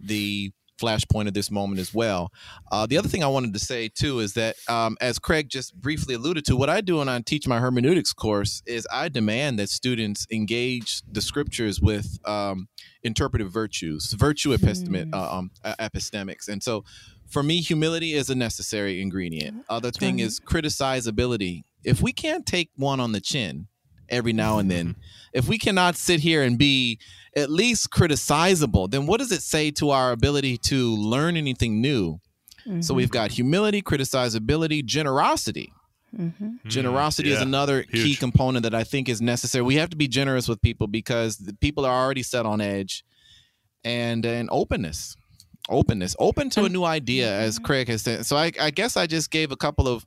the 0.00 0.52
flashpoint 0.78 1.26
of 1.26 1.34
this 1.34 1.50
moment 1.50 1.80
as 1.80 1.92
well. 1.92 2.30
Uh, 2.70 2.86
the 2.86 2.96
other 2.96 3.08
thing 3.08 3.24
I 3.24 3.26
wanted 3.26 3.52
to 3.52 3.58
say 3.58 3.88
too 3.88 4.20
is 4.20 4.34
that, 4.34 4.56
um, 4.68 4.96
as 5.00 5.18
Craig 5.18 5.48
just 5.48 5.74
briefly 5.74 6.14
alluded 6.14 6.44
to, 6.46 6.56
what 6.56 6.70
I 6.70 6.80
do 6.80 6.98
when 6.98 7.08
I 7.08 7.20
teach 7.20 7.48
my 7.48 7.58
hermeneutics 7.58 8.12
course 8.12 8.62
is 8.66 8.86
I 8.92 9.08
demand 9.08 9.58
that 9.58 9.70
students 9.70 10.26
engage 10.30 11.02
the 11.10 11.20
scriptures 11.20 11.80
with 11.80 12.18
um, 12.24 12.68
interpretive 13.02 13.50
virtues, 13.50 14.12
virtue 14.12 14.56
epistemic, 14.56 15.12
uh, 15.12 15.38
um, 15.38 15.50
epistemics, 15.64 16.48
and 16.48 16.62
so. 16.62 16.84
For 17.28 17.42
me, 17.42 17.60
humility 17.60 18.14
is 18.14 18.30
a 18.30 18.34
necessary 18.34 19.02
ingredient. 19.02 19.66
Other 19.68 19.90
thing 19.90 20.18
is 20.20 20.40
criticizability. 20.40 21.64
If 21.84 22.02
we 22.02 22.12
can't 22.12 22.44
take 22.46 22.70
one 22.76 23.00
on 23.00 23.12
the 23.12 23.20
chin 23.20 23.68
every 24.08 24.32
now 24.32 24.58
and 24.58 24.70
then, 24.70 24.88
mm-hmm. 24.88 25.00
if 25.32 25.48
we 25.48 25.58
cannot 25.58 25.96
sit 25.96 26.20
here 26.20 26.42
and 26.42 26.58
be 26.58 26.98
at 27.36 27.50
least 27.50 27.90
criticizable, 27.90 28.90
then 28.90 29.06
what 29.06 29.18
does 29.18 29.32
it 29.32 29.42
say 29.42 29.70
to 29.72 29.90
our 29.90 30.12
ability 30.12 30.56
to 30.58 30.94
learn 30.96 31.36
anything 31.36 31.80
new? 31.80 32.20
So 32.80 32.92
we've 32.92 33.06
mm-hmm. 33.06 33.14
got 33.14 33.30
humility, 33.30 33.80
criticizability, 33.80 34.84
generosity. 34.84 35.72
Mm-hmm. 36.14 36.44
Mm, 36.44 36.64
generosity 36.66 37.30
is 37.30 37.36
Mm, 37.36 37.40
yeah. 37.40 37.46
another 37.46 37.82
key 37.82 38.14
component 38.14 38.62
that 38.64 38.74
I 38.74 38.84
think 38.84 39.08
is 39.08 39.22
necessary. 39.22 39.62
We 39.62 39.76
have 39.76 39.88
to 39.90 39.96
be 39.96 40.06
generous 40.06 40.48
with 40.48 40.60
people 40.60 40.86
because 40.86 41.38
the 41.38 41.54
people 41.54 41.86
are 41.86 42.04
already 42.04 42.22
set 42.22 42.44
on 42.44 42.60
edge, 42.60 43.04
and 43.84 44.26
and 44.26 44.50
openness, 44.52 45.16
openness, 45.70 46.14
open 46.18 46.50
to 46.50 46.64
a 46.64 46.68
new 46.68 46.84
idea, 46.84 47.32
as 47.32 47.58
Craig 47.58 47.88
has 47.88 48.02
said. 48.02 48.26
So 48.26 48.36
I, 48.36 48.52
I 48.60 48.70
guess 48.70 48.96
I 48.96 49.06
just 49.06 49.30
gave 49.30 49.50
a 49.50 49.56
couple 49.56 49.88
of 49.88 50.04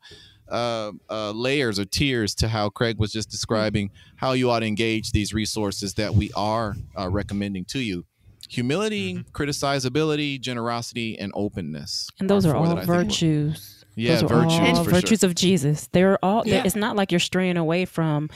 uh, 0.51 0.91
uh, 1.09 1.31
layers 1.31 1.79
or 1.79 1.85
tiers 1.85 2.35
to 2.35 2.47
how 2.47 2.69
Craig 2.69 2.97
was 2.99 3.11
just 3.11 3.29
describing 3.29 3.89
how 4.17 4.33
you 4.33 4.49
ought 4.51 4.59
to 4.59 4.65
engage 4.67 5.11
these 5.11 5.33
resources 5.33 5.93
that 5.95 6.13
we 6.13 6.29
are 6.35 6.75
uh, 6.97 7.09
recommending 7.09 7.65
to 7.65 7.79
you. 7.79 8.05
Humility, 8.49 9.13
Mm-hmm. 9.15 9.31
criticizability, 9.31 10.39
generosity, 10.39 11.17
and 11.17 11.31
openness. 11.35 12.09
And 12.19 12.29
those 12.29 12.45
are 12.45 12.53
four 12.53 12.65
that 12.67 12.71
all 12.71 12.77
I 12.77 12.81
think 12.81 12.89
will- 12.89 13.03
virtues. 13.05 13.77
Yeah, 13.95 14.13
those 14.15 14.23
are 14.23 14.27
virtues 14.27 14.77
all 14.77 14.83
for 14.85 14.89
virtues 14.91 15.19
sure. 15.19 15.29
of 15.29 15.35
Jesus. 15.35 15.89
They're 15.91 16.17
all. 16.23 16.43
Yeah. 16.47 16.63
It's 16.65 16.77
not 16.77 16.95
like 16.95 17.11
you're 17.11 17.19
straying 17.19 17.57
away 17.57 17.83
from 17.83 18.29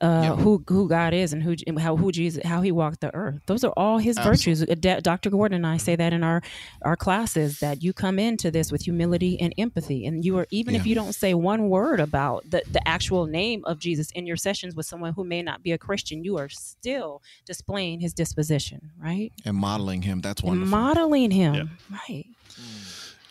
uh, 0.00 0.36
who 0.36 0.62
who 0.68 0.88
God 0.88 1.14
is 1.14 1.32
and 1.32 1.42
who 1.42 1.54
and 1.66 1.78
how 1.80 1.96
who 1.96 2.12
Jesus 2.12 2.42
how 2.44 2.60
he 2.60 2.70
walked 2.72 3.00
the 3.00 3.14
earth. 3.14 3.40
Those 3.46 3.64
are 3.64 3.72
all 3.76 3.98
his 3.98 4.18
virtues. 4.18 4.62
Uh, 4.62 4.74
Dr. 5.02 5.30
Gordon 5.30 5.56
and 5.56 5.66
I 5.66 5.78
say 5.78 5.96
that 5.96 6.12
in 6.12 6.22
our 6.22 6.42
our 6.82 6.96
classes 6.96 7.60
that 7.60 7.82
you 7.82 7.92
come 7.92 8.18
into 8.18 8.50
this 8.50 8.70
with 8.70 8.82
humility 8.82 9.40
and 9.40 9.54
empathy, 9.56 10.04
and 10.06 10.24
you 10.24 10.36
are 10.38 10.46
even 10.50 10.74
if 10.74 10.86
you 10.86 10.94
don't 10.94 11.14
say 11.14 11.32
one 11.34 11.68
word 11.70 12.00
about 12.00 12.44
the 12.50 12.62
the 12.70 12.86
actual 12.86 13.26
name 13.26 13.62
of 13.64 13.78
Jesus 13.78 14.10
in 14.12 14.26
your 14.26 14.36
sessions 14.36 14.74
with 14.76 14.86
someone 14.86 15.12
who 15.14 15.24
may 15.24 15.42
not 15.42 15.62
be 15.62 15.72
a 15.72 15.78
Christian, 15.78 16.22
you 16.24 16.36
are 16.36 16.48
still 16.48 17.22
displaying 17.46 18.00
his 18.00 18.12
disposition, 18.12 18.90
right? 18.98 19.32
and 19.44 19.56
modeling 19.56 20.02
him. 20.02 20.20
That's 20.20 20.40
And 20.42 20.48
wonderful. 20.50 20.70
modeling 20.70 21.30
him, 21.30 21.54
Yeah. 21.54 21.64
right? 22.08 22.26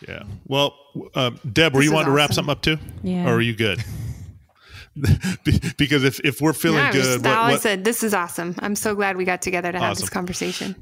Yeah. 0.08 0.22
Well, 0.46 0.74
um, 1.14 1.38
Deb, 1.50 1.72
were 1.74 1.80
This 1.80 1.86
you 1.86 1.90
is 1.90 1.94
wanting 1.94 2.06
to 2.10 2.16
wrap 2.16 2.32
something 2.32 2.50
up 2.52 2.60
too? 2.62 2.78
Yeah. 3.02 3.28
Or 3.28 3.34
are 3.36 3.40
you 3.40 3.54
good? 3.54 3.82
Be- 5.44 5.60
because 5.76 6.04
if, 6.04 6.20
if 6.24 6.40
we're 6.40 6.52
feeling 6.52 6.78
Yeah, 6.78 6.92
good, 6.92 7.02
just- 7.02 7.24
what- 7.24 7.26
I 7.36 7.52
what- 7.52 7.62
said, 7.62 7.84
this 7.84 8.02
is 8.02 8.14
awesome. 8.14 8.54
I'm 8.60 8.74
so 8.74 8.94
glad 8.94 9.16
we 9.16 9.24
got 9.24 9.42
together 9.42 9.70
to 9.72 9.78
have 9.78 9.98
this 9.98 10.08
conversation. 10.08 10.74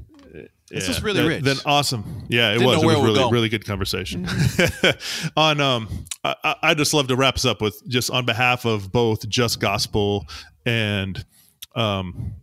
This 0.69 0.87
was 0.87 1.03
really 1.03 1.19
then, 1.19 1.27
rich. 1.27 1.43
Then 1.43 1.57
awesome. 1.65 2.23
Yeah, 2.27 2.49
it 2.49 2.53
Didn't 2.59 2.67
was. 2.67 2.81
know 2.81 2.89
It 2.89 2.95
was 2.97 3.03
really, 3.17 3.31
really 3.31 3.49
good 3.49 3.65
conversation. 3.65 4.25
Mm-hmm. 4.25 5.29
on 5.37 5.61
um, 5.61 6.05
I, 6.23 6.35
I- 6.43 6.55
I 6.63 6.73
just 6.73 6.93
love 6.93 7.07
to 7.09 7.15
wrap 7.15 7.35
us 7.35 7.45
up 7.45 7.61
with 7.61 7.81
just 7.87 8.09
on 8.09 8.25
behalf 8.25 8.65
of 8.65 8.91
both 8.91 9.27
Just 9.29 9.59
Gospel 9.59 10.25
and 10.65 11.23
um, 11.75 12.33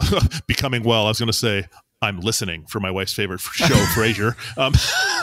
becoming 0.46 0.82
well. 0.84 1.06
I 1.06 1.08
was 1.08 1.18
going 1.18 1.26
to 1.26 1.32
say. 1.32 1.66
I'm 2.04 2.20
listening 2.20 2.64
for 2.66 2.80
my 2.80 2.90
wife's 2.90 3.12
favorite 3.12 3.40
show, 3.52 3.66
Frasier. 3.94 4.34
Um, 4.58 4.72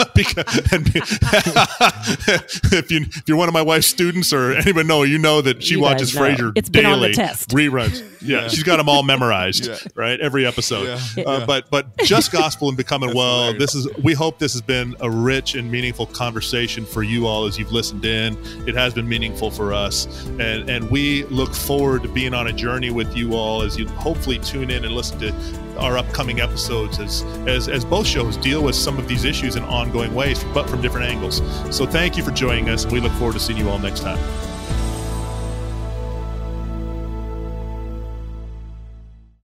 because 0.16 0.58
and 0.72 0.88
if 2.74 2.92
you 2.92 3.02
if 3.02 3.24
you're 3.28 3.38
one 3.38 3.48
of 3.48 3.54
my 3.54 3.62
wife's 3.62 3.88
students 3.88 4.34
or 4.34 4.54
anybody 4.54 4.88
know, 4.88 5.04
you 5.04 5.18
know 5.18 5.42
that 5.42 5.64
she 5.64 5.76
You 5.76 5.82
watches 5.82 6.14
know. 6.16 6.22
Frasier 6.22 6.52
It's 6.56 6.70
been 6.70 6.84
daily 6.84 6.94
on 6.94 7.02
the 7.12 7.14
test. 7.14 7.50
reruns. 7.50 8.04
Yeah, 8.22 8.48
she's 8.48 8.64
got 8.64 8.78
them 8.78 8.88
all 8.90 9.04
memorized, 9.04 9.68
Yeah. 9.68 9.78
right? 9.96 10.20
Every 10.20 10.46
episode. 10.46 11.00
Yeah. 11.18 11.24
Uh, 11.24 11.46
but 11.46 11.70
but 11.70 11.98
just 12.00 12.32
gospel 12.32 12.68
and 12.68 12.78
becoming 12.78 13.14
well. 13.16 13.46
hilarious. 13.54 13.60
This 13.74 13.76
is 13.76 13.88
we 14.04 14.14
hope 14.14 14.40
this 14.40 14.54
has 14.54 14.62
been 14.62 14.96
a 15.00 15.10
rich 15.10 15.56
and 15.56 15.72
meaningful 15.72 16.06
conversation 16.08 16.86
for 16.86 17.04
you 17.04 17.28
all 17.28 17.46
as 17.46 17.58
you've 17.58 17.72
listened 17.72 18.06
in. 18.06 18.38
It 18.68 18.76
has 18.76 18.94
been 18.94 19.08
meaningful 19.08 19.52
for 19.52 19.74
us, 19.74 20.08
and 20.40 20.70
and 20.70 20.90
we 20.92 21.24
look 21.26 21.54
forward 21.54 22.04
to 22.04 22.10
being 22.10 22.34
on 22.34 22.48
a 22.48 22.54
journey 22.54 22.90
with 22.92 23.16
you 23.16 23.34
all 23.34 23.62
as 23.62 23.78
you 23.78 23.88
hopefully 23.88 24.40
tune 24.40 24.70
in 24.70 24.86
and 24.86 24.94
listen 24.94 25.20
to 25.20 25.34
our 25.78 25.98
upcoming 25.98 26.40
episodes 26.42 26.71
as 26.72 27.24
as 27.48 27.68
as 27.68 27.84
both 27.84 28.08
shows 28.08 28.38
deal 28.38 28.64
with 28.64 28.76
some 28.76 28.98
of 28.98 29.08
these 29.08 29.26
issues 29.26 29.56
in 29.56 29.64
ongoing 29.64 30.14
ways, 30.16 30.44
but 30.54 30.70
from 30.70 30.82
different 30.82 31.08
angles. 31.08 31.42
So 31.76 31.86
thank 31.86 32.18
you 32.18 32.24
for 32.24 32.32
joining 32.32 32.70
us, 32.70 32.86
we 32.86 33.00
look 33.00 33.12
forward 33.14 33.34
to 33.34 33.40
seeing 33.40 33.60
you 33.60 33.70
all 33.70 33.80
next 33.80 34.02
time. 34.02 34.20